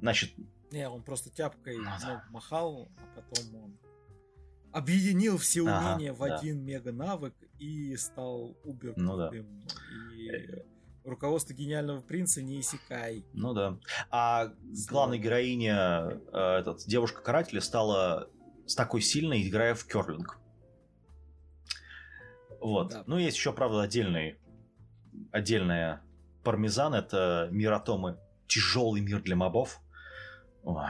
[0.00, 0.32] Значит...
[0.70, 2.24] Не, он просто тяпкой ну, да.
[2.30, 3.78] махал, а потом он
[4.72, 9.30] объединил все умения ага, в один мега-навык и стал убер ну, да.
[10.16, 10.62] И э.
[11.04, 13.24] руководство гениального принца не иссякай.
[13.34, 13.78] Ну да.
[14.10, 14.52] А
[14.88, 18.30] главная героиня, э, этот, девушка-карателя, стала
[18.66, 20.38] с такой сильной, играя в керлинг.
[22.62, 22.90] Вот.
[22.90, 23.04] Да.
[23.06, 24.36] Ну, есть еще, правда, отдельный,
[25.32, 26.02] отдельная
[26.44, 26.94] пармезан.
[26.94, 28.18] Это мир атомы.
[28.46, 29.80] Тяжелый мир для мобов.
[30.62, 30.86] Ой.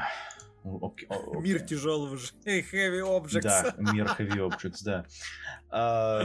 [0.65, 1.41] Okay, okay.
[1.41, 2.33] Мир тяжелого же.
[2.45, 3.43] Heavy Objects.
[3.43, 5.07] Да, мир Heavy Objects, да.
[5.71, 6.25] А,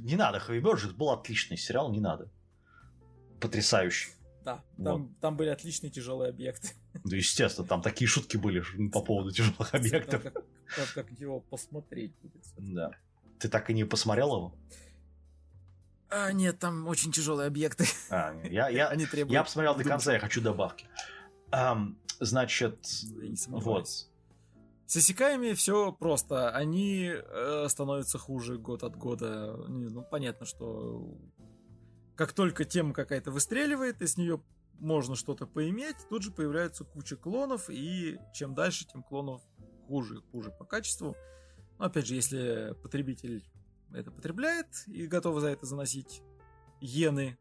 [0.00, 2.28] не надо, Heavy Objects был отличный сериал, не надо.
[3.40, 4.10] Потрясающий.
[4.44, 5.20] Да, там, вот.
[5.20, 6.70] там были отличные тяжелые объекты.
[7.04, 10.22] Да, естественно, там такие шутки были по поводу тяжелых объектов.
[10.22, 12.44] Как, как, как его посмотреть будет.
[12.56, 12.90] Да.
[13.38, 14.54] Ты так и не посмотрел его?
[16.10, 17.86] А, нет, там очень тяжелые объекты.
[18.10, 20.86] А, я, я, Они требуют я посмотрел до конца, я хочу добавки.
[21.50, 22.86] Um, значит,
[23.48, 23.88] вот.
[24.86, 26.50] С иссякаями все просто.
[26.50, 29.56] Они э, становятся хуже год от года.
[29.66, 31.16] Ну, понятно, что
[32.16, 34.40] как только тема какая-то выстреливает, и с нее
[34.78, 39.42] можно что-то поиметь, тут же появляется куча клонов, и чем дальше, тем клонов
[39.86, 41.16] хуже, хуже по качеству.
[41.78, 43.44] Но опять же, если потребитель
[43.92, 46.22] это потребляет и готов за это заносить
[46.80, 47.38] иены,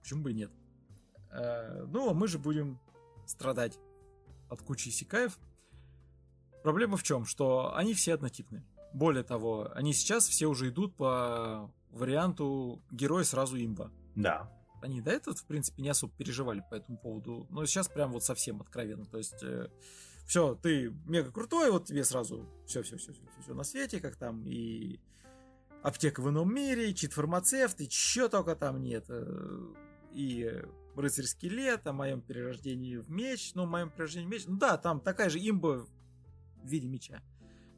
[0.00, 0.50] почему бы и нет.
[1.30, 2.78] Э, ну, а мы же будем
[3.26, 3.78] страдать
[4.48, 5.38] от кучи сикаев.
[6.62, 7.24] Проблема в чем?
[7.24, 8.64] Что они все однотипны.
[8.92, 13.90] Более того, они сейчас все уже идут по варианту герой сразу имба.
[14.14, 14.50] Да.
[14.80, 17.46] Они до этого, в принципе, не особо переживали по этому поводу.
[17.50, 19.06] Но сейчас прям вот совсем откровенно.
[19.06, 19.68] То есть, э,
[20.26, 24.16] все, ты мега крутой, вот тебе сразу все, все, все, все, все на свете, как
[24.16, 25.00] там и
[25.82, 29.04] аптека в ином мире, чит-фармацевт, и чё только там нет.
[29.08, 29.74] Э,
[30.12, 30.62] и
[30.96, 34.78] рыцарский лет, о моем перерождении в меч, ну, о моем перерождении в меч, ну да,
[34.78, 35.86] там такая же имба
[36.62, 37.22] в виде меча.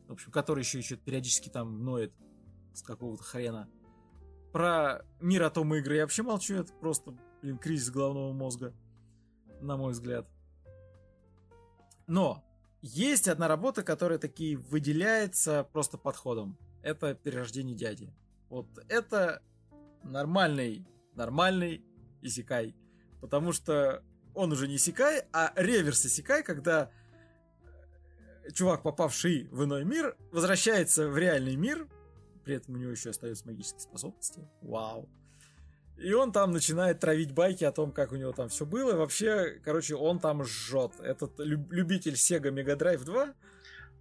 [0.06, 2.12] В общем, который еще, еще периодически там ноет
[2.74, 3.68] с какого-то хрена.
[4.52, 8.72] Про мир атома игры я вообще молчу, это просто, блин, кризис головного мозга,
[9.60, 10.28] на мой взгляд.
[12.06, 12.44] Но
[12.82, 16.56] есть одна работа, которая таки выделяется просто подходом.
[16.82, 18.12] Это перерождение дяди.
[18.48, 19.42] Вот это
[20.04, 21.84] нормальный, нормальный
[22.22, 22.76] исекай.
[23.20, 24.04] Потому что
[24.34, 26.90] он уже не исекай, а реверс исекай, когда
[28.52, 31.88] чувак, попавший в иной мир, возвращается в реальный мир,
[32.44, 34.48] при этом у него еще остаются магические способности.
[34.62, 35.08] Вау.
[35.98, 38.92] И он там начинает травить байки о том, как у него там все было.
[38.92, 40.92] И вообще, короче, он там жжет.
[41.00, 43.34] Этот люб- любитель Sega Mega Drive 2.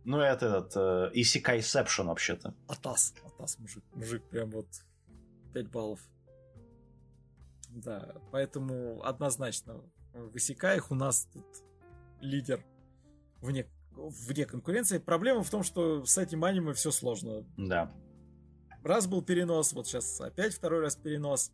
[0.04, 2.54] Ну, это этот uh, Isekaiception вообще-то.
[2.68, 3.14] Атас.
[3.26, 3.84] Атас, мужик.
[3.94, 4.68] Мужик прям вот
[5.54, 6.00] 5 баллов.
[7.70, 9.82] Да, поэтому однозначно
[10.14, 11.46] в Исекаях у нас тут
[12.22, 12.64] лидер
[13.42, 14.98] вне, вне конкуренции.
[14.98, 17.46] Проблема в том, что с этим аниме все сложно.
[17.58, 17.92] Да
[18.86, 21.52] раз был перенос, вот сейчас опять второй раз перенос.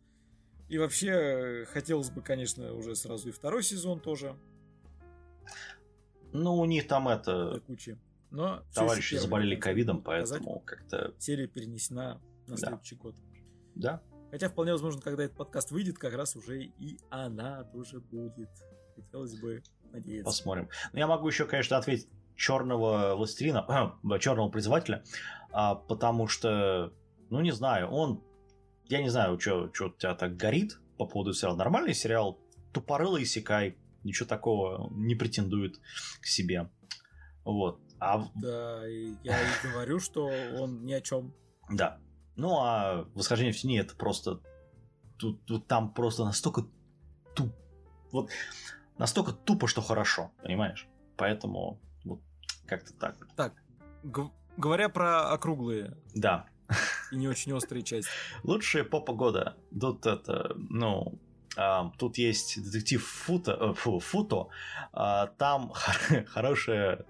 [0.72, 4.38] И вообще хотелось бы, конечно, уже сразу и второй сезон тоже.
[6.32, 7.60] Ну, у них там это...
[7.66, 7.98] Куча.
[8.30, 11.12] Но Товарищи заболели ковидом, поэтому как-то...
[11.18, 12.68] Серия перенесена на да.
[12.68, 13.14] следующий год.
[13.74, 14.00] Да.
[14.30, 18.48] Хотя вполне возможно, когда этот подкаст выйдет, как раз уже и она тоже будет.
[18.96, 19.62] Хотелось бы
[19.92, 20.24] надеяться.
[20.24, 20.70] Посмотрим.
[20.84, 25.04] Но ну, я могу еще, конечно, ответить черного властелина, черного призывателя,
[25.50, 26.94] а, потому что
[27.32, 28.22] ну, не знаю, он...
[28.92, 31.56] Я не знаю, что у тебя так горит по поводу сериала.
[31.56, 32.38] Нормальный сериал,
[32.74, 35.80] тупорылый Сикай, ничего такого не претендует
[36.20, 36.68] к себе.
[37.42, 37.80] Вот.
[37.98, 38.26] А...
[38.34, 41.32] Да, я и говорю, что он ни о чем.
[41.70, 42.00] Да.
[42.36, 44.42] Ну, а восхождение в тени это просто...
[45.16, 46.66] Тут, тут там просто настолько
[47.34, 47.50] туп...
[48.12, 48.28] Вот
[48.98, 50.86] настолько тупо, что хорошо, понимаешь?
[51.16, 52.20] Поэтому вот
[52.66, 53.26] как-то так.
[53.36, 53.54] Так,
[54.58, 55.96] говоря про округлые.
[56.14, 56.51] Да
[57.12, 58.10] и не очень острые части.
[58.42, 59.56] Лучшие попа года.
[59.78, 61.20] Тут это, ну,
[61.56, 64.48] а, тут есть детектив Футо, э, фу, Футо
[64.92, 65.72] а, там
[66.26, 67.04] хорошая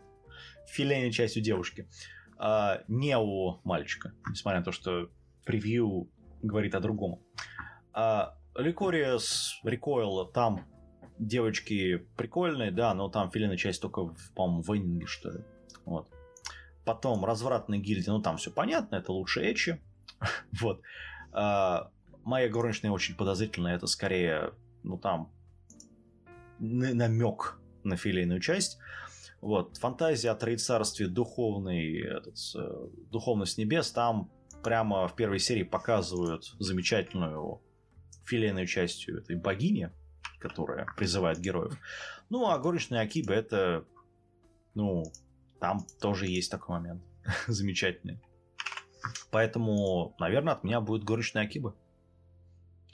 [0.66, 1.88] филейная часть у девушки.
[2.38, 5.10] А, не у мальчика, несмотря на то, что
[5.44, 6.10] превью
[6.42, 7.20] говорит о другом.
[8.54, 10.66] Ликориас, Рекойл, там
[11.18, 15.44] девочки прикольные, да, но там филейная часть только, по-моему, в Энинге, что ли.
[15.84, 16.08] Вот.
[16.84, 19.80] Потом развратные гильдии, ну там все понятно, это лучше Эчи.
[20.60, 20.82] вот.
[21.32, 21.90] А,
[22.24, 25.32] моя горничная очень подозрительная, это скорее, ну там,
[26.58, 28.78] намек на филейную часть.
[29.40, 29.76] Вот.
[29.78, 32.36] Фантазия о троицарстве духовный, этот,
[33.10, 34.30] духовность небес, там
[34.62, 37.60] прямо в первой серии показывают замечательную
[38.24, 39.90] филейную частью этой богини,
[40.38, 41.76] которая призывает героев.
[42.30, 43.84] Ну, а горничная Акиба это,
[44.74, 45.04] ну,
[45.60, 47.02] там тоже есть такой момент
[47.46, 48.20] замечательный.
[49.30, 51.74] Поэтому, наверное, от меня будет горечная Акиба.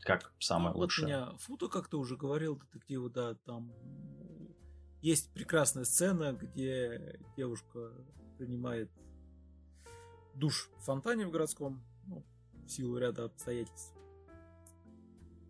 [0.02, 1.04] Как самое ну, лучшее.
[1.04, 3.72] Вот меня Футо как-то уже говорил, детективы, да, там
[5.02, 7.92] есть прекрасная сцена, где девушка
[8.36, 8.90] принимает
[10.34, 12.24] душ в фонтане в городском, ну,
[12.64, 13.94] в силу ряда обстоятельств.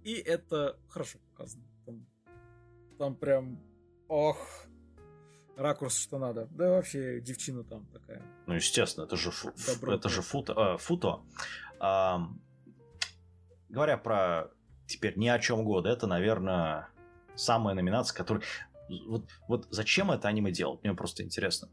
[0.05, 1.65] И это хорошо показано.
[1.85, 2.07] Там,
[2.99, 3.61] там прям,
[4.09, 4.39] ох,
[5.59, 6.47] ракурс, что надо.
[6.51, 8.23] Да вообще девчина там такая.
[8.47, 9.53] Ну, естественно, это же, фу,
[9.87, 10.55] это же футо.
[10.57, 11.21] Э, футо.
[11.81, 12.29] А,
[13.69, 14.51] говоря про
[14.87, 16.89] теперь ни о чем года, это, наверное,
[17.35, 18.43] самая номинация, которая...
[19.07, 20.83] вот, вот зачем это аниме делать?
[20.83, 21.69] Мне просто интересно.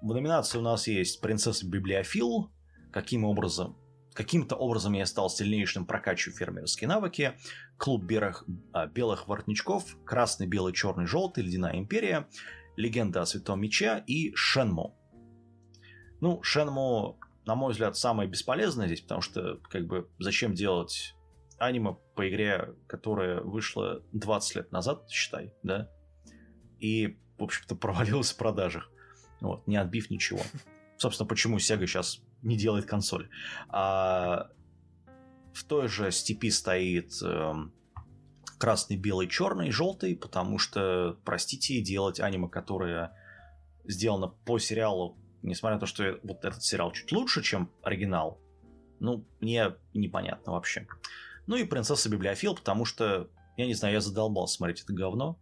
[0.00, 2.50] В номинации у нас есть «Принцесса Библиофил»,
[2.92, 3.76] каким образом
[4.12, 7.34] Каким-то образом я стал сильнейшим, прокачиваю фермерские навыки.
[7.76, 12.26] Клуб белых, а, белых воротничков, красный, белый, черный, желтый, ледяная империя,
[12.76, 14.96] легенда о святом мече и Шенму.
[16.20, 21.14] Ну, Шенму, на мой взгляд, самое бесполезное здесь, потому что, как бы, зачем делать
[21.58, 25.90] аниме по игре, которая вышла 20 лет назад, считай, да?
[26.78, 28.90] И, в общем-то, провалилась в продажах.
[29.40, 30.40] Вот, не отбив ничего.
[30.96, 33.28] Собственно, почему Sega сейчас не делает консоль.
[33.68, 34.50] А
[35.52, 37.52] в той же степи стоит э,
[38.60, 43.16] красный, белый, черный, желтый, потому что, простите, делать аниме, которое
[43.84, 48.38] сделано по сериалу, несмотря на то, что вот этот сериал чуть лучше, чем оригинал,
[49.00, 50.86] ну, мне непонятно вообще.
[51.46, 55.38] Ну и принцесса Библиофил, потому что, я не знаю, я задолбал смотреть это говно.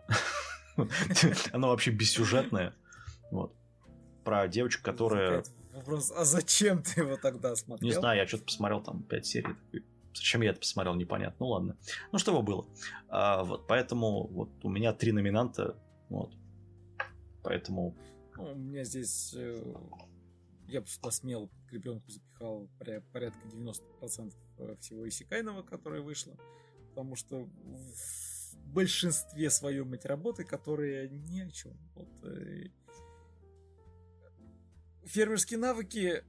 [1.53, 2.74] Оно вообще бессюжетное.
[3.32, 3.53] Вот.
[4.24, 5.43] Про девочку, которая
[5.74, 7.89] Вопрос, а зачем ты его тогда смотрел?
[7.89, 9.55] Не знаю, я что-то посмотрел там 5 серий.
[9.55, 11.36] Такой, зачем я это посмотрел, непонятно.
[11.40, 11.76] Ну ладно.
[12.12, 12.66] Ну что его было.
[13.09, 15.76] А, вот, поэтому вот у меня три номинанта.
[16.09, 16.35] Вот.
[17.43, 17.97] Поэтому...
[18.36, 19.35] Ну, у меня здесь...
[19.35, 19.62] Э,
[20.66, 22.68] я бы смело к ребенку запихал
[23.12, 26.36] порядка 90% э, всего Исикайного, которое вышло.
[26.90, 31.76] Потому что в большинстве своем эти работы, которые ни о чем.
[31.94, 32.68] Вот, э,
[35.05, 36.24] фермерские навыки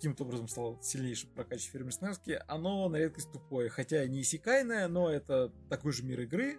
[0.00, 3.68] каким-то образом стал сильнейшим прокачивать навыки, оно на редкость тупое.
[3.68, 6.58] Хотя не иссякайное, но это такой же мир игры,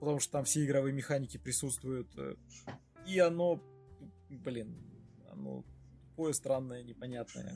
[0.00, 2.08] потому что там все игровые механики присутствуют.
[3.06, 3.62] И оно,
[4.30, 4.74] блин,
[5.30, 5.62] оно
[6.08, 7.54] тупое, странное, непонятное.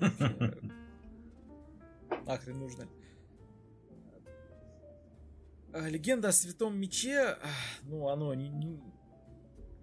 [2.26, 2.86] Нахрен нужно.
[5.72, 7.38] А, легенда о святом мече,
[7.84, 8.78] ну, оно, не, не,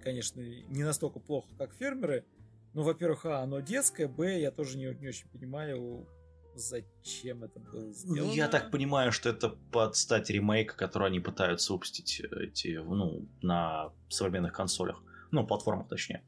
[0.03, 2.25] конечно, не настолько плохо, как фермеры,
[2.73, 6.07] ну, во-первых, а, оно детское, б, я тоже не, не очень понимаю,
[6.55, 8.29] зачем это было сделано.
[8.29, 12.77] Ну, я так понимаю, что это под стать ремейка, который они пытаются выпустить э, эти,
[12.77, 15.01] ну, на современных консолях.
[15.31, 16.23] Ну, платформах, точнее.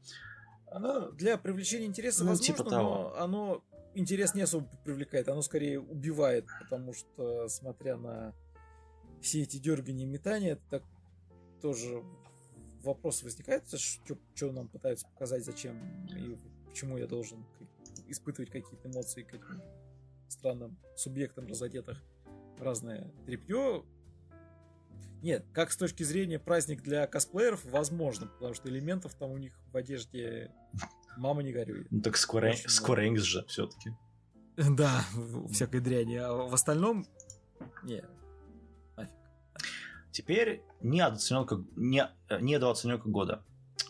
[0.66, 2.82] Оно для привлечения интереса, ну, возможно, типа того.
[2.82, 3.64] но оно
[3.94, 8.34] интерес не особо привлекает, оно скорее убивает, потому что, смотря на
[9.22, 10.82] все эти дергания и метания, это так
[11.62, 12.02] тоже
[12.84, 16.36] вопрос возникает, что, что нам пытаются показать, зачем и
[16.66, 17.44] почему я должен
[18.08, 19.62] испытывать какие-то эмоции к этим
[20.28, 22.02] странным субъектам разодетых
[22.58, 23.84] в разное трепье.
[25.22, 29.58] Нет, как с точки зрения праздник для косплееров, возможно, потому что элементов там у них
[29.72, 30.52] в одежде
[31.16, 31.86] мама не горюет.
[31.90, 33.90] Ну так Square, Square Enix же все-таки.
[34.56, 35.04] Да,
[35.50, 36.16] всякой дряни.
[36.16, 37.06] А в остальном,
[37.82, 38.08] нет,
[40.14, 43.42] Теперь недооцененка, не, э, недооцененка года.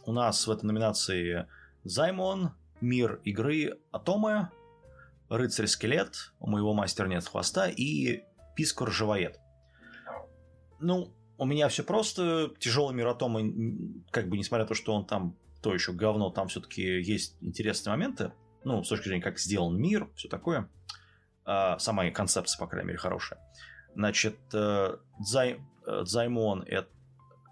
[0.06, 1.46] У нас в этой номинации
[1.84, 4.48] Займон, Мир игры Атомы,
[5.28, 8.24] Рыцарь-скелет, у моего мастера нет хвоста и
[8.56, 9.38] Пискор Живоед.
[10.80, 12.50] Ну, у меня все просто.
[12.58, 13.40] Тяжелый мир Атома,
[14.10, 17.92] как бы несмотря на то, что он там то еще говно, там все-таки есть интересные
[17.92, 18.32] моменты.
[18.64, 20.70] Ну, с точки зрения, как сделан мир, все такое.
[21.44, 23.38] А, сама концепция, по крайней мере, хорошая.
[23.94, 26.90] Значит, э, Зай, Займон это,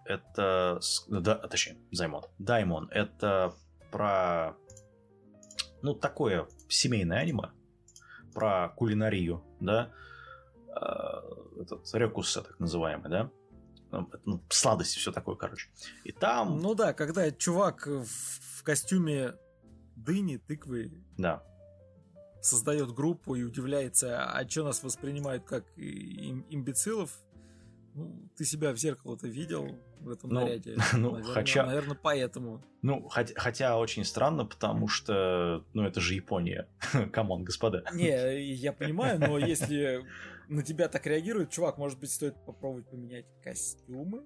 [0.05, 2.25] это да, точнее, Займон.
[2.39, 3.55] Даймон это
[3.91, 4.57] про
[5.83, 7.51] ну, такое семейное аниме
[8.33, 9.93] про кулинарию, да,
[10.75, 11.23] а,
[11.61, 13.31] этот рекус, так называемый, да,
[13.91, 15.69] ну, ну, сладости, все такое, короче.
[16.05, 16.59] И там...
[16.61, 19.35] Ну да, когда чувак в, костюме
[19.97, 21.05] дыни, тыквы...
[21.19, 21.43] Да.
[22.41, 27.17] Создает группу и удивляется, а что нас воспринимают как имбецилов,
[27.95, 30.77] ну, ты себя в зеркало-то видел в этом ну, наряде?
[30.95, 31.67] Ну, наверное, хотя...
[31.67, 32.63] Наверное, поэтому.
[32.83, 36.69] Ну, хотя, хотя очень странно, потому что, ну, это же Япония.
[37.13, 37.85] Come on, господа.
[37.93, 40.05] Не, я понимаю, но если
[40.49, 44.25] на тебя так реагируют, чувак, может быть, стоит попробовать поменять костюмы?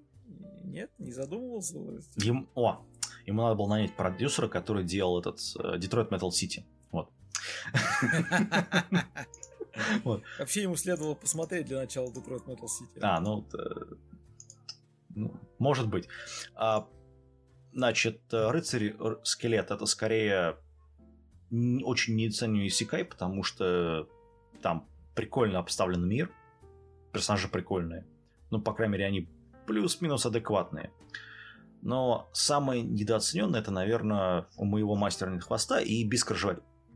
[0.63, 1.77] Нет, не задумывался?
[2.17, 2.49] Им...
[2.55, 2.85] О,
[3.25, 6.63] ему надо было нанять продюсера, который делал этот uh, Detroit Metal City.
[6.91, 7.09] Вот.
[10.03, 10.23] Вот.
[10.39, 12.99] Вообще ему следовало посмотреть для начала Detroit Metal City.
[13.01, 13.47] А, ну,
[15.15, 16.07] ну может быть.
[16.55, 16.87] А,
[17.73, 20.57] значит, рыцарь-скелет это скорее
[21.51, 24.07] очень неоцениваемый Исикай, потому что
[24.61, 26.31] там прикольно обставлен мир,
[27.13, 28.05] персонажи прикольные.
[28.49, 29.29] Ну, по крайней мере, они
[29.65, 30.91] плюс-минус адекватные.
[31.81, 36.37] Но самое недооцененное это, наверное, у моего мастера нет хвоста и Бискар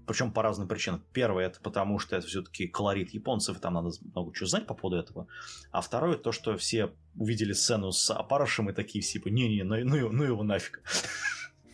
[0.06, 1.03] Причем по разным причинам.
[1.14, 4.73] Первое, это потому что это все-таки колорит японцев, и там надо много чего знать по
[4.73, 5.28] поводу этого.
[5.72, 10.11] А второе, то, что все увидели сцену с Апарышем и такие типа, не-не, ну, ну,
[10.11, 10.82] ну его нафиг.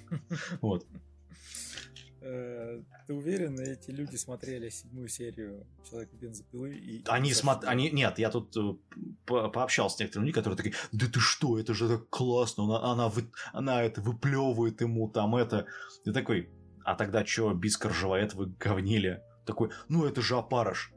[0.61, 0.85] Вот.
[2.21, 6.75] Э, ты уверен, эти люди смотрели седьмую серию Человека бензопилы?
[6.75, 7.71] И они смотрели...
[7.71, 7.91] Они...
[7.91, 8.75] Нет, я тут э,
[9.25, 12.91] по пообщался с некоторыми людьми, которые такие, да ты что, это же так классно, она,
[12.91, 13.31] она, вы...
[13.53, 15.67] она это выплевывает ему там это.
[16.03, 16.49] И такой,
[16.87, 19.21] а тогда что, Бискар Живоед вы говнили?
[19.45, 20.93] Такой, ну это же опарыш.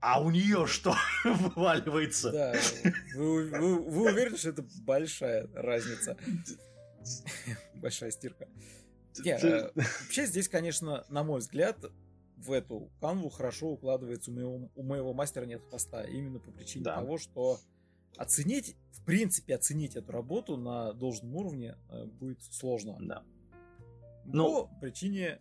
[0.00, 0.92] А у нее что
[1.24, 2.32] вываливается?
[2.32, 2.54] Да,
[3.14, 6.16] вы, вы, вы уверены, что это большая разница?
[7.76, 8.48] Большая стирка.
[9.24, 11.78] Не, э, вообще здесь, конечно, на мой взгляд,
[12.36, 16.02] в эту канву хорошо укладывается у моего, у моего мастера нет хвоста.
[16.02, 16.96] Именно по причине да.
[16.96, 17.60] того, что
[18.16, 22.96] оценить, в принципе, оценить эту работу на должном уровне э, будет сложно.
[22.98, 23.22] Да.
[24.32, 25.40] Ну, по причине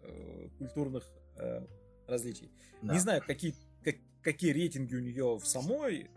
[0.00, 1.66] э, культурных э,
[2.06, 2.50] различий.
[2.82, 2.94] Да.
[2.94, 6.10] Не знаю, какие, как, какие рейтинги у нее в самой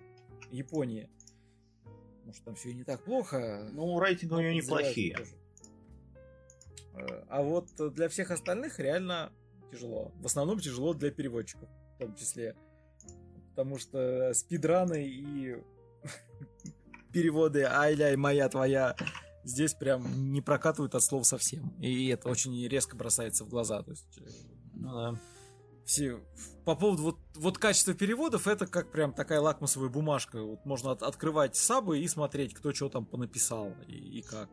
[0.51, 1.09] Японии.
[2.25, 3.69] Может, там все и не так плохо.
[3.71, 5.17] Ну, рейтинги у нее неплохие.
[5.17, 5.35] Тоже.
[6.93, 9.31] Э, а вот для всех остальных реально
[9.71, 10.11] тяжело.
[10.15, 12.55] В основном тяжело для переводчиков, в том числе.
[13.51, 15.57] Потому что спидраны и
[17.13, 18.95] переводы «Ай-ляй, моя твоя»
[19.49, 21.69] здесь прям не прокатывают от слов совсем.
[21.79, 23.81] И это очень резко бросается в глаза.
[23.83, 24.29] То есть, э,
[24.73, 25.19] ну да.
[25.85, 26.19] Все,
[26.65, 30.41] по поводу вот, вот качества переводов, это как прям такая лакмусовая бумажка.
[30.43, 34.49] Вот можно от, открывать сабы и смотреть, кто что там понаписал и, и как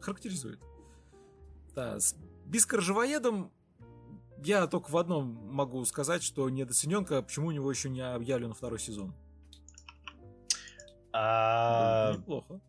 [0.00, 0.60] характеризует.
[1.74, 2.14] Да, с
[2.46, 3.50] Бискар-живоедом
[4.44, 8.78] я только в одном могу сказать, что недооценен, почему у него еще не объявлен второй
[8.78, 9.12] сезон.
[11.12, 12.14] А...
[12.16, 12.60] Неплохо.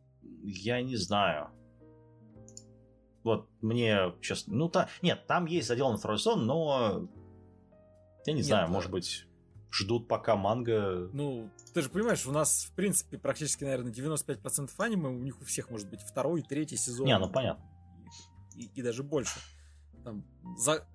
[0.44, 1.49] Я не знаю.
[3.24, 7.07] Вот мне, честно, ну та, нет, там есть задел на второй сезон, но
[8.26, 8.74] я не нет, знаю, да.
[8.74, 9.26] может быть,
[9.72, 11.10] ждут пока манга.
[11.14, 15.45] Ну, ты же понимаешь, у нас, в принципе, практически, наверное, 95% аниме, у них у
[15.45, 17.07] всех может быть второй, третий сезон.
[17.07, 17.65] Не, ну понятно.
[18.56, 19.40] И, и даже больше.
[20.03, 20.26] Там,
[20.57, 20.86] за...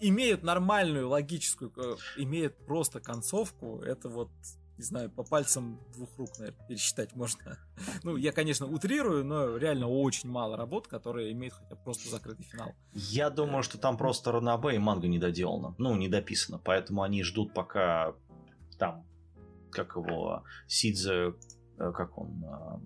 [0.00, 4.30] Имеют нормальную, логическую, э, имеют просто концовку, это вот
[4.78, 7.58] не знаю, по пальцам двух рук, наверное, пересчитать можно.
[8.02, 12.44] Ну, я, конечно, утрирую, но реально очень мало работ, которые имеют хотя бы просто закрытый
[12.44, 12.74] финал.
[12.92, 15.74] Я думаю, что там просто Ранабе и манга не доделана.
[15.78, 16.58] Ну, не дописано.
[16.58, 18.14] Поэтому они ждут, пока
[18.78, 19.06] там,
[19.70, 21.34] как его, Сидзе,
[21.78, 22.78] э, как он, э,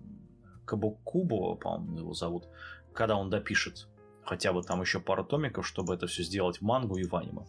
[0.65, 2.47] Кабукубо, по-моему, его зовут,
[2.93, 3.87] когда он допишет
[4.23, 7.45] хотя бы там еще пару томиков, чтобы это все сделать в мангу и в аниме.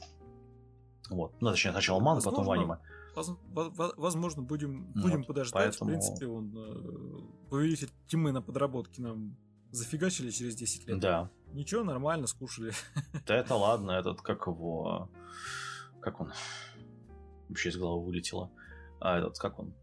[1.10, 1.32] Вот.
[1.40, 2.78] Ну, точнее, сначала мангу, потом в аниме.
[3.14, 5.78] Возможно, будем, будем вот, подождать.
[5.78, 5.90] Поэтому...
[5.90, 9.36] В принципе, он э, повелитель тьмы на подработке нам
[9.70, 11.00] зафигачили через 10 лет.
[11.00, 11.30] Да.
[11.52, 12.72] Ничего, нормально, скушали.
[13.26, 15.10] Да это ладно, этот, как его...
[16.00, 16.32] Как он?
[17.52, 18.50] вообще из головы вылетело.
[19.00, 19.74] А этот, как он?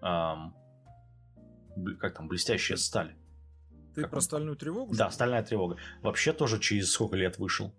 [0.00, 0.54] Ам,
[1.98, 3.16] как там, блестящая сталь.
[3.94, 4.22] Ты как про он?
[4.22, 4.94] стальную тревогу?
[4.94, 5.76] Да, стальная тревога.
[6.02, 7.74] Вообще тоже через сколько лет вышел?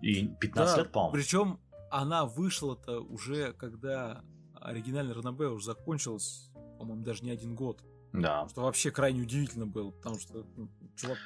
[0.00, 1.12] И 15 да, лет, по-моему.
[1.12, 1.60] Причем
[2.00, 7.84] она вышла-то уже, когда оригинальный Ранабе уже закончилась, по-моему, даже не один год.
[8.12, 8.48] Да.
[8.48, 11.18] Что вообще крайне удивительно было, потому что ну, чувак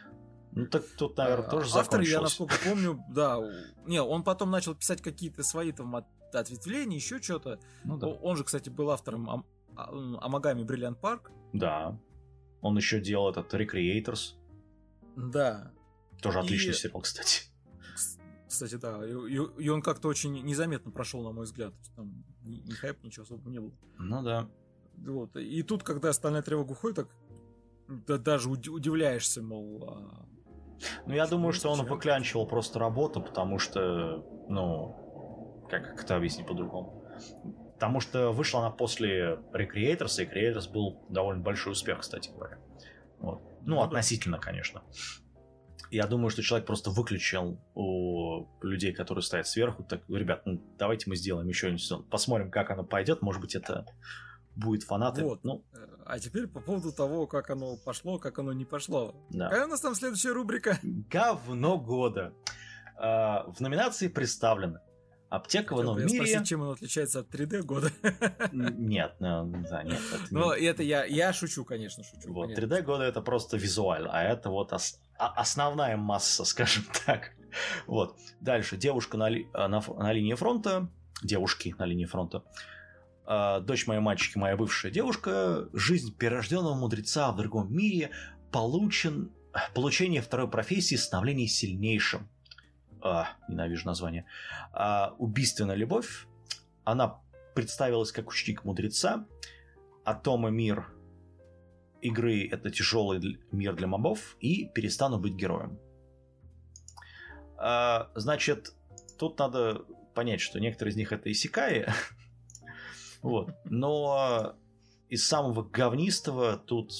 [0.53, 3.39] ну так тут, наверное, а, тоже Автор, я насколько помню, да.
[3.87, 7.61] Не, он потом начал писать какие-то свои там от, ответвления, еще что-то.
[7.85, 8.09] Ну, да.
[8.09, 9.47] Он же, кстати, был автором Ам,
[9.77, 9.89] а,
[10.21, 11.31] Амагами Бриллиант Парк.
[11.53, 11.99] Да.
[12.61, 14.35] Он еще делал этот Recreators.
[15.17, 15.71] Да.
[16.21, 16.77] Тоже отличный и...
[16.77, 17.48] сериал, кстати.
[18.49, 19.05] Кстати, да.
[19.07, 21.75] И, и он как-то очень незаметно прошел, на мой взгляд.
[21.97, 23.73] Там ни, ни хайп, ничего особо не было.
[23.99, 24.49] Ну да.
[24.97, 25.37] Вот.
[25.37, 27.09] И тут, когда остальная тревога уходит, так
[28.07, 30.27] да, даже удивляешься, мол, а
[31.07, 36.47] ну, я думаю, что он выклянчивал просто работу, потому что, ну, как, как это объяснить
[36.47, 37.05] по-другому?
[37.75, 42.59] Потому что вышла она после Recreators, и Recreators был довольно большой успех, кстати говоря.
[43.19, 43.43] Вот.
[43.63, 44.83] Ну, ну относительно, конечно.
[45.91, 51.09] Я думаю, что человек просто выключил у людей, которые стоят сверху, так, ребят, ну давайте
[51.09, 53.87] мы сделаем еще один сезон, посмотрим, как оно пойдет, может быть, это
[54.55, 55.25] будет фанаты.
[55.25, 55.45] Вот.
[55.45, 55.65] Ну.
[56.05, 59.15] А теперь по поводу того, как оно пошло, как оно не пошло.
[59.31, 59.49] Да.
[59.49, 60.79] Какая у нас там следующая рубрика?
[60.83, 62.35] Говно года.
[62.97, 64.81] А, в номинации представлены
[65.31, 66.09] Аптека в ином мире.
[66.09, 67.91] Спросить, чем он отличается от 3D года?
[68.53, 70.01] Нет, ну, да, нет.
[70.13, 70.65] Это Но не...
[70.65, 72.33] это я, я шучу, конечно, шучу.
[72.33, 74.99] Вот, 3D года это просто визуально, а это вот ос...
[75.19, 77.33] А, основная масса, скажем так.
[77.87, 78.17] Вот.
[78.41, 78.77] Дальше.
[78.77, 79.49] Девушка на, ли...
[79.53, 80.89] на, на линии фронта.
[81.23, 82.43] Девушки на линии фронта.
[83.27, 88.11] А, дочь моей мальчики, моя бывшая девушка, жизнь перерожденного мудреца в другом мире,
[88.51, 89.31] получен,
[89.75, 92.31] получение второй профессии, становление сильнейшим.
[93.03, 94.25] А, ненавижу название.
[94.73, 96.27] А, убийственная любовь.
[96.85, 97.21] Она
[97.55, 99.27] представилась как ученик мудреца.
[100.05, 100.87] Атома мир
[102.01, 104.37] игры это тяжелый мир для мобов.
[104.41, 105.79] И перестану быть героем.
[107.57, 108.73] А, значит,
[109.19, 109.85] тут надо
[110.15, 111.87] понять, что некоторые из них это исекаи.
[113.23, 113.51] вот.
[113.65, 114.57] Но
[115.09, 116.93] из самого говнистого тут,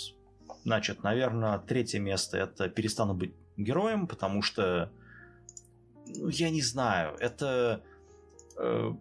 [0.65, 4.91] значит, наверное, третье место это перестану быть героем, потому что,
[6.17, 7.83] ну, я не знаю, это...
[8.57, 8.93] Э,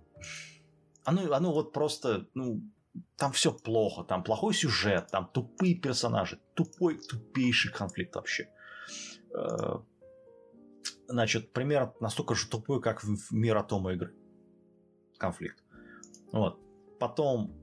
[1.04, 2.62] оно, оно вот просто, ну,
[3.16, 8.50] там все плохо, там плохой сюжет, там тупые персонажи, тупой, тупейший конфликт вообще.
[9.34, 9.80] Э,
[11.08, 14.14] значит, пример настолько же тупой, как в мир Атома игры.
[15.18, 15.64] Конфликт.
[16.32, 16.60] Вот.
[17.00, 17.54] Потом...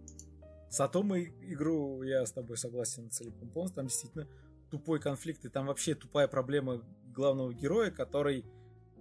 [0.70, 3.76] С Атомой игру я с тобой согласен целиком полностью.
[3.76, 4.28] Там действительно
[4.70, 6.82] тупой конфликт, и там вообще тупая проблема
[7.14, 8.44] главного героя, который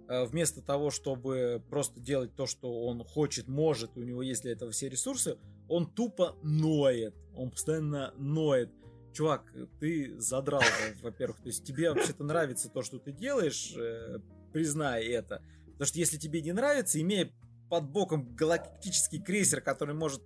[0.08, 4.70] вместо того, чтобы просто делать то, что он хочет, может, у него есть для этого
[4.70, 7.14] все ресурсы, он тупо ноет.
[7.34, 8.70] Он постоянно ноет.
[9.12, 10.62] Чувак, ты задрал,
[11.00, 11.40] во-первых.
[11.40, 14.18] То есть тебе вообще-то нравится то, что ты делаешь, э,
[14.52, 15.42] признай это.
[15.66, 17.32] Потому что если тебе не нравится, имея
[17.70, 20.22] под боком галактический крейсер, который может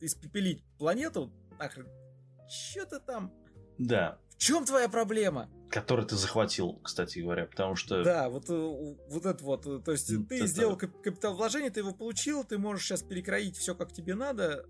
[0.00, 1.88] испепелить планету, нахрен,
[2.48, 3.32] что ты там?
[3.78, 4.18] Да.
[4.42, 5.48] В чем твоя проблема?
[5.70, 8.02] Который ты захватил, кстати говоря, потому что...
[8.02, 8.54] Да, вот, э,
[9.08, 9.64] вот это вот.
[9.68, 10.48] Э, то есть ты это...
[10.48, 14.66] сделал капитал вложения, ты его получил, ты можешь сейчас перекроить все как тебе надо,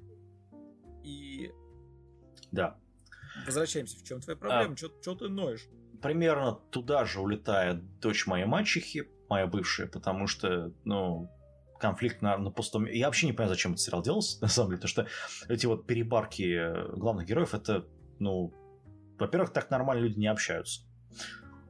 [1.02, 1.52] и...
[2.50, 2.76] Да.
[3.46, 3.98] Возвращаемся.
[3.98, 4.74] В чем твоя проблема?
[4.74, 4.76] А...
[4.76, 5.66] Что ты ноешь?
[6.02, 11.30] Примерно туда же улетает дочь моей мачехи, моя бывшая, потому что, ну,
[11.80, 12.84] конфликт на, на пустом...
[12.84, 15.06] Я вообще не понимаю, зачем этот сериал делался, на самом деле, потому что
[15.50, 17.86] эти вот перебарки э, главных героев, это,
[18.18, 18.52] ну,
[19.22, 20.82] во-первых, так нормально люди не общаются.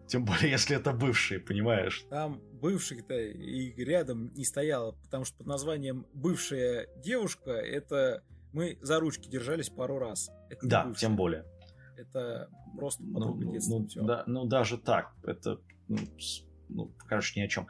[0.06, 2.04] Тем более, если это бывшие, понимаешь?
[2.10, 8.22] Там бывших-то и рядом не стояло, потому что под названием «бывшая девушка» это
[8.52, 10.30] мы за ручки держались пару раз.
[10.50, 11.00] Это да, бывшая.
[11.00, 11.44] тем более.
[11.96, 13.86] Это просто подруга ну, детства.
[13.94, 15.12] Ну, да, ну, даже так.
[15.24, 15.98] Это ну,
[16.68, 17.68] ну, короче, ни о чем.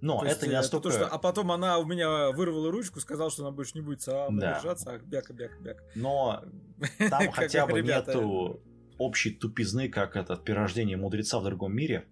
[0.00, 0.88] Но То это не э, настолько...
[0.88, 4.02] То, что, а потом она у меня вырвала ручку, сказала, что она больше не будет
[4.02, 4.54] сама да.
[4.54, 5.82] держаться, а бяка-бяка-бяка.
[5.94, 6.44] Но
[7.10, 8.62] там хотя бы нету
[8.98, 12.08] общей тупизны, как это перерождение мудреца в другом мире,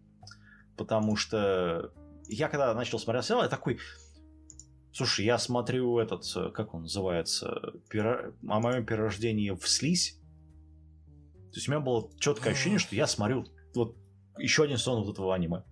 [0.77, 1.93] потому что
[2.29, 3.79] я когда начал смотреть сериал, я такой,
[4.93, 8.33] слушай, я смотрю этот, как он называется, пера...
[8.49, 10.19] о моем перерождении в слизь,
[11.57, 13.97] то есть у меня было четкое ощущение, что я смотрю вот
[14.37, 15.63] еще один сон вот этого аниме.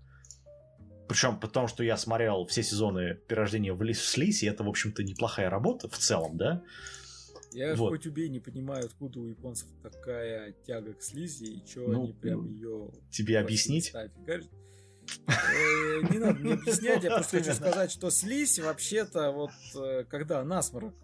[1.09, 5.51] Причем потому, что я смотрел все сезоны перерождения в слизь, и это, в общем-то, неплохая
[5.51, 6.63] работа в целом, да?
[7.55, 7.91] Я вот.
[7.91, 12.13] хоть убей, не понимаю, откуда у японцев такая тяга к слизи, и что ну, они
[12.13, 12.91] прям ее...
[13.11, 13.93] Тебе объяснить?
[13.95, 14.09] Э,
[16.11, 20.95] не надо мне объяснять, я просто хочу сказать, что слизь вообще-то вот э, когда насморк,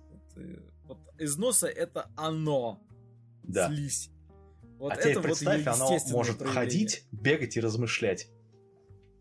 [0.85, 2.83] вот э, из носа это оно,
[3.45, 3.69] да.
[3.69, 4.11] слизь.
[4.79, 8.29] Вот а это теперь представь, вот оно может ходить, бегать и размышлять.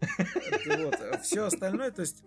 [0.01, 1.21] Вот.
[1.23, 2.23] Все остальное, то есть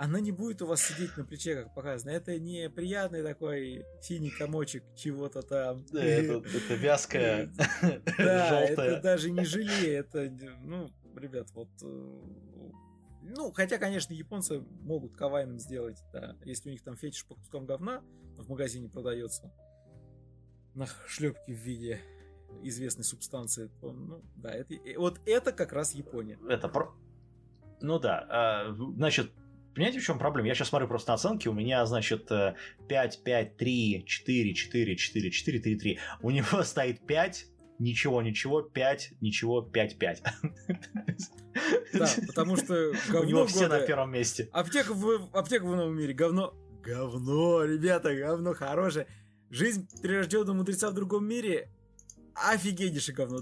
[0.00, 2.10] она не будет у вас сидеть на плече, как показано.
[2.10, 5.84] Это не приятный такой синий комочек чего-то там.
[5.92, 7.52] Да, это, это вязкое,
[8.16, 10.32] Да, это даже не желе, это,
[10.62, 11.68] ну, ребят, вот...
[11.82, 12.20] Э,
[13.24, 17.66] ну, хотя, конечно, японцы могут кавайным сделать, да, если у них там фетиш по кускам
[17.66, 18.02] говна
[18.38, 19.52] в магазине продается
[20.74, 22.00] на шлепке в виде
[22.62, 26.38] известной субстанции, то, ну, да, это, вот это как раз Япония.
[26.48, 26.94] Это про...
[27.82, 29.30] Ну да, а, значит,
[29.74, 30.48] понимаете, в чем проблема?
[30.48, 32.30] Я сейчас смотрю просто на оценки, у меня, значит,
[32.88, 35.98] 5, 5, 3, 4, 4, 4, 4, 3, 3.
[36.22, 37.46] У него стоит 5,
[37.78, 40.22] ничего, ничего, 5, ничего, 5, 5.
[41.92, 44.48] Да, потому что говно У него все на первом месте.
[44.52, 46.54] Аптека в, аптека в новом мире, говно.
[46.82, 49.06] Говно, ребята, говно хорошее.
[49.50, 51.68] Жизнь прирожденного мудреца в другом мире
[52.34, 53.40] офигеннейшее говно.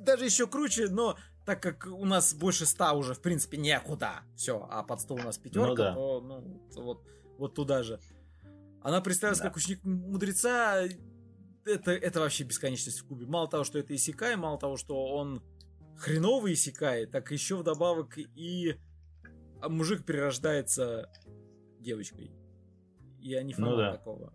[0.00, 1.16] Даже еще круче, но
[1.46, 4.22] так как у нас больше ста уже, в принципе, некуда.
[4.34, 5.94] Все, а под 100 у нас пятерка, ну, да.
[5.94, 7.04] то ну, вот,
[7.38, 8.00] вот туда же.
[8.82, 9.44] Она представилась да.
[9.44, 10.82] как ученик мудреца.
[11.64, 13.26] Это, это вообще бесконечность в кубе.
[13.26, 15.40] Мало того, что это Исикай, мало того, что он
[15.96, 18.76] хреновый Исикай, так еще вдобавок и
[19.62, 21.10] мужик перерождается
[21.78, 22.32] девочкой.
[23.20, 23.92] Я не фанат ну, да.
[23.92, 24.32] такого.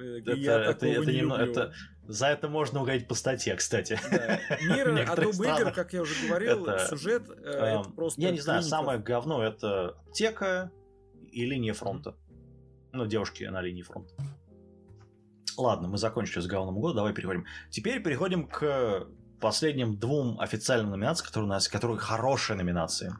[0.00, 1.72] Э, это, я это, это, не немного, это,
[2.06, 3.98] за это можно угодить по статье, кстати.
[4.10, 4.40] Да.
[4.62, 8.62] Мир Adobe игр, как я уже говорил, это, сюжет э, это просто Я не знаю,
[8.62, 10.72] самое говно это аптека
[11.30, 12.16] и линия фронта.
[12.92, 14.14] Ну, девушки на линии фронта.
[15.56, 17.46] Ладно, мы закончили с говном года, давай переходим.
[17.70, 19.06] Теперь переходим к
[19.40, 23.12] последним двум официальным номинациям, которые у нас, которые хорошие номинации.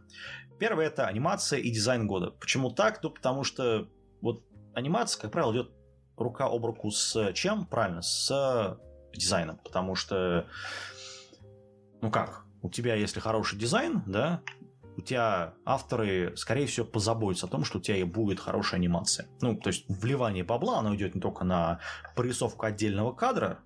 [0.59, 2.31] Первое это анимация и дизайн года.
[2.31, 3.03] Почему так?
[3.03, 3.89] Ну, потому что
[4.21, 4.45] вот
[4.75, 5.73] анимация, как правило, идет
[6.23, 7.66] рука об руку с чем?
[7.66, 8.78] Правильно, с
[9.15, 9.59] дизайном.
[9.59, 10.47] Потому что,
[12.01, 14.43] ну как, у тебя, если хороший дизайн, да,
[14.97, 19.28] у тебя авторы, скорее всего, позаботятся о том, что у тебя и будет хорошая анимация.
[19.40, 21.81] Ну, то есть вливание бабла, оно идет не только на
[22.15, 23.61] прорисовку отдельного кадра,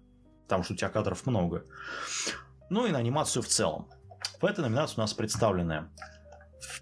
[0.44, 1.64] потому что у тебя кадров много,
[2.70, 3.88] но и на анимацию в целом.
[4.40, 5.88] В этой номинации у нас представлены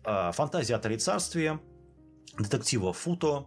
[0.05, 1.61] а, «Фантазия от царствия»,
[2.39, 3.47] «Детектива Футо»,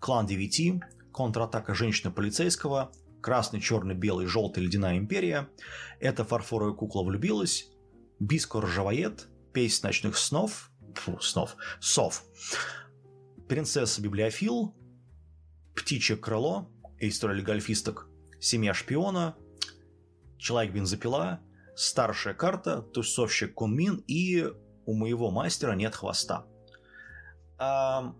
[0.00, 0.80] «Клан 9»,
[1.14, 2.90] «Контратака женщины полицейского»,
[3.22, 5.48] «Красный, черный, белый, желтый, ледяная империя»,
[6.00, 7.70] «Это фарфоровая кукла влюбилась»,
[8.18, 12.24] «Биско ржавоед», «Песнь ночных снов», фу, снов, сов,
[13.48, 14.74] «Принцесса библиофил»,
[15.76, 16.68] «Птичье крыло»,
[16.98, 18.08] «История гольфисток»,
[18.40, 19.36] «Семья шпиона»,
[20.36, 21.40] «Человек-бензопила»,
[21.76, 24.46] «Старшая карта», «Тусовщик Кунмин» и
[24.84, 26.46] «У моего мастера нет хвоста».
[27.56, 28.14] А,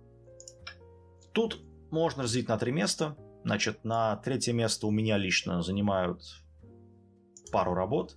[1.32, 1.63] тут
[1.94, 3.16] можно разделить на три места.
[3.44, 6.22] Значит, на третье место у меня лично занимают
[7.52, 8.16] пару работ.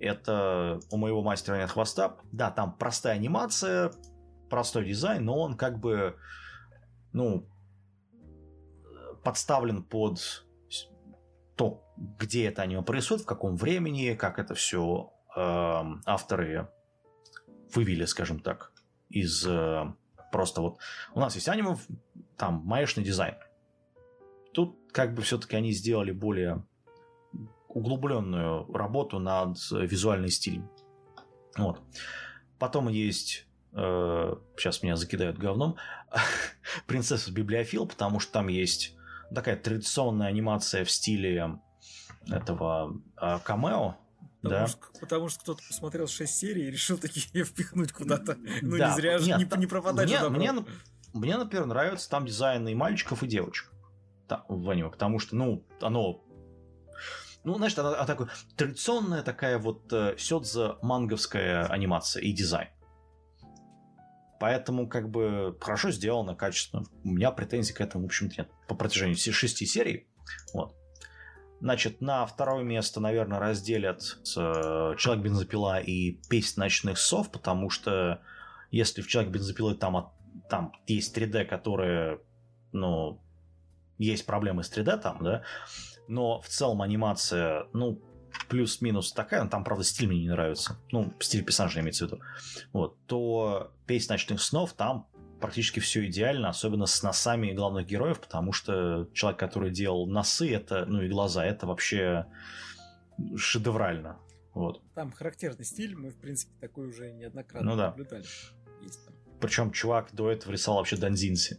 [0.00, 2.16] Это у моего мастера нет хвоста.
[2.32, 3.92] Да, там простая анимация,
[4.48, 6.16] простой дизайн, но он как бы,
[7.12, 7.48] ну,
[9.24, 10.46] подставлен под
[11.56, 16.70] то, где это аниме происходит, в каком времени, как это все э, эм, авторы
[17.74, 18.72] вывели, скажем так,
[19.10, 19.92] из э,
[20.32, 20.78] просто вот...
[21.14, 21.76] У нас есть аниме,
[22.36, 23.34] там, маечный дизайн.
[24.52, 26.64] Тут как бы все-таки они сделали более
[27.68, 30.70] углубленную работу над визуальным стилем.
[31.56, 31.80] Вот.
[32.58, 35.76] Потом есть э, сейчас меня закидают говном,
[36.86, 38.96] принцесса библиофил, потому что там есть
[39.34, 41.58] такая традиционная анимация в стиле
[42.30, 43.96] этого э, камео,
[44.42, 44.66] Потому, да.
[44.68, 48.36] что, потому что кто-то посмотрел 6 серий и решил такие впихнуть куда-то.
[48.62, 48.90] Ну, да.
[48.90, 50.52] не зря же Нет, не, не пропадать мне, мне,
[51.12, 53.72] мне, например, нравится там дизайн и мальчиков, и девочек
[54.28, 56.22] там, в аниме, потому что, ну, оно
[57.44, 62.68] ну, значит, она, она такая традиционная такая вот э, сёдза манговская анимация и дизайн.
[64.40, 66.84] Поэтому, как бы, хорошо сделано, качественно.
[67.04, 68.50] У меня претензий к этому, в общем-то, нет.
[68.68, 70.08] По протяжению шести серий.
[70.52, 70.76] Вот.
[71.60, 74.00] Значит, на второе место, наверное, разделят
[74.36, 78.20] э, Человек-бензопила и Песнь ночных сов, потому что
[78.70, 80.12] если в Человек-бензопилы там,
[80.48, 82.20] там есть 3D, которые,
[82.72, 83.20] ну,
[83.98, 85.42] есть проблемы с 3D там, да,
[86.06, 88.00] но в целом анимация, ну,
[88.48, 92.22] плюс-минус такая, но там, правда, стиль мне не нравится, ну, стиль персонажа имеется в виду,
[92.72, 95.08] вот, то «Песнь ночных снов» там
[95.40, 100.84] практически все идеально, особенно с носами главных героев, потому что человек, который делал носы, это,
[100.86, 102.26] ну и глаза, это вообще
[103.36, 104.18] шедеврально.
[104.54, 104.82] Вот.
[104.94, 107.86] Там характерный стиль, мы, в принципе, такой уже неоднократно ну, да.
[107.88, 108.24] наблюдали.
[108.82, 109.14] Есть там.
[109.40, 111.58] Причем чувак до этого рисовал вообще Данзинси.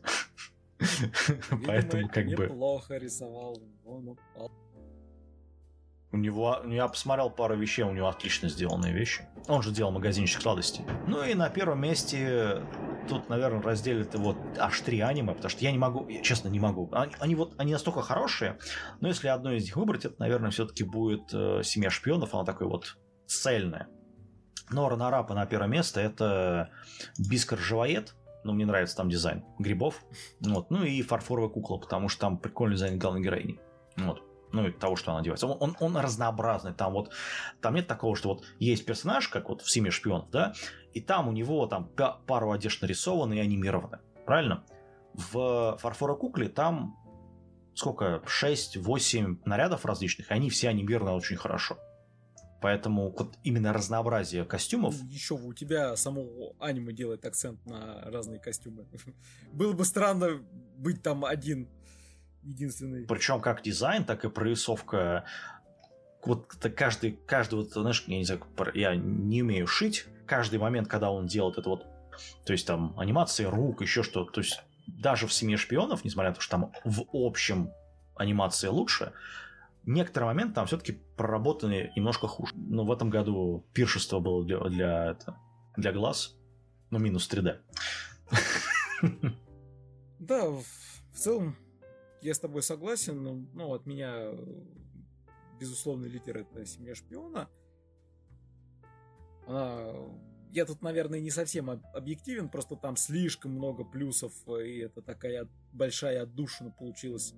[1.65, 2.45] Поэтому как бы...
[2.45, 3.61] Неплохо рисовал.
[3.85, 4.51] Он упал.
[6.11, 9.27] У него, я посмотрел пару вещей, у него отлично сделанные вещи.
[9.47, 10.83] Он же делал магазинчик сладостей.
[11.05, 12.63] Ну и на первом месте
[13.07, 16.59] тут, наверное, разделят вот аж три аниме, потому что я не могу, я честно не
[16.59, 16.89] могу.
[16.93, 18.57] Они, они вот, они настолько хорошие,
[19.01, 22.67] но если одно из них выбрать, это, наверное, все-таки будет э, «Семья шпионов», она такой
[22.67, 23.87] вот цельная.
[24.71, 26.69] Но Ранарапа на первое место это
[27.17, 30.03] Бискар Живоед, ну, мне нравится там дизайн грибов.
[30.39, 30.71] Вот.
[30.71, 33.59] Ну и фарфоровая кукла, потому что там прикольный дизайн главной героини.
[33.97, 34.23] Вот.
[34.51, 35.47] Ну, и того, что она одевается.
[35.47, 36.73] Он, он, он разнообразный.
[36.73, 37.11] Там вот
[37.61, 40.53] там нет такого, что вот есть персонаж, как вот в «Семье шпионов», да,
[40.93, 41.89] и там у него там
[42.25, 43.99] пару одежд нарисованы и анимированы.
[44.25, 44.63] Правильно?
[45.13, 46.95] В фарфоровой кукле там
[47.79, 48.21] сколько?
[48.25, 51.77] 6-8 нарядов различных, и они все анимированы очень хорошо.
[52.61, 54.93] Поэтому вот именно разнообразие костюмов...
[55.03, 58.85] Еще у тебя само аниме делает акцент на разные костюмы.
[59.53, 60.43] Было бы странно
[60.77, 61.69] быть там один
[62.43, 63.05] единственный.
[63.05, 65.25] Причем как дизайн, так и прорисовка.
[66.23, 68.41] Вот каждый, каждый вот, знаешь, я не знаю,
[68.73, 70.05] я не умею шить.
[70.25, 71.85] Каждый момент, когда он делает это вот,
[72.45, 76.35] то есть там анимации рук, еще что-то, то есть даже в «Семье шпионов», несмотря на
[76.35, 77.71] то, что там в общем
[78.15, 79.13] анимация лучше,
[79.85, 82.53] некоторые моменты там все-таки проработаны немножко хуже.
[82.55, 85.37] Но в этом году пиршество было для, для, это,
[85.77, 86.35] для глаз,
[86.89, 87.59] ну, минус 3D.
[90.19, 90.65] Да, в
[91.15, 91.55] целом
[92.21, 93.47] я с тобой согласен.
[93.53, 94.31] Ну, от меня
[95.59, 97.49] безусловный лидер это «Семья шпиона».
[99.47, 99.93] Она...
[100.51, 106.23] Я тут, наверное, не совсем объективен, просто там слишком много плюсов, и это такая большая
[106.23, 107.35] отдушина получилась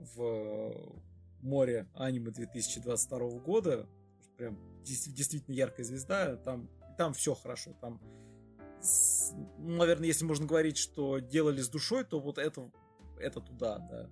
[0.00, 1.02] в
[1.42, 3.86] море аниме 2022 года.
[4.36, 8.00] прям действительно яркая звезда, там, там все хорошо, там,
[9.58, 12.70] ну, наверное, если можно говорить, что делали с душой, то вот это,
[13.18, 14.10] это туда, да,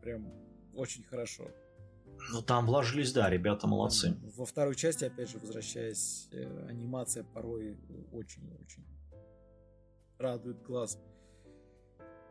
[0.00, 0.32] прям
[0.74, 1.50] очень хорошо.
[2.32, 4.16] Ну там вложились, да, ребята молодцы.
[4.36, 7.78] Во второй части, опять же, возвращаясь, э, анимация порой
[8.12, 8.84] очень-очень
[10.18, 10.98] радует глаз.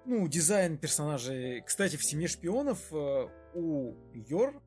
[0.06, 1.61] Ну, дизайн персонажей.
[1.61, 4.61] Кстати, в «Семье шпионов» э, у Йор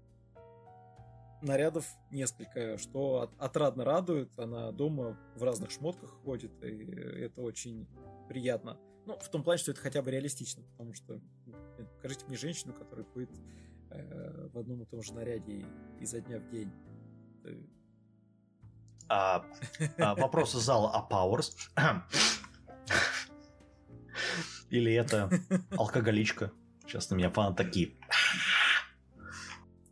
[1.40, 4.38] нарядов несколько, что от, отрадно радует.
[4.38, 6.94] Она дома в разных шмотках ходит, и
[7.24, 7.86] это очень
[8.28, 8.78] приятно.
[9.06, 11.56] Ну, в том плане, что это хотя бы реалистично, потому что ну,
[11.96, 13.30] покажите мне женщину, которая ходит
[13.90, 15.66] э, в одном и том же наряде
[16.00, 16.72] изо дня в день.
[19.08, 19.44] А,
[19.98, 21.52] а, вопрос из зала а Powers.
[24.70, 25.30] Или это
[25.72, 26.52] алкоголичка?
[26.86, 27.96] Сейчас на меня фанаты такие.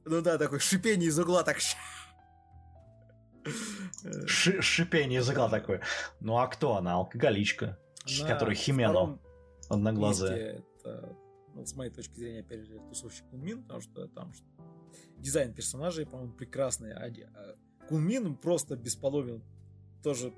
[0.05, 1.59] Ну да, такое шипение из угла так.
[4.27, 5.82] Ши шипение из угла такое.
[6.20, 6.95] Ну а кто она?
[6.95, 7.78] Алкоголичка.
[8.06, 9.18] На которая Химена
[9.68, 10.62] одноглазая.
[10.78, 11.16] Это,
[11.55, 14.44] ну, с моей точки зрения, опять же, тусовщик Кунмин, потому что там что,
[15.18, 16.93] дизайн персонажей, по-моему, прекрасный.
[16.93, 17.56] А, а
[17.89, 19.43] Кунмин просто бесполовен.
[20.02, 20.32] Тоже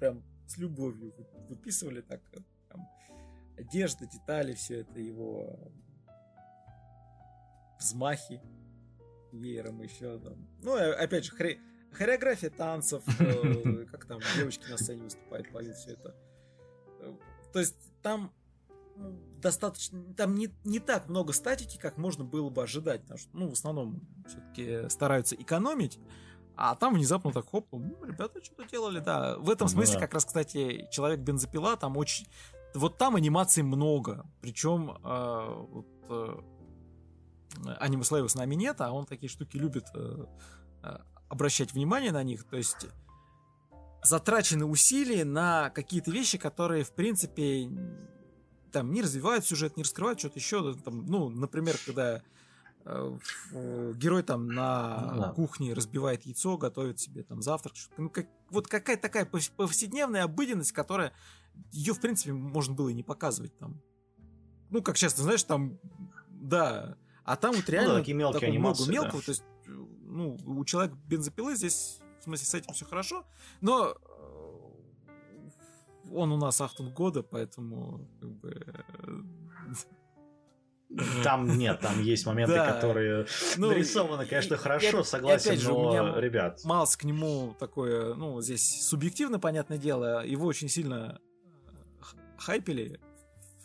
[0.00, 1.14] прям с любовью
[1.48, 2.20] выписывали так.
[2.68, 2.88] Там,
[3.56, 5.72] одежда, детали, все это его
[7.78, 8.40] взмахи
[9.32, 10.48] веером еще там.
[10.62, 11.58] Ну, опять же, хре...
[11.92, 16.14] хореография танцев, э, как там девочки на сцене выступают, поют все это.
[17.54, 18.32] Э, то есть там
[18.96, 23.30] ну, достаточно, там не, не так много статики, как можно было бы ожидать, потому что,
[23.32, 25.98] ну, в основном все-таки стараются экономить,
[26.56, 29.36] а там внезапно так, хоп, ну, ребята что-то делали, да.
[29.38, 32.26] В этом ну смысле, как раз, кстати, Человек-бензопила, там очень...
[32.74, 36.44] Вот там анимаций много, причем э, вот,
[37.78, 40.24] Аниме Слэйва с нами нет, а он такие штуки любит э,
[40.82, 40.98] э,
[41.28, 42.44] обращать внимание на них.
[42.44, 42.86] То есть
[44.04, 47.68] затрачены усилия на какие-то вещи, которые, в принципе,
[48.70, 50.74] там не развивают сюжет, не раскрывают что-то еще.
[50.74, 52.22] Там, ну, например, когда
[52.84, 53.18] э,
[53.52, 55.32] э, герой там на ну да.
[55.32, 57.74] кухне разбивает яйцо, готовит себе там завтрак.
[57.96, 61.12] Ну, как, вот какая-то такая повседневная обыденность, которая
[61.72, 63.80] ее, в принципе, можно было и не показывать там.
[64.70, 65.78] Ну, как часто, знаешь, там,
[66.28, 69.20] да, а там вот реально ну, да, такие мелкие анимации, много мелкого.
[69.20, 69.26] Да.
[69.26, 73.26] То есть, ну, у человека бензопилы здесь, в смысле, с этим все хорошо,
[73.60, 75.14] но э,
[76.10, 78.84] он у нас Ахтун года, поэтому как бы...
[81.22, 82.72] Там нет, там есть моменты, да.
[82.72, 83.26] которые
[83.58, 86.64] ну, нарисованы, конечно, и, хорошо, и, согласен, опять же, но, у меня ребят...
[86.64, 91.20] Малс к нему такое, ну, здесь субъективно, понятное дело, его очень сильно
[91.98, 92.04] э,
[92.38, 93.00] хайпели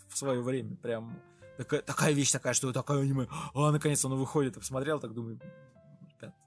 [0.10, 1.22] в свое время, прям
[1.56, 5.40] такая, такая вещь такая, что такая аниме, а, наконец оно выходит, и посмотрел, так думаю,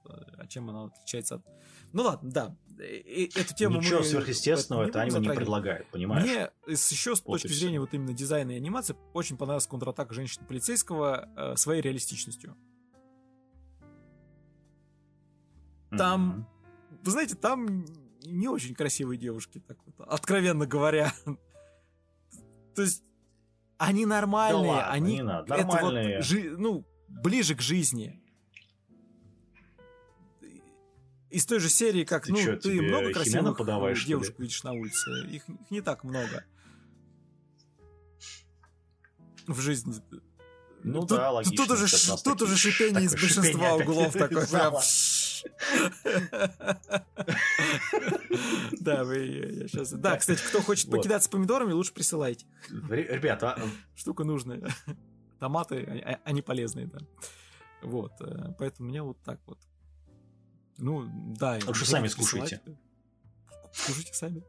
[0.05, 1.45] а чем она отличается от...
[1.91, 6.23] Ну ладно, да, и, эту тему Ничего мы сверхъестественного это аниме не предлагает, понимаешь?
[6.23, 11.29] Мне еще с вот точки зрения вот именно дизайна и анимации очень понравилась контратака женщины-полицейского
[11.35, 12.55] э, своей реалистичностью.
[15.97, 16.47] Там,
[16.91, 16.97] mm-hmm.
[17.03, 17.85] вы знаете, там
[18.25, 21.13] не очень красивые девушки, так вот, откровенно говоря.
[22.75, 23.03] То есть
[23.77, 25.57] они нормальные, да ладно, они не надо.
[25.57, 26.05] Нормальные.
[26.05, 28.22] Это вот, жи, ну, ближе к жизни.
[31.33, 34.73] Из той же серии, как, ты ну, чё, ты много красивых подаваешь, девушек видишь на
[34.73, 35.09] улице.
[35.31, 36.45] Их, их не так много.
[39.47, 39.95] В жизни.
[40.83, 41.57] Ну тут, да, логично.
[41.57, 41.87] Тут уже,
[42.23, 44.45] тут уже шипение из большинства углов такое.
[44.45, 44.75] Прям...
[48.79, 49.91] Да, вы я сейчас.
[49.91, 52.45] Да, кстати, кто хочет покидаться помидорами, лучше присылайте.
[52.69, 53.61] Ребята, а,
[53.95, 54.61] штука нужная.
[55.39, 56.99] Томаты, они полезные, да.
[57.81, 59.57] Вот, э, поэтому мне вот так вот.
[60.77, 61.59] Ну, да.
[61.65, 62.61] Лучше сами скушайте.
[63.71, 64.43] Скушайте сами.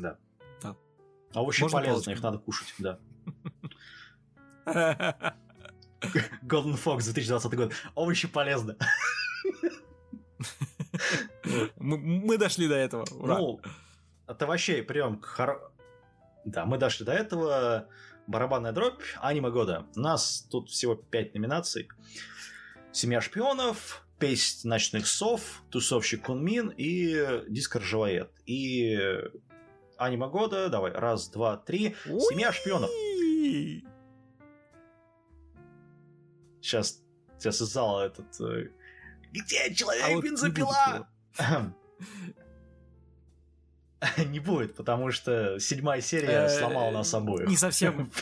[0.00, 0.18] Да.
[0.62, 0.76] Да.
[1.32, 2.98] А овощи полезные, их надо кушать, да.
[6.42, 7.72] Golden Fox 2020 год.
[7.94, 8.76] Овощи полезно.
[11.76, 13.04] Мы, дошли до этого.
[13.12, 13.38] Ура.
[13.38, 13.60] Ну,
[14.26, 15.72] это вообще прям хор...
[16.44, 17.88] Да, мы дошли до этого.
[18.26, 19.86] Барабанная дробь, аниме года.
[19.94, 21.88] У нас тут всего 5 номинаций.
[22.96, 28.32] Семья шпионов, Песнь ночных сов, Тусовщик Кунмин и Диск Ржавоед.
[28.46, 28.98] И
[29.98, 31.94] аниме года, давай, раз, два, три.
[32.06, 32.88] Семья шпионов.
[36.62, 37.02] Сейчас,
[37.38, 38.40] сейчас из зала этот...
[38.40, 38.70] Э,
[39.30, 41.06] Где человек-бензопила?
[41.36, 41.70] А
[44.24, 47.46] не будет, потому что седьмая серия э, сломала нас обоих.
[47.46, 48.10] Не совсем.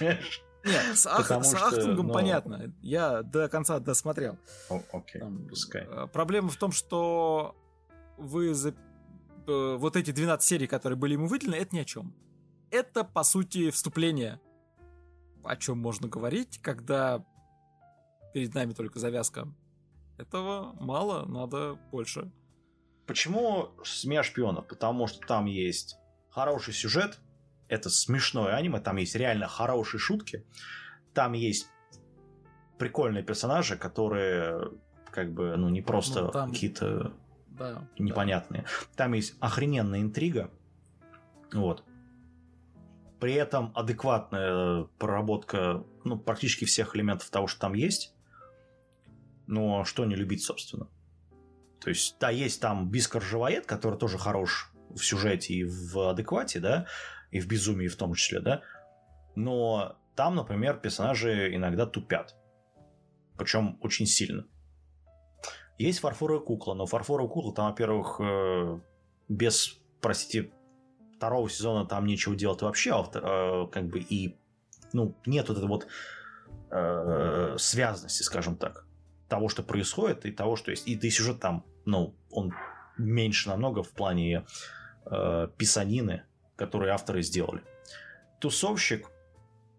[0.65, 2.12] Нет, с, ах, с Ахтунгом ну...
[2.12, 2.73] понятно.
[2.81, 4.39] Я до конца досмотрел.
[4.70, 5.86] О, окей, Там, пускай.
[5.89, 7.55] Э, проблема в том, что
[8.16, 8.74] вы за...
[9.47, 12.15] Э, вот эти 12 серий, которые были ему выделены, это ни о чем.
[12.70, 14.41] Это, по сути, вступление.
[15.45, 17.24] О чем можно говорить, когда
[18.32, 19.49] перед нами только завязка.
[20.16, 22.31] Этого мало, надо больше.
[23.07, 24.66] Почему «Семья шпионов»?
[24.66, 25.97] Потому что там есть
[26.31, 27.20] хороший сюжет,
[27.69, 30.45] это смешное аниме, там есть реально хорошие шутки,
[31.12, 31.69] там есть
[32.78, 34.73] прикольные персонажи, которые
[35.11, 36.51] как бы, ну, не просто ну, там...
[36.51, 37.12] какие-то
[37.47, 38.62] да, непонятные.
[38.62, 38.69] Да.
[38.97, 40.51] Там есть охрененная интрига,
[41.53, 41.85] вот.
[43.20, 48.15] При этом адекватная проработка, ну, практически всех элементов того, что там есть.
[49.47, 50.89] Но что не любить, собственно.
[51.81, 56.61] То есть, да, есть там Бискар Живоед, который тоже хорош в сюжете и в адеквате,
[56.61, 56.86] да,
[57.35, 58.62] и в безумии в том числе, да.
[59.35, 62.36] Но там, например, персонажи иногда тупят.
[63.36, 64.47] Причем очень сильно.
[65.77, 68.81] Есть фарфоровая кукла, но фарфоровая кукла там, во-первых, э,
[69.28, 70.52] без, простите,
[71.16, 74.39] второго сезона там нечего делать вообще, а как бы и
[74.93, 75.89] ну, нет вот этой вот
[76.70, 78.86] э, связности, скажем так,
[79.28, 80.86] того, что происходит, и того, что есть.
[80.86, 82.52] И, да и сюжет там, ну, он
[82.97, 84.47] меньше намного в плане
[85.06, 86.23] э, писанины,
[86.56, 87.62] которые авторы сделали.
[88.40, 89.10] Тусовщик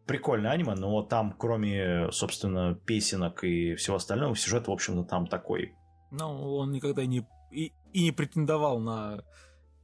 [0.05, 5.75] прикольное аниме, но там, кроме, собственно, песенок и всего остального, сюжет, в общем-то, там такой.
[6.11, 9.23] Ну, он никогда не и, и не претендовал на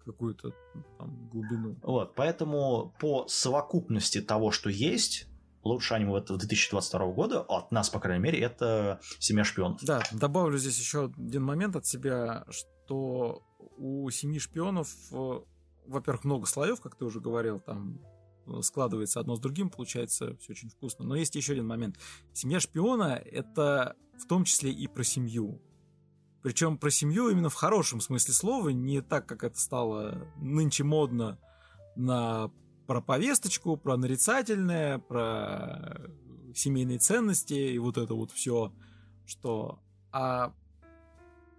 [0.05, 0.51] какую-то
[0.97, 1.77] там глубину.
[1.83, 5.27] Вот, поэтому по совокупности того, что есть,
[5.63, 9.81] лучшее аниме 2022 года, от нас, по крайней мере, это «Семья шпионов».
[9.83, 13.43] Да, добавлю здесь еще один момент от себя, что
[13.77, 14.89] у «Семьи шпионов»
[15.85, 17.99] во-первых, много слоев, как ты уже говорил, там
[18.47, 21.05] э, складывается одно с другим, получается все очень вкусно.
[21.05, 21.97] Но есть еще один момент.
[22.33, 25.61] Семья шпиона— это в том числе и про семью.
[26.41, 31.39] Причем про семью именно в хорошем смысле слова, не так, как это стало нынче модно
[31.95, 32.51] на
[32.87, 36.01] про повесточку, про нарицательное, про
[36.55, 38.73] семейные ценности и вот это вот все,
[39.25, 39.79] что...
[40.11, 40.53] А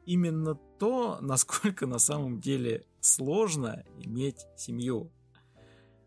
[0.04, 5.12] именно то, насколько на самом деле сложно иметь семью.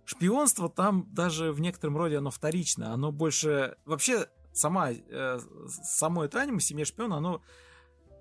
[0.05, 3.76] Шпионство там даже в некотором роде оно вторично, оно больше...
[3.85, 7.41] Вообще, сама, э, само это аниме «Семья шпиона», оно,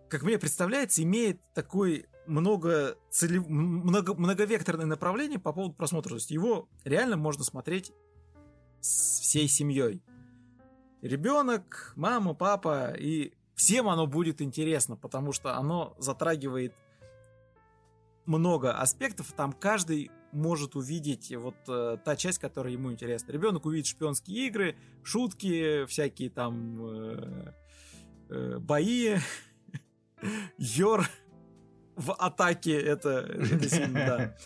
[0.09, 3.46] как мне представляется, имеет такой много, целев...
[3.46, 6.10] много многовекторное направление по поводу просмотра.
[6.10, 7.92] То есть его реально можно смотреть
[8.80, 10.02] с всей семьей.
[11.01, 16.74] Ребенок, мама, папа, и всем оно будет интересно, потому что оно затрагивает
[18.26, 23.32] много аспектов, там каждый может увидеть вот э, та часть, которая ему интересна.
[23.32, 27.52] Ребенок увидит шпионские игры, шутки, всякие там э,
[28.30, 29.16] э, бои,
[30.59, 31.09] Йор
[31.96, 34.36] в атаке, это, это сильно, да.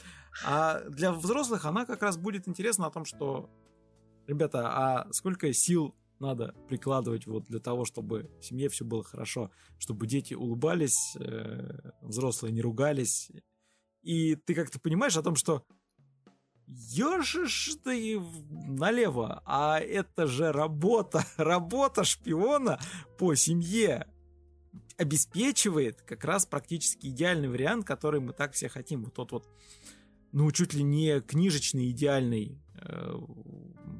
[0.44, 3.50] А для взрослых она как раз будет интересна о том, что,
[4.26, 9.50] ребята, а сколько сил надо прикладывать вот для того, чтобы в семье все было хорошо,
[9.78, 13.30] чтобы дети улыбались, э, взрослые не ругались,
[14.02, 15.64] и ты как-то понимаешь о том, что
[16.66, 18.20] ежишь ты
[18.50, 22.78] налево, а это же работа, работа шпиона
[23.18, 24.06] по семье
[24.96, 29.04] обеспечивает как раз практически идеальный вариант, который мы так все хотим.
[29.04, 29.48] Вот тот вот,
[30.32, 33.14] ну, чуть ли не книжечный идеальный, э,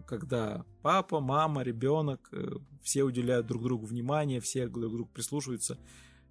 [0.06, 2.50] когда папа, мама, ребенок, э,
[2.82, 5.78] все уделяют друг другу внимание, все друг другу прислушиваются,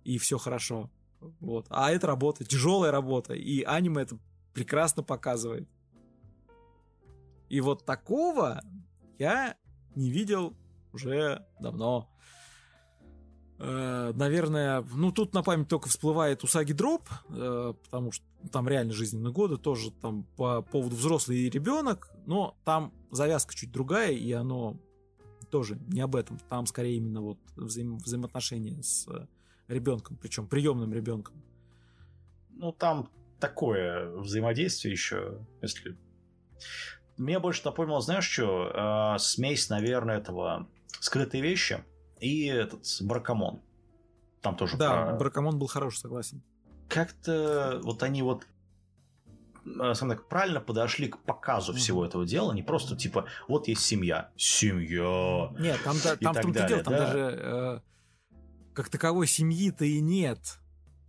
[0.03, 0.91] и все хорошо.
[1.19, 1.67] Вот.
[1.69, 4.17] А это работа, тяжелая работа, и аниме это
[4.53, 5.67] прекрасно показывает.
[7.49, 8.61] И вот такого
[9.17, 9.55] я
[9.95, 10.55] не видел
[10.93, 12.09] уже давно.
[13.59, 18.93] Э, наверное, ну тут на память только всплывает Усаги Дроп, э, потому что там реально
[18.93, 24.31] жизненные годы, тоже там по поводу взрослый и ребенок, но там завязка чуть другая, и
[24.31, 24.77] оно
[25.49, 26.37] тоже не об этом.
[26.49, 29.07] Там скорее именно вот взаим взаимоотношения с
[29.67, 31.41] ребенком, причем приемным ребенком.
[32.49, 35.97] Ну, там такое взаимодействие еще, если...
[37.17, 40.67] Мне больше напомнило, знаешь что, э, смесь, наверное, этого
[40.99, 41.83] «Скрытые вещи»
[42.19, 43.61] и этот «Баракамон».
[44.41, 45.15] Там тоже Да, про...
[45.17, 46.43] «Баракамон» был хороший, согласен.
[46.89, 48.45] Как-то вот они вот
[49.65, 53.81] э, скажем так, правильно подошли к показу всего этого дела, не просто типа вот есть
[53.81, 55.51] семья, семья.
[55.59, 56.99] Нет, там, да, там, там, далее, там да?
[56.99, 57.79] даже э,
[58.77, 60.59] как таковой семьи-то и нет.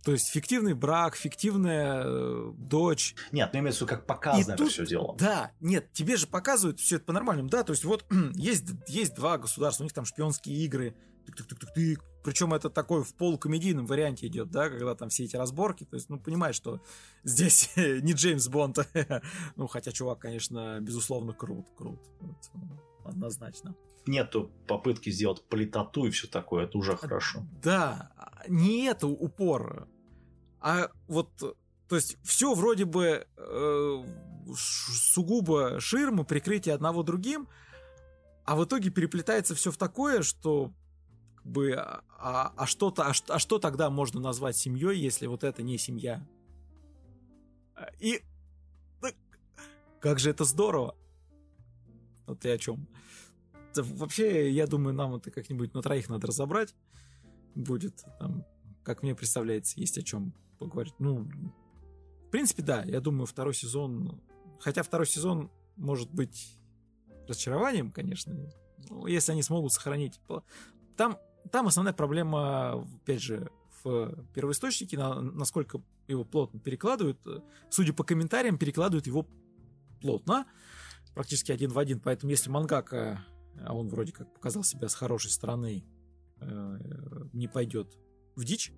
[0.03, 3.13] То есть фиктивный брак, фиктивная э, дочь.
[3.31, 5.15] Нет, ну имеется в виду, как показано это все дело.
[5.19, 7.47] Да, нет, тебе же показывают все это по-нормальному.
[7.47, 10.95] Да, то есть вот есть, есть два государства, у них там шпионские игры.
[11.27, 12.01] Тык-тык-тык-тык.
[12.23, 15.83] Причем это такой в полукомедийном варианте идет, да, когда там все эти разборки.
[15.83, 16.81] То есть, ну, понимаешь, что
[17.23, 18.79] здесь не Джеймс Бонд.
[19.55, 21.99] ну, хотя чувак, конечно, безусловно, крут, крут.
[22.19, 23.75] Вот, ну, однозначно
[24.07, 27.45] нету попытки сделать политоту и все такое, это уже хорошо.
[27.61, 28.11] Да,
[28.47, 29.87] не это упор,
[30.61, 34.03] а вот, то есть все вроде бы э,
[34.55, 37.47] сугубо ширма, прикрытие одного другим,
[38.45, 40.73] а в итоге переплетается все в такое, что
[41.35, 45.63] как бы, а, а, что-то, а, а что тогда можно назвать семьей, если вот это
[45.63, 46.25] не семья?
[47.99, 48.21] И
[49.99, 50.95] как же это здорово!
[52.25, 52.87] Вот ты о чем?
[53.75, 56.75] Вообще, я думаю, нам это как-нибудь на троих надо разобрать.
[57.55, 58.45] Будет там,
[58.83, 60.95] как мне представляется, есть о чем поговорить.
[60.99, 61.29] Ну,
[62.27, 64.21] в принципе, да, я думаю, второй сезон...
[64.59, 66.57] Хотя второй сезон может быть
[67.27, 68.51] разочарованием, конечно,
[69.07, 70.19] если они смогут сохранить.
[70.97, 71.17] Там,
[71.51, 73.49] там основная проблема, опять же,
[73.83, 77.19] в первоисточнике, на, насколько его плотно перекладывают.
[77.69, 79.25] Судя по комментариям, перекладывают его
[80.01, 80.45] плотно,
[81.13, 81.99] практически один в один.
[81.99, 83.23] Поэтому если мангака
[83.65, 85.83] а он вроде как показал себя с хорошей стороны,
[86.41, 86.79] э,
[87.33, 87.97] не пойдет
[88.35, 88.71] в дичь,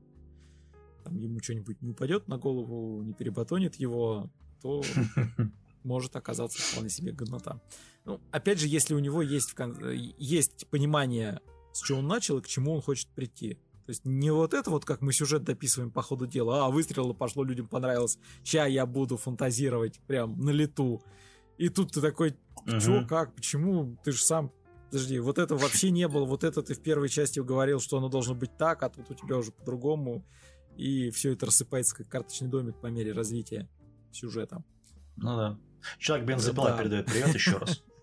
[1.03, 4.31] там ему что-нибудь не упадет на голову, не перебатонит его,
[4.61, 4.83] то
[5.83, 7.61] может оказаться вполне себе годнота.
[8.05, 9.55] Ну, опять же, если у него есть,
[10.17, 11.41] есть понимание,
[11.73, 13.55] с чего он начал и к чему он хочет прийти.
[13.85, 17.13] То есть не вот это вот, как мы сюжет дописываем по ходу дела, а выстрелы
[17.13, 21.01] пошло, людям понравилось, ща я буду фантазировать прям на лету.
[21.57, 24.51] И тут ты такой, что, как, почему, ты же сам
[24.91, 28.09] подожди, вот это вообще не было, вот это ты в первой части говорил, что оно
[28.09, 30.26] должно быть так, а тут у тебя уже по-другому,
[30.76, 33.69] и все это рассыпается как карточный домик по мере развития
[34.11, 34.63] сюжета.
[35.15, 35.57] Ну да.
[35.97, 36.77] Человек бензопила да.
[36.77, 37.84] передает привет еще раз.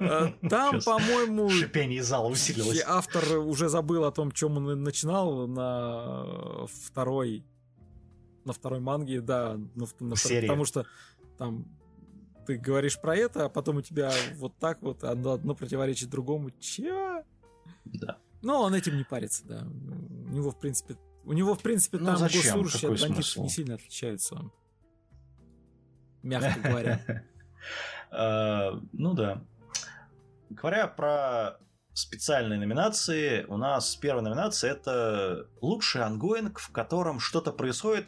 [0.00, 1.48] А, там, по-моему...
[1.48, 2.82] Шипение зала усилилось.
[2.84, 7.44] Автор уже забыл о том, чем он начинал на второй
[8.44, 10.86] на второй манге, да, на, на потому что
[11.38, 11.68] там
[12.46, 16.50] ты говоришь про это, а потом у тебя вот так вот одно, одно противоречит другому.
[16.60, 17.24] Че?
[17.84, 18.18] Да.
[18.42, 19.66] Но он этим не парится, да.
[19.66, 23.74] У него, в принципе, у него, в принципе, ну, там госслужащие от бандитов не сильно
[23.74, 24.50] отличаются.
[26.22, 27.00] Мягко говоря.
[28.14, 29.42] А, ну да.
[30.50, 31.58] Говоря про
[31.94, 38.06] специальные номинации, у нас первая номинация это лучший ongoing, в котором что-то происходит,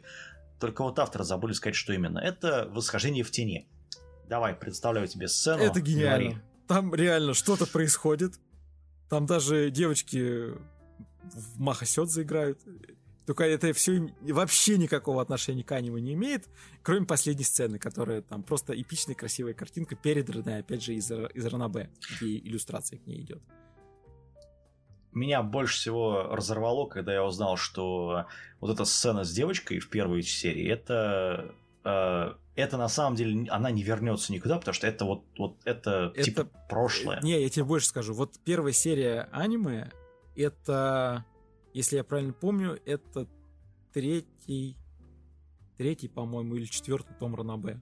[0.61, 2.19] только вот авторы забыли сказать, что именно.
[2.19, 3.69] Это «Восхождение в тени».
[4.29, 5.63] Давай, представляю тебе сцену.
[5.63, 6.31] Это гениально.
[6.31, 6.43] Говори.
[6.67, 8.35] Там реально что-то происходит.
[9.09, 10.53] Там даже девочки
[11.23, 12.61] в Махасёдзе играют.
[13.27, 16.47] Только это все вообще никакого отношения к аниме не имеет,
[16.83, 21.91] кроме последней сцены, которая там просто эпичная красивая картинка, переданная, опять же, из, из Ранабе,
[22.17, 23.43] где иллюстрация к ней идет.
[25.13, 28.27] Меня больше всего разорвало, когда я узнал, что
[28.61, 33.71] вот эта сцена с девочкой в первой серии, это э, это на самом деле она
[33.71, 37.21] не вернется никуда, потому что это вот, вот это, это типа прошлое.
[37.21, 38.15] Не, я тебе больше скажу.
[38.15, 39.91] Вот первая серия аниме
[40.37, 41.25] это,
[41.73, 43.29] если я правильно помню, это
[43.93, 44.77] третий,
[45.77, 47.81] третий, по-моему, или четвертый том Ранабе.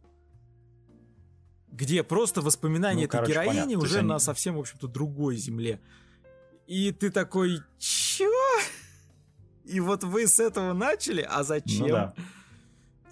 [1.68, 3.78] Где просто воспоминания ну, этой короче, героини понятно.
[3.78, 5.80] уже на совсем, в общем-то, другой земле.
[6.66, 8.30] И ты такой, чё?
[9.64, 11.86] И вот вы с этого начали, а зачем?
[11.86, 12.14] Ну, да.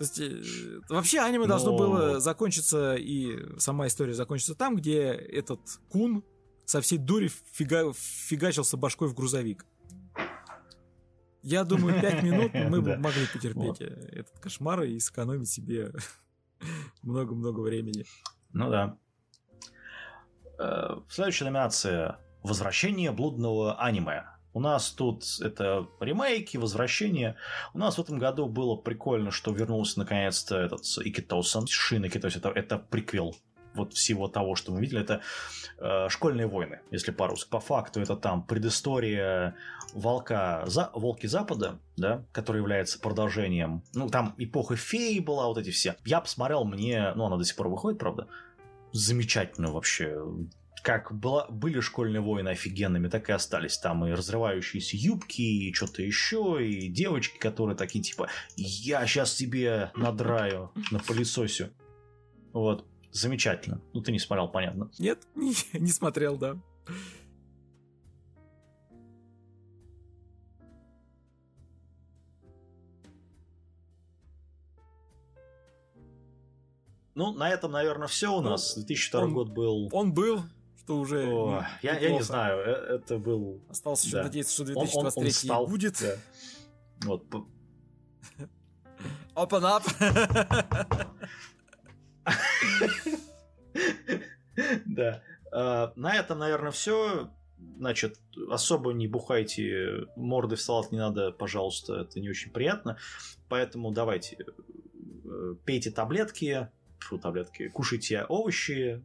[0.00, 1.48] То есть, э, вообще аниме Но...
[1.48, 5.60] должно было закончиться, и сама история закончится там, где этот
[5.90, 6.24] кун
[6.64, 7.92] со всей дури фига...
[7.92, 9.66] фигачился башкой в грузовик.
[11.42, 15.92] Я думаю, пять минут мы бы могли потерпеть э, этот кошмар и сэкономить себе
[17.02, 18.06] много-много времени.
[18.54, 18.96] Ну да.
[20.58, 24.24] Э, следующая номинация «Возвращение блудного аниме».
[24.52, 27.36] У нас тут это ремейки, возвращения.
[27.72, 32.48] У нас в этом году было прикольно, что вернулся наконец-то этот Икитосан, Шин Икитос, это,
[32.50, 33.36] это приквел
[33.74, 35.20] вот всего того, что мы видели, это
[35.78, 37.50] э, школьные войны, если по-русски.
[37.50, 39.54] По факту это там предыстория
[39.92, 43.82] волка, за, волки Запада, да, который является продолжением.
[43.94, 45.96] Ну, там эпоха феи была, вот эти все.
[46.04, 48.26] Я посмотрел, мне, ну, она до сих пор выходит, правда,
[48.92, 50.20] замечательно вообще
[50.82, 53.78] как была, были школьные войны офигенными, так и остались.
[53.78, 59.92] Там и разрывающиеся юбки, и что-то еще, и девочки, которые такие типа «Я сейчас тебе
[59.94, 61.70] надраю на пылесосе».
[62.52, 62.86] Вот.
[63.12, 63.80] Замечательно.
[63.92, 64.90] Ну, ты не смотрел, понятно.
[64.98, 66.56] Нет, не, не смотрел, да.
[77.20, 78.76] Ну, на этом, наверное, все у ну, нас.
[78.76, 79.88] Он, 2002 он, год был...
[79.92, 80.42] Он был,
[80.90, 83.62] что уже О, я, я не знаю, э, это был...
[83.68, 84.22] Осталось еще да.
[84.24, 86.00] надеяться, что 2023 он, он, он стал, будет.
[86.00, 86.16] Да.
[87.06, 87.24] Вот.
[89.36, 89.84] Open up!
[94.84, 95.22] Да.
[95.52, 97.30] А, на этом, наверное, все.
[97.78, 98.18] Значит,
[98.50, 102.98] особо не бухайте, морды в салат не надо, пожалуйста, это не очень приятно.
[103.48, 106.68] Поэтому давайте, э, пейте таблетки,
[106.98, 109.02] фу, таблетки, кушайте овощи,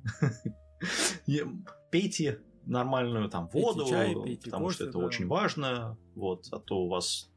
[1.91, 5.05] пейте нормальную там воду, пейте чай, пейте потому кофе, что это да.
[5.05, 7.31] очень важно, вот, а то у вас,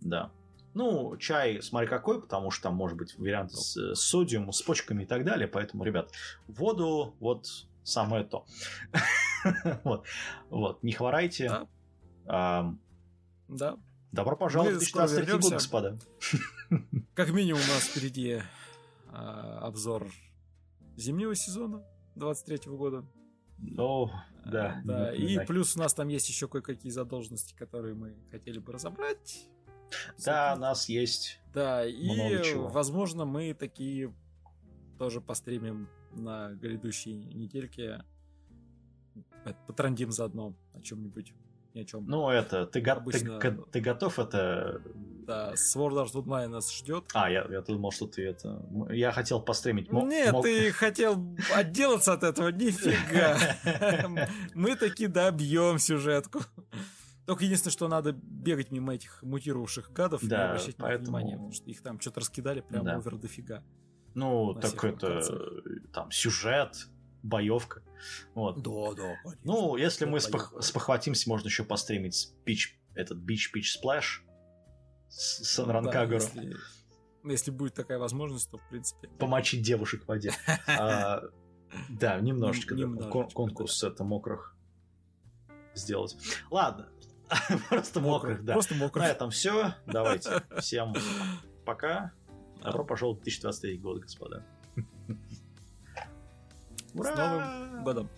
[0.00, 0.30] да.
[0.74, 5.02] Ну, чай, смотри какой, потому что там может быть вариант с, с содиумом, с почками
[5.02, 6.12] и так далее, поэтому, ребят,
[6.46, 7.46] воду, вот,
[7.82, 8.46] самое то.
[9.84, 10.06] вот,
[10.50, 11.48] вот, не хворайте.
[11.48, 11.66] Да.
[12.26, 12.74] А,
[13.48, 13.76] да.
[14.12, 15.98] Добро пожаловать в 2023 год, господа.
[17.14, 18.40] как минимум у нас впереди
[19.08, 20.06] а, обзор
[20.96, 21.82] зимнего сезона
[22.18, 23.04] 23 года.
[23.76, 24.10] О,
[24.44, 24.80] да.
[24.84, 25.14] да.
[25.14, 29.48] И плюс у нас там есть еще кое-какие задолженности, которые мы хотели бы разобрать.
[30.24, 31.40] Да, у нас есть.
[31.54, 32.68] Да, и, чего.
[32.68, 34.14] возможно, мы такие
[34.98, 38.04] тоже постримим на грядущей недельке.
[39.66, 41.32] Потрандим заодно о чем-нибудь.
[41.78, 42.06] Ни о чем.
[42.08, 43.38] Ну, это, ты, Обычно...
[43.38, 44.82] ты, ты готов это...
[45.28, 47.04] Да, Sword Art Online нас ждет.
[47.14, 48.66] А, я, я думал, что ты это...
[48.90, 49.92] Я хотел постримить...
[49.92, 50.42] Нет, мог...
[50.42, 53.38] ты хотел отделаться от этого, нифига.
[54.54, 56.40] Мы таки добьем сюжетку.
[57.26, 61.18] Только единственное, что надо бегать мимо этих мутировавших гадов да, и обращать поэтому...
[61.18, 62.96] внимание, потому что их там что-то раскидали прям да.
[62.96, 63.62] овер дофига.
[64.14, 65.22] Ну, так это
[65.92, 66.88] там сюжет,
[67.22, 67.82] боевка.
[68.34, 68.62] Вот.
[68.62, 69.16] Да, да.
[69.22, 69.40] Конечно.
[69.44, 70.54] Ну, если мы спох...
[70.62, 74.24] спохватимся, можно еще постримить beach, этот beach peach splash
[75.08, 76.20] с Senran Kagura.
[76.20, 76.56] Да, если...
[77.24, 79.08] если будет такая возможность, то в принципе.
[79.18, 80.32] Помочить девушек в воде.
[80.66, 81.22] А,
[81.88, 82.76] да, немножечко.
[83.34, 84.56] Конкурс это мокрых
[85.74, 86.16] сделать.
[86.50, 86.88] Ладно,
[87.68, 88.54] Просто мокрых, да.
[88.54, 89.04] Просто мокрых.
[89.04, 89.74] На этом все.
[89.86, 90.42] Давайте.
[90.58, 90.94] Всем
[91.64, 92.12] пока.
[92.62, 94.44] Добро пожаловать в 2023 год, господа.
[96.98, 97.12] Ура!
[97.12, 98.10] С Новым годом!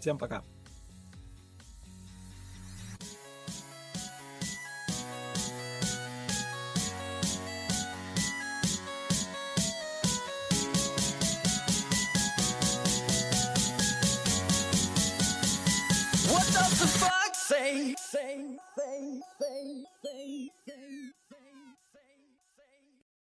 [0.00, 0.42] Всем пока!
[16.30, 17.94] What does the fuck say?
[17.98, 21.01] Say, say, say, say, say.